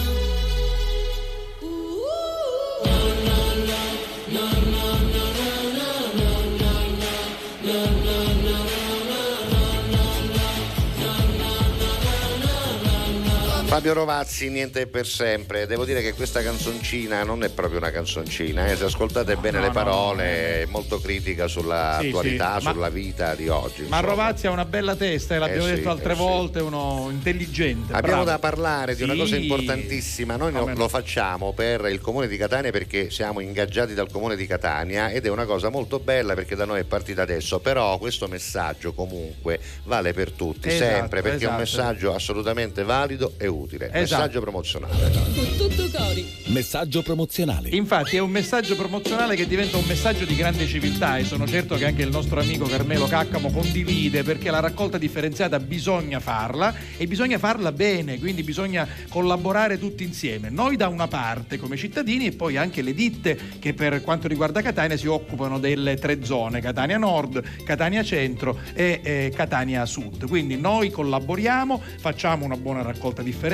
[13.81, 15.65] Fabio Rovazzi, niente per sempre.
[15.65, 18.75] Devo dire che questa canzoncina non è proprio una canzoncina, eh.
[18.75, 22.89] se ascoltate bene no, le no, parole, è molto critica sull'attualità, Sì, sì, ma- sulla
[22.89, 23.81] vita di oggi.
[23.87, 24.01] Ma insomma.
[24.01, 26.21] Rovazzi ha una bella testa e l'abbiamo Eh sì, detto altre eh sì.
[26.21, 27.91] volte, uno intelligente.
[27.93, 28.29] Abbiamo bravo.
[28.29, 29.19] da parlare di una Sì.
[29.19, 30.75] cosa importantissima, noi no- no.
[30.75, 35.25] lo facciamo per il comune di Catania perché siamo ingaggiati dal comune di Catania ed
[35.25, 39.59] è una cosa molto bella perché da noi è partita adesso, però questo messaggio comunque
[39.85, 41.81] vale per tutti, Esatto, sempre, perché è un esatto.
[41.87, 43.69] messaggio assolutamente valido e utile.
[43.71, 43.91] Utile.
[43.93, 44.21] Esatto.
[44.21, 45.11] Messaggio promozionale.
[45.33, 46.25] Su tutto cori.
[46.47, 47.69] Messaggio promozionale.
[47.69, 51.75] Infatti è un messaggio promozionale che diventa un messaggio di grande civiltà e sono certo
[51.75, 57.07] che anche il nostro amico Carmelo Caccamo condivide perché la raccolta differenziata bisogna farla e
[57.07, 60.49] bisogna farla bene, quindi bisogna collaborare tutti insieme.
[60.49, 64.61] Noi da una parte come cittadini e poi anche le ditte che per quanto riguarda
[64.61, 70.27] Catania si occupano delle tre zone, Catania Nord, Catania Centro e eh, Catania Sud.
[70.27, 73.50] Quindi noi collaboriamo, facciamo una buona raccolta differenziata,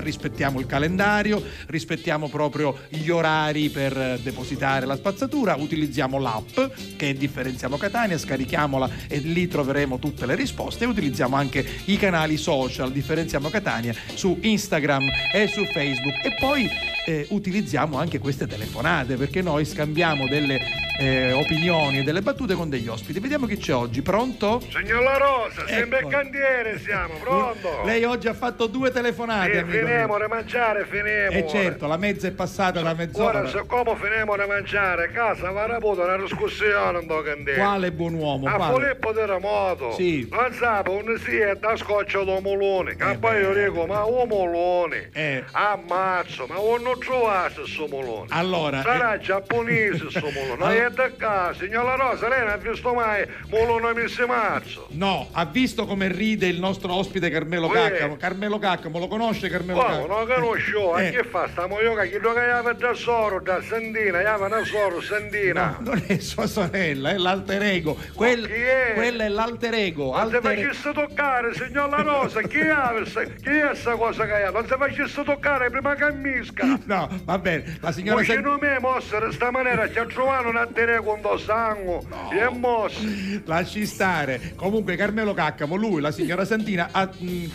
[0.00, 6.58] rispettiamo il calendario, rispettiamo proprio gli orari per eh, depositare la spazzatura, utilizziamo l'app
[6.96, 11.96] che è Differenziamo Catania, scarichiamola e lì troveremo tutte le risposte e utilizziamo anche i
[11.96, 16.68] canali social Differenziamo Catania su Instagram e su Facebook e poi
[17.06, 20.58] eh, utilizziamo anche queste telefonate perché noi scambiamo delle
[20.98, 23.18] eh, opinioni e delle battute con degli ospiti.
[23.20, 24.60] Vediamo chi c'è oggi, pronto?
[24.70, 26.08] Signor La Rosa, sempre Ecco.
[26.08, 27.82] il cantiere siamo, pronto?
[27.84, 29.64] Lei oggi ha fatto due telefonate.
[29.64, 31.30] Sì, finiamo di mangiare, finiamo.
[31.36, 33.40] E certo, la mezza è passata da mezz'ora.
[33.40, 37.58] Ora, siccome finiamo di mangiare, casa va raputo una discussione in do cantiere.
[37.58, 38.46] Quale buon uomo?
[38.48, 38.84] A quale?
[38.84, 39.92] Filippo Terremoto.
[39.92, 40.28] Sì.
[40.30, 42.94] Eh Non sape, un si è da scoccia do mulone.
[42.96, 45.10] Che poi io dico, ma un mulone.
[45.50, 48.26] Ammazzo, ma non trovasse sto mulone.
[48.30, 50.82] Allora, Sarà giapponese sto mulone.
[50.84, 54.86] È da casa, signor La Rosa, lei non ha visto mai mulone messi mazzo.
[54.90, 57.68] No, ha visto come ride il nostro ospite Carmelo.
[57.68, 58.16] Caccamo.
[58.16, 60.06] Carmelo Caccamo, lo conosce Carmelo Oh, Caccamo?
[60.06, 61.06] non conosco, Eh.
[61.06, 61.48] a che fa?
[61.48, 65.78] Stiamo io che lo chiama da soro, da Sandina, chiama da soro, Sandina.
[65.80, 67.96] Non è sua sorella, è l'alter ego.
[68.14, 68.92] Quel- chi è?
[68.94, 70.10] Quella è l'alter ego.
[70.12, 70.68] Non alter ego.
[70.68, 74.50] facesse toccare, signor La Rosa, chi è questa, è cosa che ha?
[74.50, 76.78] Non si facesse toccare prima che misca.
[76.84, 80.04] No, va bene, la signora Ma San- non mi mossa in questa maniera, ci ha
[80.04, 82.00] trovato un attere con do sangue,
[82.32, 82.98] e è mosso.
[83.44, 84.54] Lasci stare.
[84.56, 87.46] Comunque Carmelo Caccamo, lui, la signora Santina, ha, mh,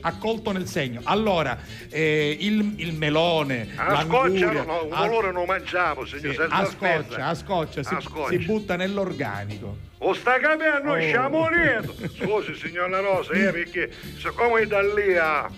[0.00, 1.00] ha colto nel segno.
[1.04, 1.58] Allora,
[1.90, 6.64] eh, il, il melone, A scoccia, no, un a- colore non mangiamo, signor, sì, a
[6.64, 8.30] scoccia, a scoccia, si, A scoccia.
[8.30, 9.76] si butta nell'organico.
[9.98, 11.00] O sta capendo, Oh.
[11.00, 11.92] siamo lieto.
[12.16, 15.50] Scusi, signor La Rosa, eh, perché siccome è da lì a...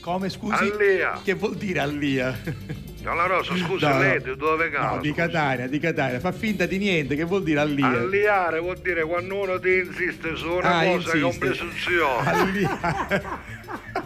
[0.00, 0.52] Come scusi?
[0.54, 1.20] Allia.
[1.24, 2.38] Che vuol dire allia?
[2.98, 4.96] Signor La Rosa, scusi, No, lei dove cala?
[4.96, 6.18] No, di Catania, di Catania.
[6.18, 7.86] Fa finta di niente, che vuol dire allia?
[7.86, 11.38] Alliare vuol dire quando uno ti insiste su una Ah, cosa insiste.
[11.38, 12.30] presunzione.
[12.30, 13.46] Alliare.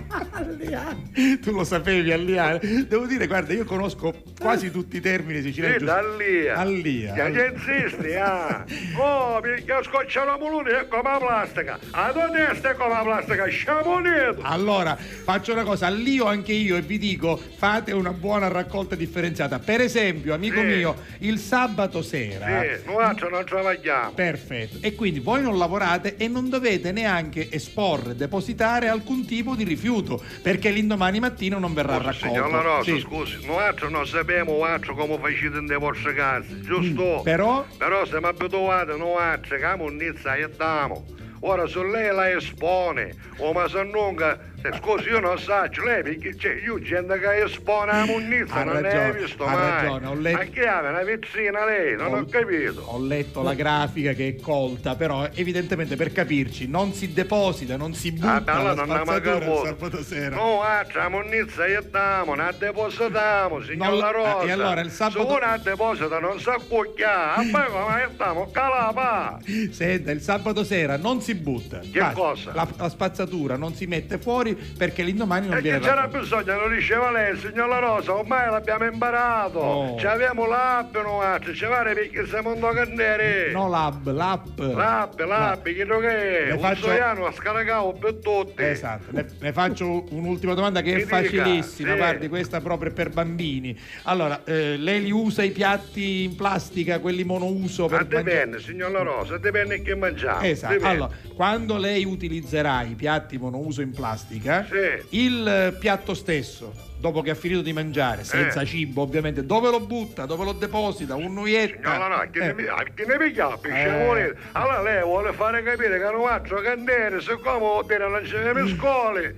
[1.41, 2.59] Tu lo sapevi, alliare?
[2.89, 5.79] Devo dire, guarda, io conosco quasi tutti i termini siciliani.
[5.79, 6.49] Sì.
[6.49, 7.13] Allia.
[7.15, 8.65] Che che insisti, ah?
[8.97, 11.79] Oh, perché scoccia la mulone è come la plastica.
[11.93, 14.41] A testa è come la plastica, lieto.
[14.43, 19.59] Allora, faccio una cosa, allio anche io e vi dico, fate una buona raccolta differenziata.
[19.59, 20.67] Per esempio, amico Sì.
[20.67, 22.47] mio, il sabato sera...
[22.63, 24.13] Sì, noi non travagliamo.
[24.13, 24.79] Perfetto.
[24.81, 30.23] E quindi voi non lavorate e non dovete neanche esporre, depositare alcun tipo di rifiuto,
[30.43, 32.27] perché l'indomani mattino non verrà raccolto.
[32.27, 33.01] Signor La Rosa, Sì.
[33.01, 37.19] scusi, noi non sappiamo altro come facete nelle vostre case, giusto?
[37.21, 37.67] Mm, però?
[37.77, 41.07] Però siamo abituati noi che ammonnizza e diamo.
[41.45, 44.15] Ora se lei la espone, o ma se non
[44.63, 45.53] se- scusi io non so,
[45.85, 49.45] lei perché c'è io gente che espone la munnizza, Ha non ne ragione, hai visto
[49.45, 49.71] ha mai.
[49.83, 51.97] ragione, ho letto- Ma che ha una vizzina lei?
[51.97, 52.81] Non ho capito.
[52.87, 57.95] Ho letto la grafica che è colta, però evidentemente per capirci non si deposita, non
[57.95, 60.37] si butta Ah, allora la spazzatura il sabato sera.
[60.37, 64.41] No, altro, la munnizza e diamo, non depositiamo, signor Non- La Rosa.
[64.43, 69.39] e allora il sabato- Se uno deposita non sa cucchiare, ma poi come stiamo calapa.
[69.71, 71.81] Senta, il sabato sera non si butta.
[71.81, 72.15] Che Basta.
[72.15, 72.53] cosa?
[72.55, 76.69] La, la spazzatura non si mette fuori perché l'indomani non E viene c'era bisogno, lo
[76.69, 79.59] diceva lei, signor La Rosa, ormai l'abbiamo imparato.
[79.59, 79.99] Oh.
[79.99, 83.51] Ci abbiamo l'app, altri, ci pare perché siamo un candere.
[83.53, 84.59] No, lab, l'app.
[84.59, 86.47] L'app, l'app, che lo che è?
[86.47, 88.63] Le Un faccio- soiano a scaricato per tutti.
[88.63, 91.97] Esatto, ne, ne faccio un'ultima domanda che Mi è dica, facilissima, sì.
[91.97, 93.79] guardi, questa proprio per bambini.
[94.05, 98.23] Allora, eh, lei li usa i piatti in plastica, quelli monouso per mangiare?
[98.23, 100.41] dipende, signor La Rosa, dipende che mangiamo.
[100.41, 100.95] Esatto, dipende.
[100.95, 105.17] allora, quando lei utilizzerà i piatti monouso in plastica, Sì.
[105.25, 108.67] il eh, piatto stesso, dopo che ha finito di mangiare, senza Eh.
[108.67, 111.97] cibo ovviamente, dove lo butta, dove lo deposita, un nuietta?
[111.99, 112.47] No, no, no, che Eh.
[112.47, 113.59] ne mi ah, che ne piglia, Eh.
[113.59, 114.35] pisciamone.
[114.53, 118.69] Allora lei vuole fare capire che non faccio candere, siccome vuol dire non c'è le
[118.77, 119.35] scuole.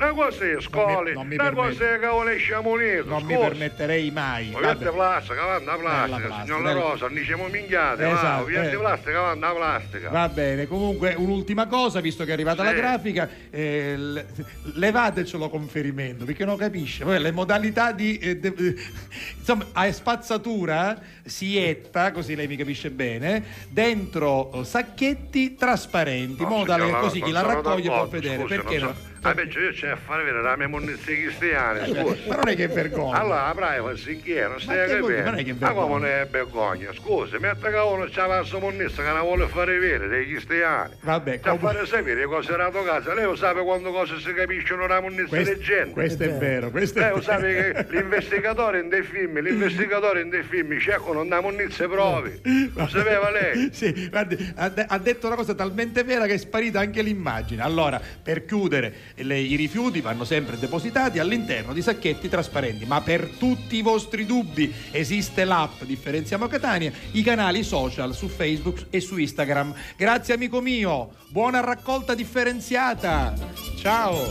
[0.00, 1.68] Una cosa è scuole, non mi una permetto.
[1.68, 3.04] cosa è che vuole sciamonito.
[3.06, 4.54] Non mi permetterei mai.
[4.56, 8.78] Vette plastica, vanno a plastica, signor La Rosa, non diciamo minchiate, va, Esatto, vette eh.
[8.78, 10.08] plastica, vanno a plastica.
[10.10, 12.76] Va bene, comunque un'ultima cosa, visto che è arrivata la Sì.
[12.76, 14.24] grafica, eh,
[14.74, 17.02] levatecelo con ferimento, perché non capisce.
[17.02, 18.18] Poi le modalità di...
[18.18, 18.74] eh, de- eh,
[19.36, 26.64] insomma, a spazzatura si etta, così lei mi capisce bene, dentro sacchetti trasparenti, No, modo
[26.66, 28.42] tale che La così chi la raccoglie può vedere.
[28.42, 29.07] scusi, perché non no?
[29.20, 32.16] So- Ah, invece io c'è a fare vedere la mia munizione cristiana, scusa.
[32.28, 33.18] Ma non è che vergogna.
[33.18, 34.46] Allora, la privacy chi è?
[34.48, 35.22] Non stai a capire?
[35.22, 35.98] non che Ma come vergogna.
[36.06, 36.92] ne è vergogna?
[36.92, 40.94] Scusa, metti che uno c'ha la sua munizione che la vuole fare vedere dei cristiani.
[41.00, 43.14] Vabbè, a fare sapere cosa era a casa.
[43.14, 45.90] Lei lo sa quando cose si capiscono una munizione Questo- del genere.
[45.90, 47.82] questo è vero, questo è Lei lo sa vero.
[47.84, 52.40] che l'investigatore in dei film, l'investigatore in dei film cercano una munizione prove.
[52.74, 53.70] Lo sapeva lei?
[53.78, 57.62] Sì, guardi, ha, de- ha detto una cosa talmente vera che è sparita anche l'immagine.
[57.62, 58.92] Allora, per chiudere,
[59.22, 64.26] le- i rifiuti vanno sempre depositati all'interno di sacchetti trasparenti, ma per tutti i vostri
[64.26, 69.74] dubbi esiste l'app Differenziamo Catania, i canali social su Facebook e su Instagram.
[69.96, 73.34] Grazie amico mio, buona raccolta differenziata.
[73.76, 74.26] Ciao.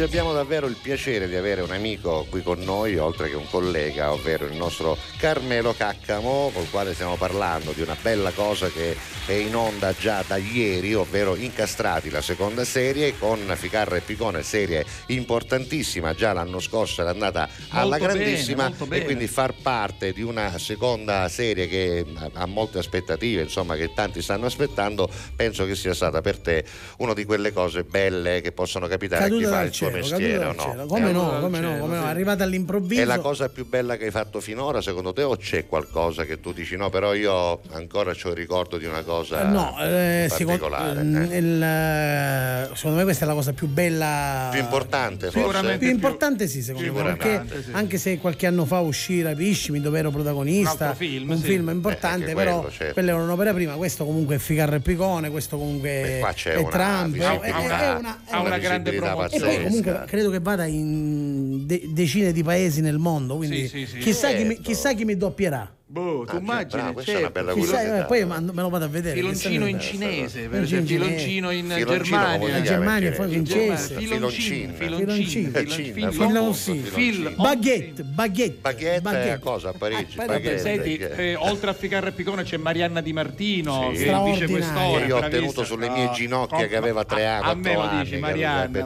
[0.00, 3.46] Oggi abbiamo davvero il piacere di avere un amico qui con noi, oltre che un
[3.50, 8.96] collega, ovvero il nostro Carmelo Caccamo, col quale stiamo parlando di una bella cosa che
[9.30, 14.42] è in onda già da ieri, ovvero Incastrati, la seconda serie, con Ficarra e Picone,
[14.42, 19.02] serie importantissima, già l'anno scorso era andata alla molto grandissima bene, bene.
[19.02, 24.20] e quindi far parte di una seconda serie che ha molte aspettative, insomma che tanti
[24.20, 26.64] stanno aspettando, penso che sia stata per te
[26.98, 30.16] una di quelle cose belle che possono capitare caduta a chi fa il cielo, suo
[30.16, 30.82] mestiere o no?
[30.82, 33.00] Eh, come, no, come cielo, no, come no, arrivata all'improvviso.
[33.00, 36.40] È la cosa più bella che hai fatto finora, secondo te, o c'è qualcosa che
[36.40, 39.76] tu dici no, però io ancora ho il ricordo di una cosa qualcosa eh, no,
[39.80, 40.94] eh, particolare?
[40.94, 41.36] Secondo, eh?
[41.36, 44.48] il, eh, secondo me questa è la cosa più bella.
[44.50, 45.38] Più importante, forse.
[45.38, 47.02] Sicuramente più, più importante, sì, secondo me.
[47.02, 47.70] Perché sì.
[47.72, 51.44] anche se qualche anno fa uscì Rapishmi, dove ero protagonista, un, film, un sì.
[51.44, 52.92] film eh, importante, eh, quello, però certo.
[52.94, 53.74] quella era un'opera prima.
[53.74, 56.20] Questo comunque è Ficarra e Picone, questo comunque è
[56.56, 57.12] una, Trump.
[57.12, 59.52] Diciamo, è, una, è, una, è una grande promozione.
[59.52, 63.36] E poi comunque credo che vada in de- decine di paesi nel mondo.
[63.36, 64.42] Quindi sì, chissà, certo.
[64.42, 65.74] chi mi, chissà chi mi doppierà.
[65.90, 67.38] Boh, ah, tu immagini, bravo, questa certo.
[67.38, 67.52] è una certo.
[67.52, 69.16] bella Chissà, eh, poi mando, me lo vado a vedere.
[69.16, 72.58] Filoncino in cinese, per esempio, filoncino in Germania.
[72.58, 73.94] In Germania, poi francese.
[73.96, 77.30] Filoncino, filoncino, filoncino, filoncino.
[77.30, 78.94] Baguette, baguette.
[78.94, 80.14] Eh, baguette è cosa a Parigi?
[80.14, 80.58] Baguette.
[80.58, 85.06] Senti, eh, oltre a Ficarra e Picone c'è Marianna Di Martino, che è vicequestore.
[85.06, 88.84] Io ho tenuto sulle mie ginocchia che aveva tre anni, A me lo dici, Marianna.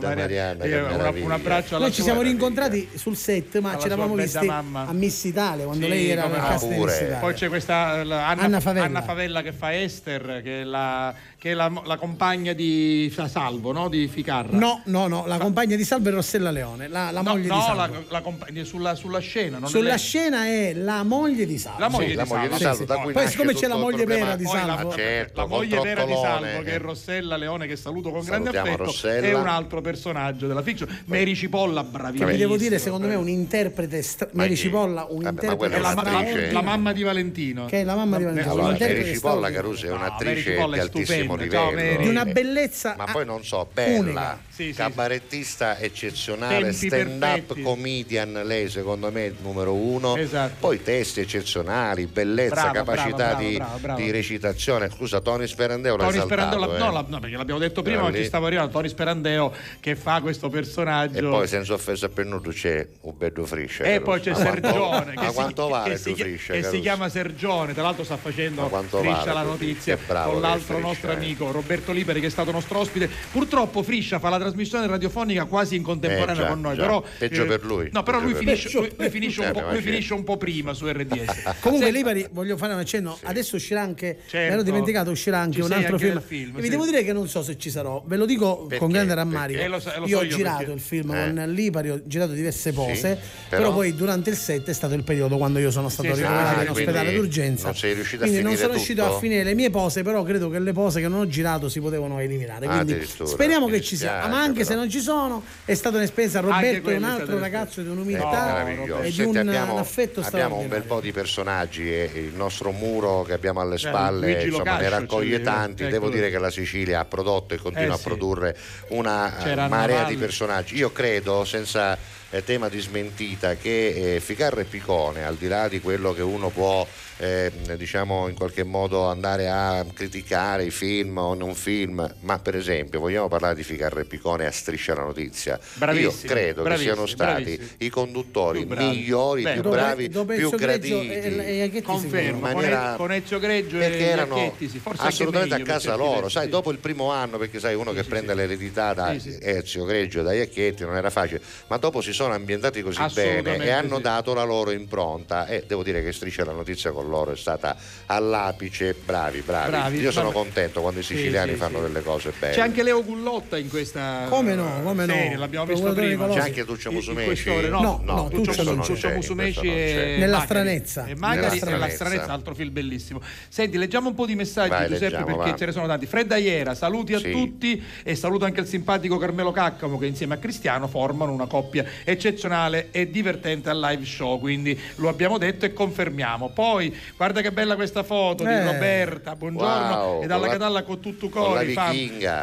[1.20, 5.24] Un abbraccio alla Noi ci siamo rincontrati sul set, ma ci eravamo visti a Miss
[5.24, 6.92] Italia, quando lei era a Castello.
[7.20, 8.86] Poi c'è questa Anna, Anna, Favella.
[8.86, 11.14] Anna Favella che fa Esther, che è la
[11.44, 13.90] che è la, la, compagna di Salvo, no?
[13.90, 14.56] Di Ficarra.
[14.56, 17.56] No, no, no, la compagna di Salvo è Rossella Leone, la, la no, moglie no,
[17.56, 17.74] di Salvo.
[17.74, 19.66] No, la, la compagna sulla, sulla, scena.
[19.66, 21.80] sulla è scena è la moglie di Salvo.
[21.80, 22.54] La moglie, sì, di, la Salvo.
[22.54, 22.76] di Salvo.
[22.76, 23.12] Sì, sì.
[23.12, 24.88] Poi siccome c'è la moglie vera di Salvo.
[24.88, 28.50] La, certo, la moglie vera di Salvo, che è Rossella Leone, che saluto con Salutiamo
[28.50, 29.26] grande affetto, Rossella.
[29.26, 31.02] è un altro personaggio della fiction.
[31.04, 32.30] Mary Cipolla, bravissima.
[32.30, 34.00] Vi devo dire, secondo me, un interprete...
[34.00, 35.78] Stra- Mary Cipolla, un interprete...
[35.78, 37.66] La, mamma di Valentino.
[37.66, 38.50] Che è la mamma di Valentino.
[38.50, 42.02] Allora, Mary Cipolla, Caruso, è un'attrice altissimo altissimo livello.
[42.02, 42.94] Di una bellezza.
[42.96, 49.24] Ma poi non so, bella, sì, sì, cabarettista eccezionale, stand up comedian, lei secondo me
[49.24, 50.16] è il numero uno.
[50.16, 50.54] Esatto.
[50.60, 54.90] Poi testi eccezionali, bellezza, brava, capacità brava, di, brava, di, recitazione.
[54.90, 56.78] Scusa, Tony Sperandeo Tony Sperandeo, eh.
[56.78, 58.72] no, no, perché l'abbiamo detto prima, ma ci stavo arrivando.
[58.72, 61.18] Tony Sperandeo che fa questo personaggio.
[61.18, 65.12] E poi, senza offesa per nudo, c'è Uberto Frisce E poi c'è ma Sergione.
[65.14, 70.40] Ma quanto vale Che si chiama Sergione, tra l'altro sta facendo Friscia la notizia con
[70.40, 73.08] l'altro nostro amico amico Roberto Liberi che è stato nostro ospite.
[73.32, 76.76] Purtroppo Friscia fa la trasmissione radiofonica quasi in contemporanea eh, già, con noi.
[76.76, 76.82] Già.
[76.82, 77.88] Però, Peggio eh, per lui.
[77.92, 81.56] No, però lui finisce, lui, lui, finisce eh, lui finisce, un po', prima su RDS.
[81.60, 83.24] Comunque Liberi, voglio fare un accenno, sì.
[83.26, 84.50] adesso uscirà anche, certo.
[84.50, 86.20] me l'ho dimenticato, uscirà anche ci un altro anche film.
[86.20, 88.78] film e vi devo dire che non so se ci sarò, ve lo dico perché?
[88.78, 89.60] con grande rammarico.
[89.60, 90.72] Eh, lo so, lo io so ho io girato perché...
[90.72, 91.32] il film eh.
[91.34, 93.18] con Liberi, ho girato diverse pose,
[93.48, 96.70] però poi durante il set è stato il periodo quando io sono stato ricoverato in
[96.70, 97.66] ospedale d'urgenza.
[97.66, 98.42] Non sei riuscito a finire.
[98.42, 101.20] Non sono riuscito a finire le mie pose, però credo che le pose che non
[101.20, 102.66] ho girato si potevano eliminare.
[102.66, 104.26] Ah, Quindi speriamo che ci sia.
[104.26, 104.70] Ma anche però.
[104.70, 106.40] se non ci sono, è stata un'esperienza.
[106.40, 110.68] Roberto è un altro ragazzo di un'umiltà no, e di un, abbiamo, affetto Abbiamo un
[110.68, 114.88] bel po' di personaggi e il nostro muro che abbiamo alle spalle eh, insomma, ne
[114.88, 115.86] raccoglie tanti.
[115.86, 118.56] Devo dire che la Sicilia ha prodotto e continua eh, a produrre
[118.88, 120.76] una eh, C'era marea di personaggi.
[120.76, 121.96] Io credo, senza
[122.30, 126.22] eh, tema di smentita, che eh, Ficarra e Picone, al di là di quello che
[126.22, 126.86] uno può
[127.16, 132.56] eh, diciamo in qualche modo andare a criticare i film o non film, ma per
[132.56, 135.58] esempio vogliamo parlare di Ficarre Picone a striscia la notizia.
[135.74, 137.68] Bravissimo, Io credo che siano stati bravissimo.
[137.78, 141.08] i conduttori più migliori, Beh, più dove, bravi, dove più graditi.
[141.08, 144.56] E, e Confermo, maniera, con Ezio Greggio perché e erano
[144.96, 146.50] assolutamente meglio, a casa loro, sai, sì.
[146.50, 149.86] dopo il primo anno perché sai uno sì, che sì, prende l'eredità da Ezio eh,
[149.86, 153.98] Greggio da Iacchetti non era facile, ma dopo si sono ambientati così bene e hanno
[153.98, 155.46] dato la loro impronta.
[155.46, 157.76] E devo dire che striscia la notizia con con loro è stata
[158.06, 158.94] all'apice.
[159.04, 159.70] Bravi, bravi.
[159.70, 160.44] bravi Io sono bravi.
[160.44, 161.82] contento quando i siciliani sì, sì, fanno sì.
[161.82, 162.54] delle cose belle.
[162.54, 164.26] C'è anche Leo Gullotta in questa.
[164.28, 164.80] Come no?
[164.82, 165.12] Come no?
[165.12, 166.28] Serie, l'abbiamo visto prima.
[166.28, 167.68] C'è anche Tuccio Musumeci.
[167.68, 171.06] No, no, no, Tuccio, Tuccio Musumeci e nella stranezza.
[171.06, 173.20] E Magari nella stranezza, altro film bellissimo.
[173.48, 175.56] Senti, leggiamo un po' di messaggi, Vai, Giuseppe, leggiamo, perché va.
[175.56, 176.06] ce ne sono tanti.
[176.06, 180.36] Fredda Iera, saluti a tutti e saluto anche il simpatico Carmelo Caccamo che insieme a
[180.38, 184.38] Cristiano formano una coppia eccezionale e divertente al live show.
[184.38, 186.50] Quindi lo abbiamo detto e confermiamo.
[186.50, 188.58] Poi guarda che bella questa foto eh.
[188.58, 191.92] di Roberta, buongiorno, wow, e dalla Catalla con tutto cori, con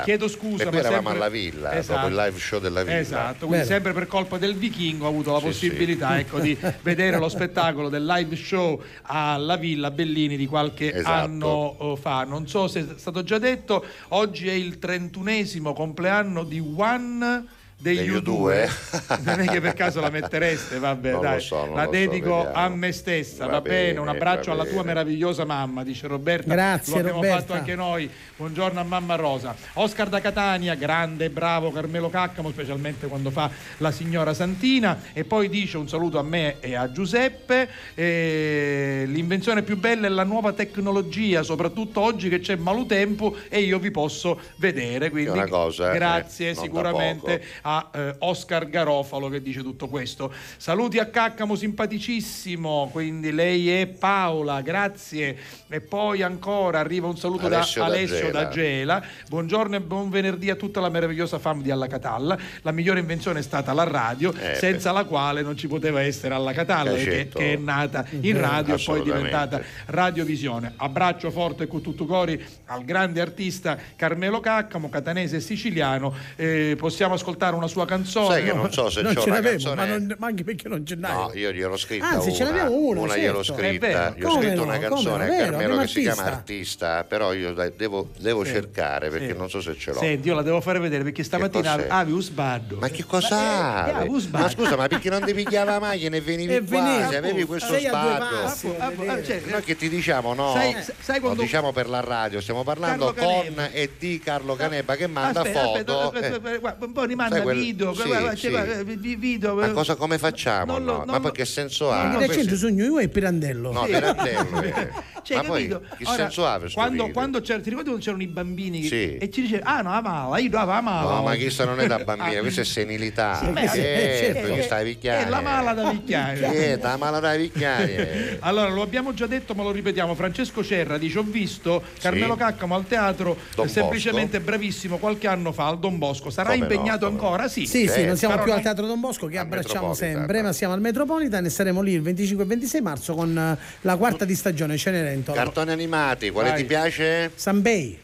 [0.03, 0.63] chiedo scusa.
[0.63, 1.13] E poi eravamo sempre...
[1.13, 1.99] alla villa, esatto.
[1.99, 2.97] dopo il live show della villa.
[2.97, 3.65] Esatto, quindi Bene.
[3.65, 6.19] sempre per colpa del vichingo ho avuto la sì, possibilità sì.
[6.19, 11.11] Ecco, di vedere lo spettacolo del live show alla villa Bellini di qualche esatto.
[11.11, 12.23] anno oh, fa.
[12.23, 18.09] Non so se è stato già detto, oggi è il trentunesimo compleanno di One degli
[18.11, 19.21] U2, U2.
[19.25, 21.41] non è che per caso la mettereste vabbè non dai.
[21.41, 24.75] so, la dedico so, a me stessa va, va bene, bene, un abbraccio alla bene.
[24.75, 26.53] tua meravigliosa mamma dice Roberta.
[26.53, 27.39] Grazie lo abbiamo Roberta.
[27.39, 28.09] fatto anche noi.
[28.37, 29.55] Buongiorno a mamma Rosa.
[29.73, 34.99] Oscar da Catania grande bravo Carmelo Caccamo specialmente quando fa la signora Santina.
[35.13, 37.67] E poi dice un saluto a me e a Giuseppe.
[37.95, 43.79] E l'invenzione più bella è la nuova tecnologia soprattutto oggi che c'è malutempo e io
[43.79, 49.41] vi posso vedere quindi cosa, eh, grazie eh, sicuramente a a eh, Oscar Garofalo che
[49.41, 50.33] dice tutto questo.
[50.57, 55.37] Saluti a Caccamo simpaticissimo, quindi lei è Paola, grazie.
[55.69, 58.43] E poi ancora arriva un saluto Alessio da da Alessio Gela.
[58.43, 59.03] da Gela.
[59.29, 62.37] Buongiorno e buon venerdì a tutta la meravigliosa fam di Alla Catalla.
[62.61, 66.33] La migliore invenzione è stata la radio, Eh, senza la quale non ci poteva essere
[66.33, 70.73] Alla Catalla, che, che è nata in radio e poi è diventata radiovisione.
[70.75, 76.13] Abbraccio forte con tutto cori al grande artista Carmelo Caccamo, catanese e siciliano.
[76.35, 78.27] Eh, possiamo ascoltare una sua canzone?
[78.27, 80.43] Sai che non so se non c'ho ce una l'avevo, canzone- ma, non- ma anche
[80.43, 81.11] perché non ce n'hai.
[81.13, 82.35] No, io gliel'ho scritta Anzi, una.
[82.37, 83.61] ce n'abbiamo una, gliel'ho certo.
[83.61, 83.87] scritta.
[83.87, 84.13] È vero.
[84.17, 86.37] Io ho Come scritto no, una canzone no, a vero, Carmelo che si chiama artista.
[86.41, 88.51] Artista, però io dai, devo, devo Sì.
[88.51, 89.37] cercare perché Sì.
[89.37, 89.99] non so se ce l'ho.
[89.99, 92.77] Senti, io la devo fare vedere perché stamattina avevo un sbaddo.
[92.79, 94.09] Ma che cosa eh.
[94.31, 97.07] Ma scusa, ma perché non ti pigliava la macchina e venivi E qua?
[97.09, 98.25] Se avevi questo sbaddo.
[98.43, 99.23] passi, a vedere.
[99.23, 100.53] Cioè, Noi che ti diciamo no?
[100.99, 105.41] Sai- quando- diciamo per la radio, stiamo parlando con e di Carlo Caneba che manda
[105.41, 105.99] Aspetta, foto.
[105.99, 106.57] aspetta, aspetta, eh.
[106.59, 108.49] guarda, un po' rimanda quel- video, sì, guarda, sì.
[108.49, 109.55] guarda, vi- video.
[109.55, 110.77] Ma cosa come facciamo?
[110.77, 110.97] No?
[110.97, 112.05] non Ma poi che senso ha?
[112.05, 113.71] Mi No, recente sogno io e Pirandello.
[113.71, 114.89] No, Pirandello, eh.
[115.23, 115.95] Cioè, Ma poi capito?
[115.97, 118.87] che Ora, senso ha questo quando, quando c'era, ti ricordi quando c'erano i bambini che-
[118.87, 119.17] Sì.
[119.17, 121.79] e ci diceva ah no la mala io dava la mala No, ma questa non
[121.79, 123.37] è da bambina, questa è senilità.
[123.37, 124.47] Sì, eh, certo.
[124.47, 125.27] perché stai picchiando.
[125.27, 128.37] è la mala da picchiare Eh, la mala da picchiare.
[128.41, 130.15] Allora, lo abbiamo già detto, ma lo ripetiamo.
[130.15, 135.67] Francesco Cerra dice: Ho visto Carmelo Caccamo al teatro, eh, semplicemente bravissimo qualche anno fa
[135.67, 136.29] al Don Bosco.
[136.31, 137.47] Sarà no, impegnato come ancora?
[137.47, 140.73] Sì, Sì, sì, non siamo più al Teatro Don Bosco che abbracciamo sempre, ma siamo
[140.73, 144.35] al Metropolitan e saremo lì il 25 e 26 marzo con eh, la quarta di
[144.35, 145.37] stagione Cenerentola.
[145.37, 146.57] Cartoni animati, quale Vai.
[146.59, 147.31] ti piace?
[147.35, 147.99] Sanbei.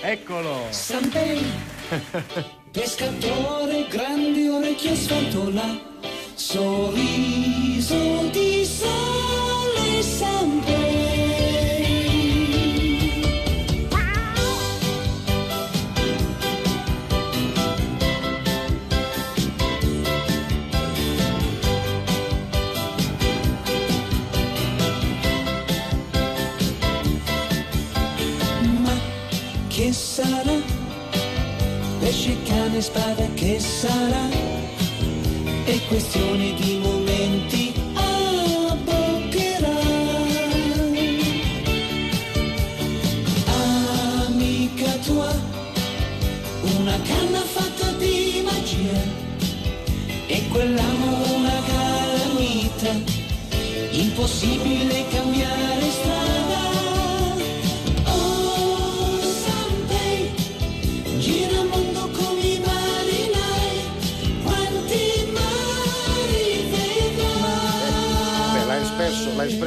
[0.00, 0.66] Eccolo.
[0.70, 1.42] Sanpei,
[2.70, 5.78] pescatore, grandi orecchie sfantola,
[6.34, 10.69] sorriso di sole Sanpei.
[29.92, 30.78] Sarà?
[31.98, 34.28] Pesce, cane, spada, che sarà?
[35.64, 39.78] È questione di momenti, abboccherà.
[44.26, 45.32] Amica tua,
[46.78, 49.02] una canna fatta di magia,
[50.26, 52.92] e quell'amo una calamita,
[53.90, 55.79] impossibile cambiare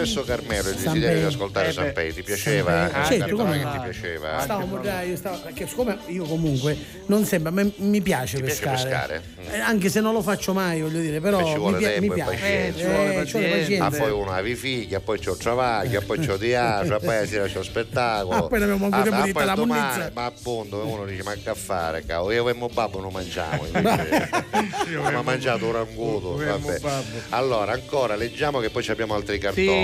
[0.03, 1.73] espresso Carmelo il desiderio di ascoltare Eh beh.
[1.73, 2.13] Sanpei.
[2.13, 2.87] Ti piaceva?
[2.87, 4.39] Eh, Certo, Carmelo, come ti piaceva?
[4.41, 4.79] Stavo,
[5.43, 6.77] perché siccome io comunque
[7.07, 9.21] non sembra, ma mi piace Ti piace pescare.
[9.37, 9.57] pescare?
[9.57, 12.01] Eh, anche se non lo faccio mai, voglio dire, però Beh, ci vuole mi, tempo
[12.01, 12.31] mi e piace.
[12.31, 12.79] pazienza.
[12.79, 13.85] Eh, Ci vuole ci vuole pazienza.
[13.85, 17.63] Ah, poi uno avevi figlia, poi c'ho travaglio, poi c'ho teatro, poi la sera c'ho
[17.63, 18.31] spettacolo.
[18.43, 20.11] Ah, poi ne abbiamo tempo ah, di poi la domani-.
[20.13, 23.65] Ma appunto, uno dice, ma che a fare, cavolo, io e mio babbo non mangiamo.
[23.65, 24.29] invece
[25.03, 26.39] Abbiamo mangiato un ranguto.
[27.29, 29.37] Allora, ancora, leggiamo che poi abbiamo altri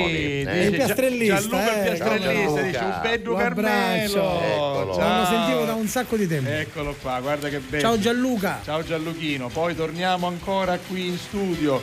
[0.10, 0.66] Sì, eh.
[0.66, 3.36] Il piastrellista, Gianluca eh, piastrellista dice un abbraccio.
[3.36, 4.42] Carmelo.
[4.42, 4.86] Eccolo.
[4.86, 6.50] Lo sentivo da un sacco di tempo.
[6.50, 7.82] Eccolo qua, guarda che bello.
[7.82, 8.60] Ciao Gianluca.
[8.64, 11.82] Ciao Gianluchino, poi torniamo ancora qui in studio.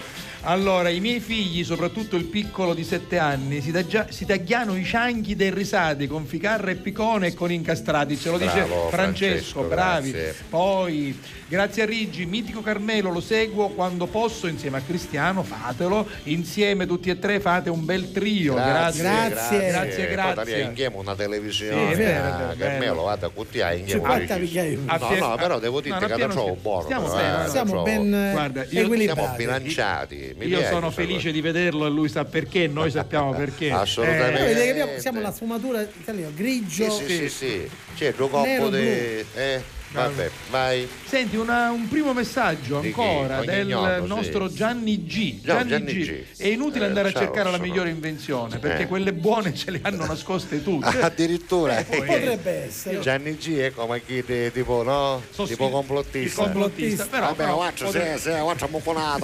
[0.48, 4.84] Allora, i miei figli, soprattutto il piccolo di sette anni, si, taggia- si tagliano i
[4.84, 8.16] cianchi dei risati con ficarra e picone e con incastrati.
[8.16, 10.10] Ce lo dice Bravo, Francesco, Francesco, bravi.
[10.12, 10.34] grazie.
[10.48, 16.06] Poi, grazie a Rigi, mitico Carmelo, lo seguo quando posso insieme a Cristiano, fatelo.
[16.24, 18.54] Insieme tutti e tre fate un bel trio.
[18.54, 19.66] Grazie, Grazie.
[19.68, 20.60] grazie, lì grazie.
[20.62, 21.92] inghiamo una televisione.
[21.92, 24.02] Sì, vero, ah, vero, Carmelo, vada a inghiamo.
[24.02, 24.76] 50 bicchieri.
[24.84, 26.82] No, no, però devo dirti no, che piano trovo buono.
[26.82, 30.34] Stiamo eh, trovo- ben eh, Guarda, io- Siamo bilanciati.
[30.38, 33.70] Io sono felice di vederlo e lui sa perché, noi sappiamo perché.
[33.70, 34.94] Assolutamente.
[34.96, 36.90] Eh, siamo la sfumatura italiana, grigio.
[36.90, 37.70] Sì, sì, sì, sì.
[37.94, 38.78] C'è due coppo Nero, di...
[38.78, 40.88] Eh, vabbè, vai.
[41.06, 44.08] Senti, una- un primo messaggio ancora del ignoto, sì.
[44.08, 45.40] nostro Gianni G.
[45.42, 46.22] Già, Gianni G.
[46.36, 48.86] È inutile Eh, andare a ciao, cercare la sono- migliore invenzione perché Eh.
[48.86, 50.86] quelle buone ce le hanno nascoste tutte.
[51.00, 53.00] Addirittura Potrebbe essere.
[53.00, 55.22] Gianni G è come chi di- tipo, no?
[55.30, 56.40] So tipo sì, complottista.
[56.42, 58.38] il complottista, però, Vabbè, però guarda, potrebbe- se, se,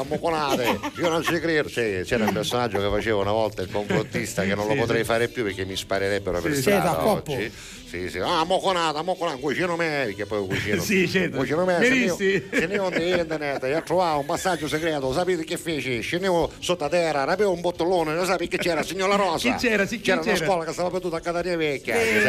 [0.05, 0.79] muconate.
[0.99, 1.69] Io non ci credo.
[1.69, 5.01] Sì, c'era un personaggio che faceva una volta il complottista che non lo Sì, potrei
[5.01, 5.05] sì.
[5.05, 7.53] fare più perché mi sparerebbero per Sì, strada sì, oggi.
[7.89, 8.19] Sì, sì.
[8.21, 10.81] Ah, moconata, moconata, cucino me, che poi vicino.
[10.83, 11.41] Sì, certo.
[11.41, 16.01] Vicino me, scendevo di internet e ho trovato un passaggio segreto, sapete che feci?
[16.01, 19.55] Scendevo sotto terra, rapevo un bottolone, lo sapete che c'era, signora Rosa?
[19.55, 19.87] Chi c'era?
[19.87, 20.45] Sì, chi c'era una c'era?
[20.47, 21.95] scuola che stava perduta a Catania Vecchia.
[21.95, 22.27] Eh,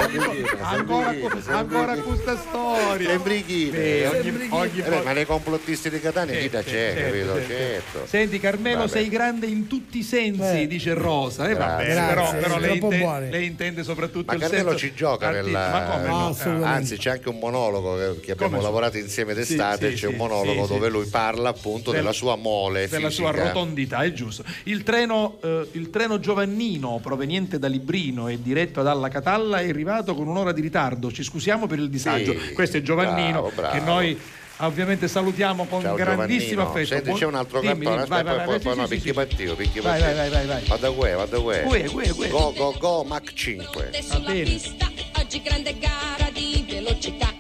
[0.69, 3.09] ancora, questa storia.
[3.09, 3.77] Sempre Brighina.
[3.77, 7.33] Eh, ogni- ogni Eh beh, ma nei complottisti di Catania chi da c'è, certo, capito?
[7.35, 7.51] certo.
[7.53, 8.07] Certo.
[8.07, 8.89] Senti Carmelo, Vabbè.
[8.89, 10.67] sei grande in tutti i sensi, Eh.
[10.67, 11.47] dice Rosa.
[11.49, 12.39] Eh, vabbè, Grazie.
[12.39, 15.69] però, lei, inte- lei intende soprattutto Ma il Carmelo senso ci gioca nella...
[15.69, 16.27] Ma come No, no?
[16.27, 16.67] assolutamente.
[16.77, 18.68] Anzi, c'è anche un monologo che- che abbiamo Come so?
[18.68, 19.90] lavorato insieme d'estate.
[19.91, 20.91] Sì, sì, c'è un sì, monologo sì, dove sì.
[20.91, 23.48] lui parla appunto Del- della sua mole della sua fisica.
[23.48, 24.44] rotondità, è giusto.
[24.64, 30.15] Il treno, eh, il treno Giovannino proveniente da Librino e diretto dalla Catalla è arrivato
[30.15, 31.11] con un'ora di ritardo.
[31.11, 32.31] Ci scusiamo per il disagio.
[32.40, 33.73] Sì, Questo è Giovannino bravo, bravo.
[33.73, 34.19] che noi
[34.57, 36.69] ovviamente salutiamo con Ciao grandissimo Giovannino.
[36.69, 37.03] affetto.
[37.03, 37.95] Senti, c'è un altro Dimmi, cartone.
[37.95, 39.14] dimmi, vai, Aspetta, vai, poi, vai, poi sì, no, sì, picchi sì.
[39.14, 40.18] partito, picchi Vai, partito.
[40.19, 40.68] vai, vai, vai, vai.
[40.68, 42.27] Vada qua, vada qua.
[42.30, 43.90] Go, go, go, Mach 5.
[44.02, 47.32] sulla pista, oggi grande gara di velocità.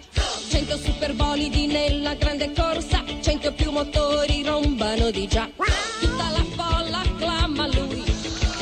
[0.65, 5.49] 100 superbolidi nella grande corsa, 100 più motori rombano di già.
[5.99, 8.01] Tutta la folla acclama lui,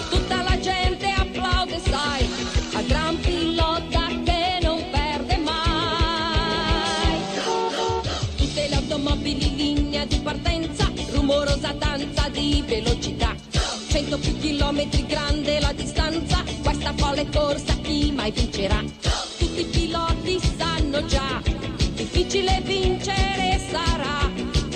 [0.10, 2.28] tutta la gente applaude, sai,
[2.74, 7.20] a gran pilota che non perde mai.
[8.36, 13.36] Tutte le automobili in linea di partenza, rumorosa danza di velocità.
[13.90, 18.84] 100 più chilometri grande la distanza, questa folle corsa chi mai vincerà?
[19.38, 21.42] Tutti i piloti sanno già,
[22.32, 24.32] difficile vincere sarà,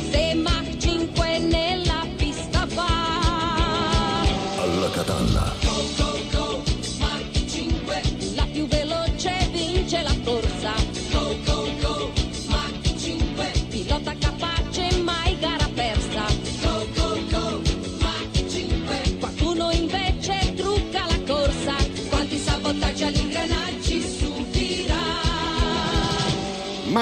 [0.10, 4.22] se Mach 5 nella pista va.
[4.58, 5.55] Alla catalla.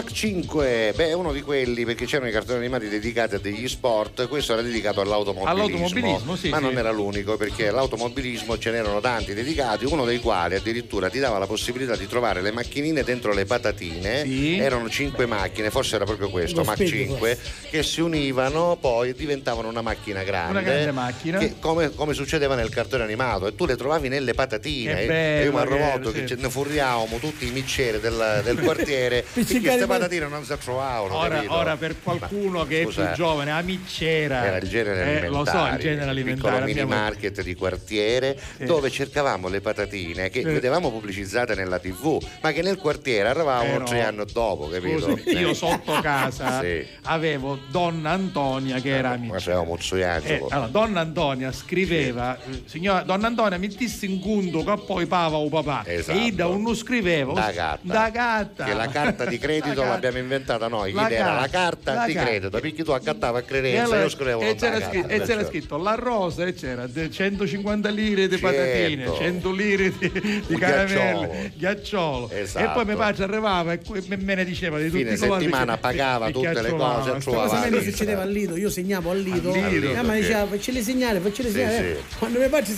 [0.04, 3.68] Mach 5, beh, è uno di quelli perché c'erano i cartoni animati dedicati a degli
[3.70, 5.50] sport, questo era dedicato all'automobilismo.
[5.50, 6.64] All'automobilismo, sì, ma sì.
[6.64, 11.38] non era l'unico perché all'automobilismo ce n'erano tanti dedicati, uno dei quali addirittura ti dava
[11.38, 14.24] la possibilità di trovare le macchinine dentro le patatine.
[14.24, 14.58] Sì.
[14.58, 17.40] Erano cinque macchine, forse era proprio questo, Lo Mach spiego, 5,
[17.70, 20.52] che si univano poi e diventavano una macchina grande.
[20.52, 21.38] Una grande macchina.
[21.38, 24.96] Che, come, come succedeva nel cartone animato, e tu le trovavi nelle patatine.
[24.96, 26.28] Che e bello io mi era, che sì.
[26.28, 31.16] ce ne furriavamo tutti i miccieri del, del quartiere perché Pizzicati patatine non si trovavano.
[31.16, 31.54] Ora, capito?
[31.54, 34.46] ora per qualcuno che è scusa, più giovane, la micciera.
[34.46, 36.60] era il genere eh, alimentare, lo so, il genere alimentare.
[36.66, 38.66] mini abbiamo- market di quartiere Sì.
[38.66, 40.46] dove cercavamo le patatine che Sì.
[40.46, 43.84] vedevamo pubblicizzate nella tv ma che nel quartiere arrivavano Eh, no.
[43.86, 45.16] tre anni dopo capito?
[45.18, 45.54] Scusi, io Eh.
[45.56, 46.86] sotto casa Sì.
[47.04, 49.34] avevo donna Antonia che era ma amica.
[49.34, 54.82] facevamo Muzzoianzo Eh, allora, donna Antonia scriveva, eh, signora donna Antonia, mettessi in conto che
[54.86, 55.84] poi pava o papà.
[55.86, 56.18] Esatto.
[56.18, 57.34] E io da uno scrivevo.
[57.34, 57.80] Da gatta.
[57.82, 58.64] Da gatta.
[58.66, 59.94] che la carta di credito Carta.
[59.94, 62.30] l'abbiamo inventata noi La che era la carta, la di carta.
[62.30, 65.26] credito perché tu accattavi a credenza allora- io scrivevo e c'era, carta, scritto, e c'era
[65.26, 65.48] perciò.
[65.48, 68.46] scritto la rosa e c'era de- 150 lire di Certo.
[68.46, 72.30] patatine, 100 lire di, di Un caramelle, ghiacciolo.
[72.32, 72.66] Esatto.
[72.66, 75.42] E poi mio padre arrivava e me, me ne diceva di tutti i colori.
[75.44, 78.56] settimana pagava tutte le cose, trovava Cosa succedeva al Lido?
[78.58, 79.52] Io segnavo al Lido.
[79.54, 80.20] Al Lido, Eh, ma sì.
[80.22, 81.96] diceva faccele segnare, faccele sì.
[82.18, 82.74] Quando mio padre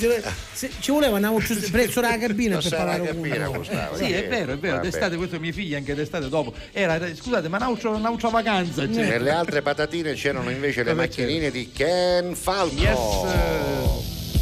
[0.79, 1.41] ci voleva andavo
[1.71, 3.51] presso la cabina per parlare uno.
[3.51, 3.95] Gustavo.
[3.95, 6.53] Sì, è vero, è vero, d'estate questo mio figlio anche d'estate dopo.
[6.71, 8.81] Era, scusate, ma un'altra, un'altra vacanza.
[8.81, 9.07] Cioè.
[9.07, 12.75] Nelle altre patatine c'erano invece le Cosa macchinine di Ken Falco.
[12.75, 12.99] Yes.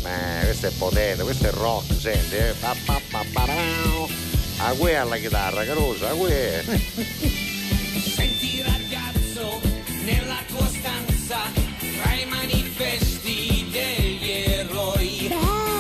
[0.06, 2.54] Eh, questo è potente, questo è rock, senti, eh.
[2.60, 4.10] Pa, pa, pa, parau.
[4.58, 6.64] A gue alla chitarra, carosa, a gue.
[8.14, 9.62] Senti ragazzo,
[10.04, 11.40] nella tua stanza,
[12.02, 15.30] tra i manifesti degli eroi,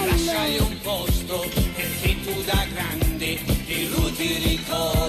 [0.09, 1.45] lasciali un posto
[1.75, 5.02] perché tu da grande di lui ti ricorderai.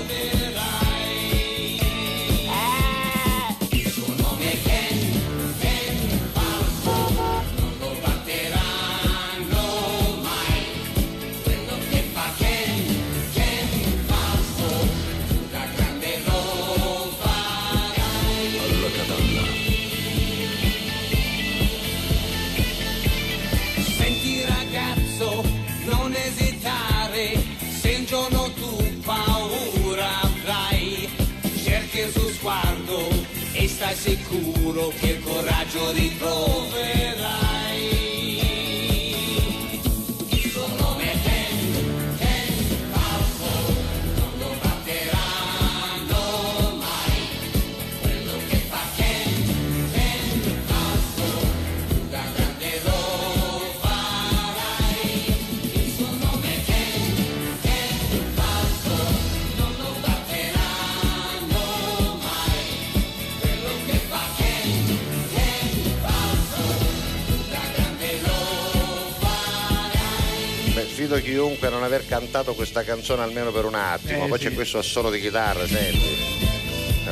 [33.95, 37.44] Sicuro che il coraggio ritroverai.
[71.63, 74.25] A non aver cantato questa canzone almeno per un attimo.
[74.25, 74.49] Eh, Poi sì.
[74.49, 76.24] c'è questo assolo di chitarra, senti.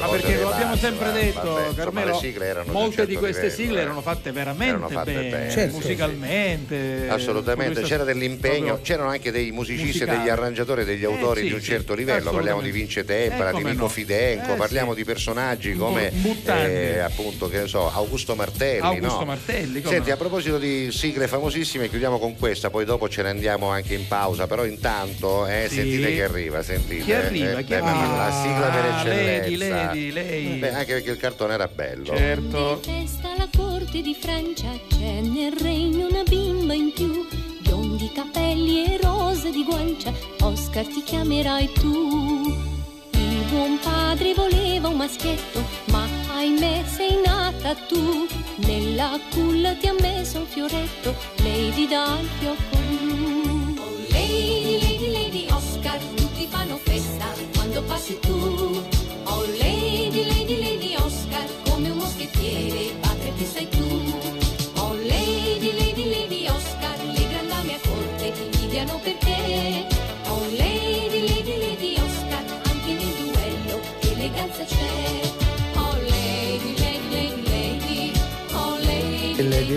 [0.02, 2.74] Ma perché lo abbiamo sempre va, detto, vabbè, insomma, Carmelo, le sigle erano di un
[2.76, 3.82] molte certo di queste livello, sigle eh.
[3.82, 5.50] erano fatte veramente Erano fatte bene, bene.
[5.50, 5.76] Certo.
[5.76, 7.06] musicalmente.
[7.08, 10.18] Assolutamente, questa- c'era dell'impegno, c'erano anche dei musicisti, musicale.
[10.18, 12.70] degli arrangiatori, degli Eh, autori sì, di un sì, certo livello, parliamo di.
[12.72, 13.88] Vince Tempera, Eh, di Mimmo no.
[13.88, 14.96] Fidenco, Eh, parliamo sì.
[14.98, 16.10] di personaggi come
[16.46, 18.80] eh, appunto, che ne so, Augusto Martelli.
[18.80, 19.24] Augusto no?
[19.26, 20.14] Martelli, Senti, no?
[20.14, 24.08] a proposito di sigle famosissime, chiudiamo con questa, poi dopo ce ne andiamo anche in
[24.08, 25.76] pausa, però intanto eh, Sì.
[25.76, 27.04] sentite che arriva, sentite.
[27.04, 27.58] Chi arriva?
[27.58, 28.16] eh, Chi eh, arriva?
[28.16, 29.42] La sigla per Ah, eccellenza.
[29.42, 30.58] Lady, Lady, lei.
[30.58, 32.14] Beh, anche perché il cartone era bello.
[32.16, 32.80] Certo.
[32.82, 37.26] Festa alla corte di Francia c'è nel regno una bimba in più,
[37.60, 42.70] biondi capelli e rose di guancia, Oscar ti chiamerai tu.
[43.12, 48.26] Il buon padre voleva un maschietto, ma ahimè sei nata tu.
[48.56, 53.74] Nella culla ti ha messo un fioretto, Lady dal fiocco blu.
[53.78, 58.82] Oh Lady, Lady, Lady Oscar, tutti fanno festa quando passi tu.
[59.24, 59.81] Oh Lady,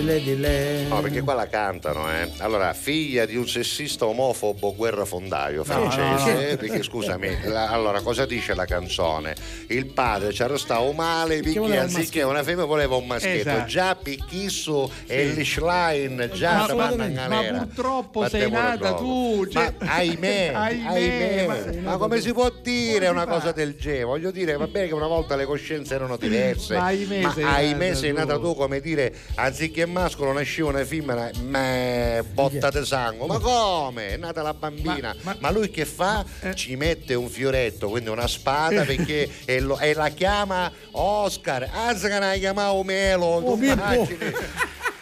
[0.06, 0.88] Lady, Lady, lady, lady.
[0.88, 2.30] No, perché qua la cantano, eh.
[2.38, 6.40] Allora, figlia di un sessista omofobo guerrafondaio no, francese, no.
[6.40, 9.34] eh, perché scusami, la- allora cosa dice la canzone?
[9.68, 13.66] Il padre ci arrestava male perché voleva un anziché una femmina voleva un maschietto, Esatto.
[13.66, 19.46] già picchisso e il Schlein, già Ma, ma- panna in ma purtroppo sei nata tu.
[19.50, 21.46] cioè- Ma ahimè, Ahimè, ahimè,
[21.82, 24.04] ma- ma, come si può dire una cosa del genere?
[24.04, 27.44] Voglio dire, va bene che una volta le coscienze erano diverse, Ma ahimè ma sei
[27.44, 32.84] ahimè nata sei nata tu, come dire, anziché mascolo nasceva una femmina, ma botta di
[32.84, 33.26] sangue.
[33.26, 34.08] Ma come?
[34.08, 35.14] È nata la bambina.
[35.38, 36.24] Ma, lui che fa?
[36.40, 36.54] Eh.
[36.54, 41.68] Ci mette un fioretto, quindi una spada, perché e, lo- e la chiama Oscar.
[41.72, 43.56] Anzi che la chiamavo Melo, tu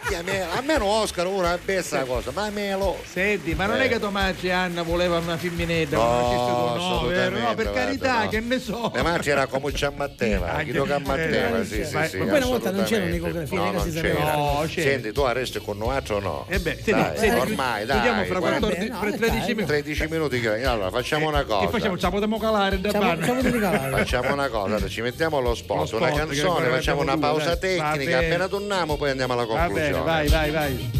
[0.09, 0.25] Immagini?
[0.31, 2.97] Chiamela- Almeno Oscar una bessa cosa, ma Melo.
[3.11, 3.85] Senti, ma non Eh.
[3.85, 7.39] è che Tommaso e Anna voleva una femminetta, No, no, vero?
[7.39, 8.29] No, per carità, no.
[8.29, 8.91] che ne so.
[8.95, 12.07] Le manci era come ci ammatteva, Anche- chi lo che ammatteva, eh, sì, sì, ma-
[12.07, 12.17] sì.
[12.19, 14.33] ma poi una volta non c'era un'ecografia, no, non si sapeva.
[14.35, 14.91] No, c'era.
[14.91, 16.47] Senti, tu arresti con Noaccio o no?
[16.49, 18.01] Eh beh, senti, Dai, senti, ormai, dai.
[18.01, 19.55] chiudiamo fra 40 14 no, fra dai, 13 dai.
[19.55, 19.67] minuti.
[19.67, 21.99] 13 minuti che allora facciamo una cosa Che facciamo?
[21.99, 23.23] Ci potremmo calare da calare.
[23.25, 27.49] Facciamo una cosa, ci mettiamo lo spot, Lo spot, una canzone, facciamo una pausa.
[27.51, 29.67] Va tecnica, appena torniamo poi andiamo alla Va
[30.03, 30.91] bene, vai, vai, vai.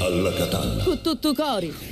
[0.00, 0.82] Alla Catalla.
[0.84, 1.91] Con tutto cori.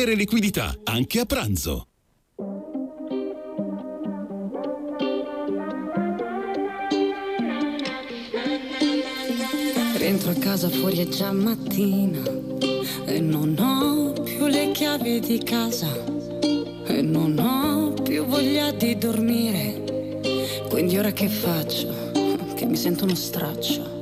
[0.09, 1.87] liquidità, anche a pranzo.
[9.95, 12.23] Rientro a casa fuori è già mattina
[13.05, 15.93] e non ho più le chiavi di casa
[16.85, 20.19] e non ho più voglia di dormire.
[20.69, 22.11] Quindi ora che faccio?
[22.55, 24.01] Che mi sento uno straccio.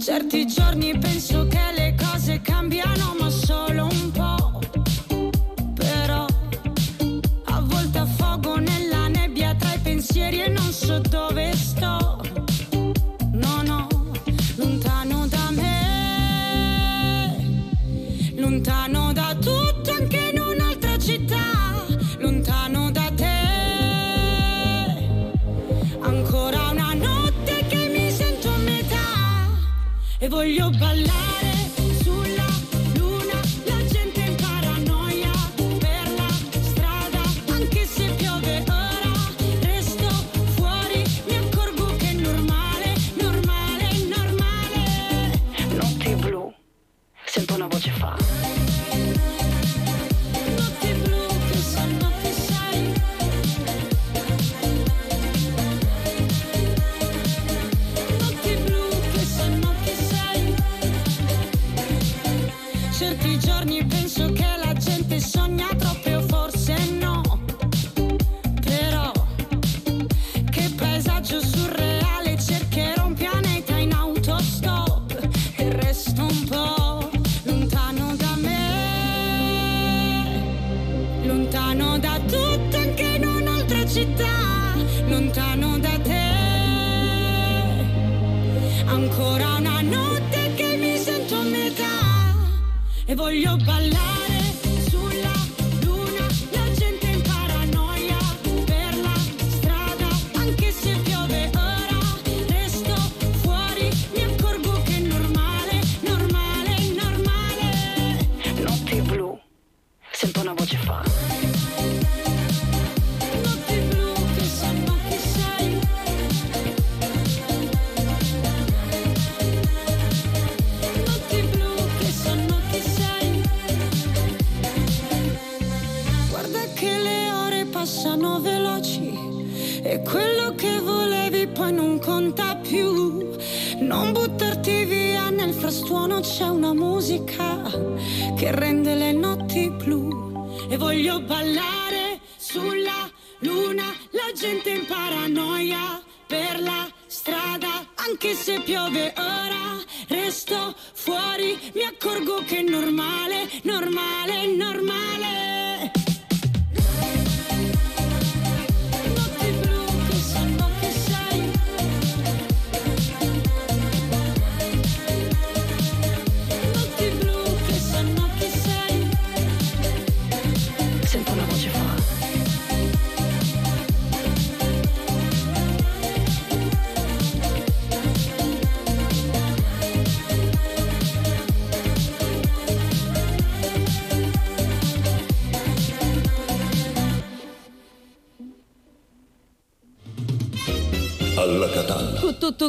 [0.00, 3.23] Certi giorni penso che le cose cambiano ma
[30.34, 31.23] voglio ballare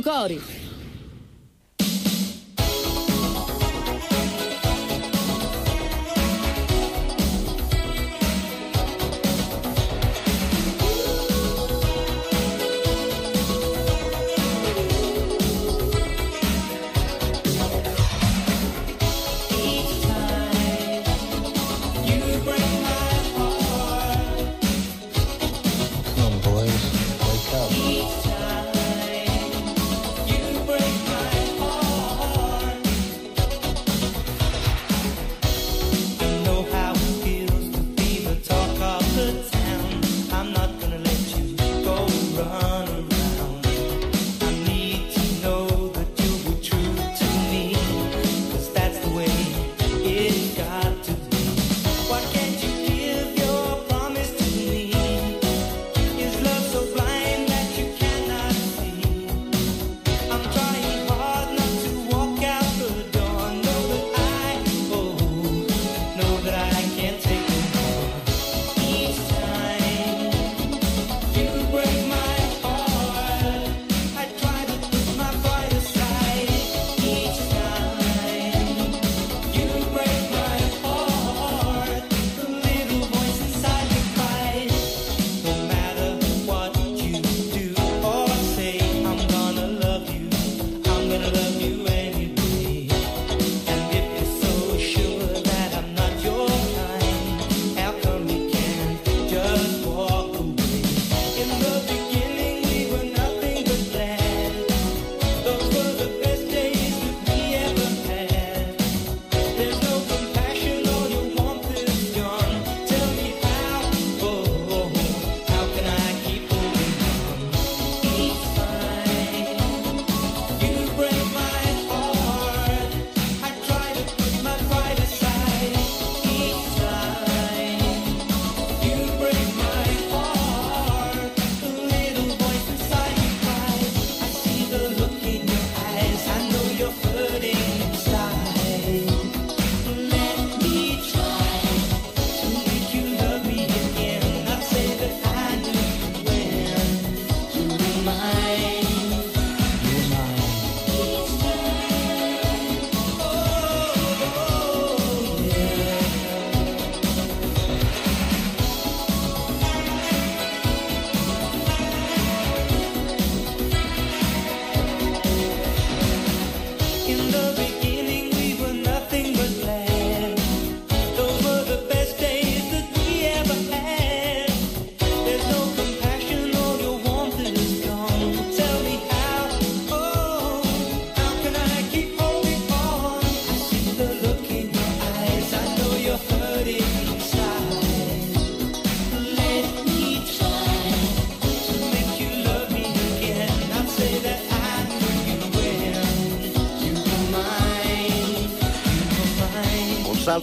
[0.02, 0.55] cori.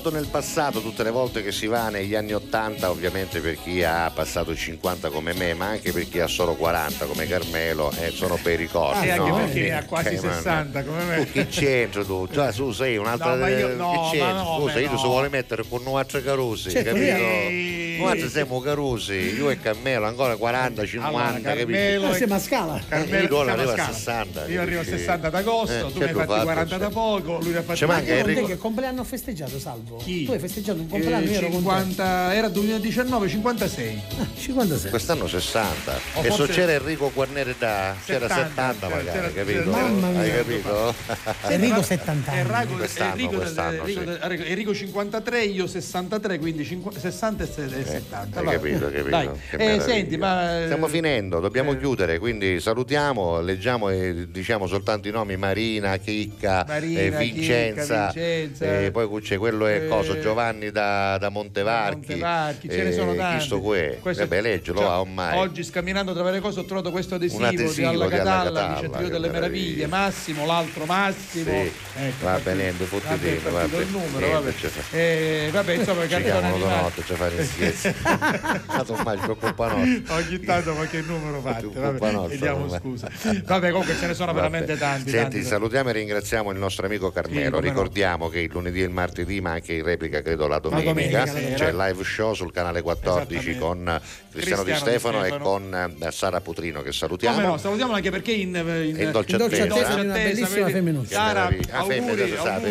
[0.02, 3.84] Salto nel passato tutte le volte che si va negli anni 80, ovviamente per chi
[3.84, 7.92] ha passato i 50 come me, ma anche per chi ha solo 40 come Carmelo,
[8.00, 9.08] eh, sono bei ricordi.
[9.10, 9.36] Anche no?
[9.36, 11.16] perché Eh, ne ha quasi eh, ma- 60 come me.
[11.24, 12.26] Tu chi c'entri tu?
[12.28, 14.42] Già tu sei un'altra No, ma io- no, chi ma c'entri?
[14.44, 15.02] no, Scusa, ma io ti no.
[15.08, 17.16] vuole mettere con altri carusi, Certo, capito?
[17.16, 17.61] Ehi.
[18.02, 21.72] Noi siamo carusi, io e Carmelo ancora 40, 50, Allora, capito?
[21.72, 22.80] Carmelo Ah, siamo a scala.
[22.88, 23.92] Carmelo, Io siamo arrivo a scala.
[23.92, 24.98] 60, Io arrivo a capisci?
[24.98, 27.62] 60 ad agosto, Eh, tu ne hai fatti fatto, 40 da poco, lui ne ha
[27.62, 28.46] fatti Ci manca Io con te Enrico.
[28.48, 29.96] che compleanno ho festeggiato, Salvo?
[29.96, 30.24] Chi?
[30.24, 31.38] Tu hai festeggiato un Eh, compleanno, te.
[31.50, 34.02] 50, era 2019, 56.
[34.38, 34.90] 56.
[34.90, 35.92] Quest'anno 60.
[36.14, 39.70] O e se forse- c'era Enrico Guarneri da c'era 70, 70 magari, c'era- capito?
[39.70, 40.20] Mamma mia.
[40.20, 40.94] Hai capito?
[41.48, 42.40] Enrico 70 anni.
[42.40, 44.50] Enrico, Quest'anno, Enrico, quest'anno, Enrico, sì.
[44.50, 48.38] Enrico 53, io 63, quindi 50 60 e se- e 70.
[48.38, 48.54] Hai vai.
[48.54, 49.10] capito, hai capito?
[49.10, 49.76] Dai.
[49.76, 55.10] Eh, senti, ma eh, Stiamo finendo, dobbiamo chiudere, quindi salutiamo, leggiamo e diciamo soltanto i
[55.10, 60.18] nomi Marina, Chicca, Marina, eh, Chicca, Vincenza, Vincenza, eh, poi c'è quello è eh, coso,
[60.20, 63.48] Giovanni da, da Montevarchi, Montevarchi, ce ne eh, sono tanti.
[63.60, 63.96] qui?
[64.00, 65.38] Questo- Vabbè, leggilo cioè, va ormai.
[65.38, 68.60] Oggi scamminando tra varie cose ho trovato questo adesivo, adesivo di Alla di Alla Catalla,
[68.80, 69.30] Catalla, delle meraviglia.
[69.32, 71.50] meraviglie, Massimo, l'altro Massimo.
[71.50, 73.76] Sì, Ecco, va benendo, fottitino, partito vabbè.
[73.82, 74.52] il numero, vabbè.
[74.92, 76.82] Eh, vabbè, insomma, Ci chiamano animato.
[76.82, 77.81] notte, ci fare gli scherzi.
[77.82, 80.14] Ma ormai ci colpa nostra.
[80.16, 83.08] Ogni tanto ma che numero Vabbè, nostra, chiediamo scusa.
[83.44, 84.48] Vabbè, comunque ce ne sono Vabbè.
[84.48, 85.10] veramente tanti.
[85.10, 85.42] Senti, tanti.
[85.44, 87.44] salutiamo e ringraziamo il nostro amico Carmelo.
[87.44, 87.68] Sì, come no.
[87.68, 91.26] Ricordiamo che il lunedì e il martedì, ma anche in replica, credo la domenica, domenica
[91.26, 91.54] sera.
[91.56, 93.58] c'è il live show sul canale 14 Esattamente.
[93.58, 94.00] con
[94.32, 95.44] Cristiano, Di Cristiano Di Stefano, Stefano.
[95.44, 97.36] e con eh, Sara Putrino, che salutiamo.
[97.36, 99.74] Come no, salutiamo anche perché in, in, In dolce In dolce attesa.
[99.86, 101.14] attesa una bellissima femminuccia.
[101.14, 101.50] Sara.
[101.70, 102.14] Ah, femmina,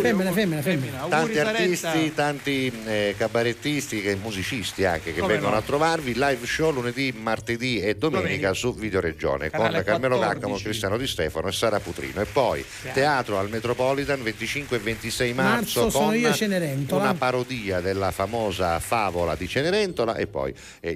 [0.01, 1.05] Femmina, femmina, femmina.
[1.09, 5.59] tanti artisti, tanti eh, cabarettisti e musicisti anche che Come vengono no.
[5.59, 6.13] a trovarvi.
[6.15, 10.39] Live show lunedì, martedì e domenica, su Video Regione Canale con Carmelo 14.
[10.41, 12.21] Caccamo, Cristiano Di Stefano e Sara Putrino.
[12.21, 12.63] E poi
[12.93, 15.49] teatro al Metropolitan 25 e 26 marzo,
[15.81, 17.01] Marzo sono con io Cenerentola.
[17.03, 20.89] una parodia della famosa favola di Cenerentola e poi eh,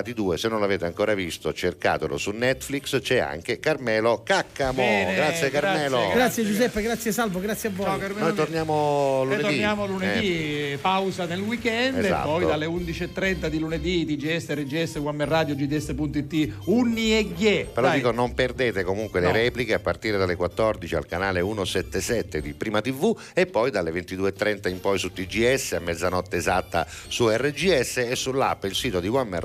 [0.00, 0.38] Incastrati 2.
[0.38, 3.00] Se non l'avete ancora visto, cercatelo su Netflix.
[3.00, 4.72] C'è anche Carmelo Caccamo.
[4.80, 5.96] Bene, grazie Carmelo.
[5.98, 7.86] grazie, Grazie Giuseppe, grazie Salvo, grazie a voi.
[7.86, 8.26] Ciao Carmelo.
[8.26, 9.42] Noi torniamo lunedì.
[9.42, 10.78] torniamo lunedì, Eh.
[10.80, 12.28] pausa nel weekend Esatto.
[12.28, 17.64] e poi dalle 11.30 di lunedì TGS, RGS, One Radio, GDS.it, Unni e Ghie.
[17.66, 17.96] Però Dai.
[17.98, 19.32] dico, non perdete comunque le No.
[19.32, 24.68] repliche a partire dalle 14 al canale 177 di Prima TV e poi dalle 22.30
[24.68, 29.28] in poi su TGS, a mezzanotte esatta su RGS e sull'app, il sito di One
[29.28, 29.40] Man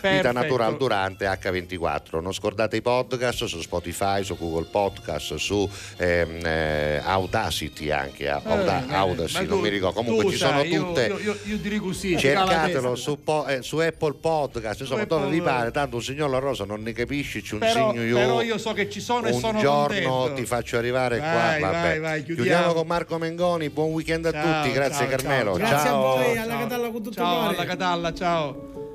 [0.00, 0.32] Radio, Vita Perfetto.
[0.32, 2.20] Natural Durante H24.
[2.20, 8.84] Non scordate i podcast su Spotify, su Google Podcast, su ehm, eh, Audacity anche, Auda-
[8.88, 11.06] Eh, Audacity, ma non tu- mi ricordo, comunque ci sono sai, io- tutte.
[11.06, 12.18] Io, io, io dico così.
[12.18, 16.30] Cercatelo su, po- eh, su Apple Podcast, insomma, Apple- dove vi pare, tanto un signor
[16.30, 18.16] La Rosa non ne capisci, c'è un Però, segno io.
[18.16, 20.32] però io so che ci sono e un sono giorno contento.
[20.34, 21.70] ti faccio arrivare Vai, qua.
[21.70, 21.82] Vabbè.
[21.86, 22.72] vai, vai, chiudiamo.
[22.72, 23.70] con Marco Mengoni.
[23.70, 24.74] Buon weekend a Ciao, tutti.
[24.74, 25.50] Grazie, ciao, Carmelo.
[25.50, 25.68] ciao.
[25.68, 26.12] Grazie Ciao.
[26.12, 26.58] a voi, alla Ciao.
[26.60, 27.56] Catalla con tutto Ciao, il cuore.
[27.56, 28.94] alla Catalla, ciao.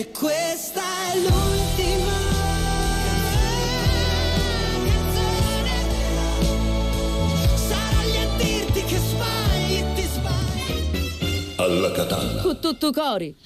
[0.00, 0.80] E questa
[1.12, 2.18] è l'ultima
[4.86, 5.76] canzone.
[7.54, 11.54] Sarò a dirti che sbagli, ti sbagli.
[11.56, 12.40] Alla catalla.
[12.40, 13.36] Con tutto cori.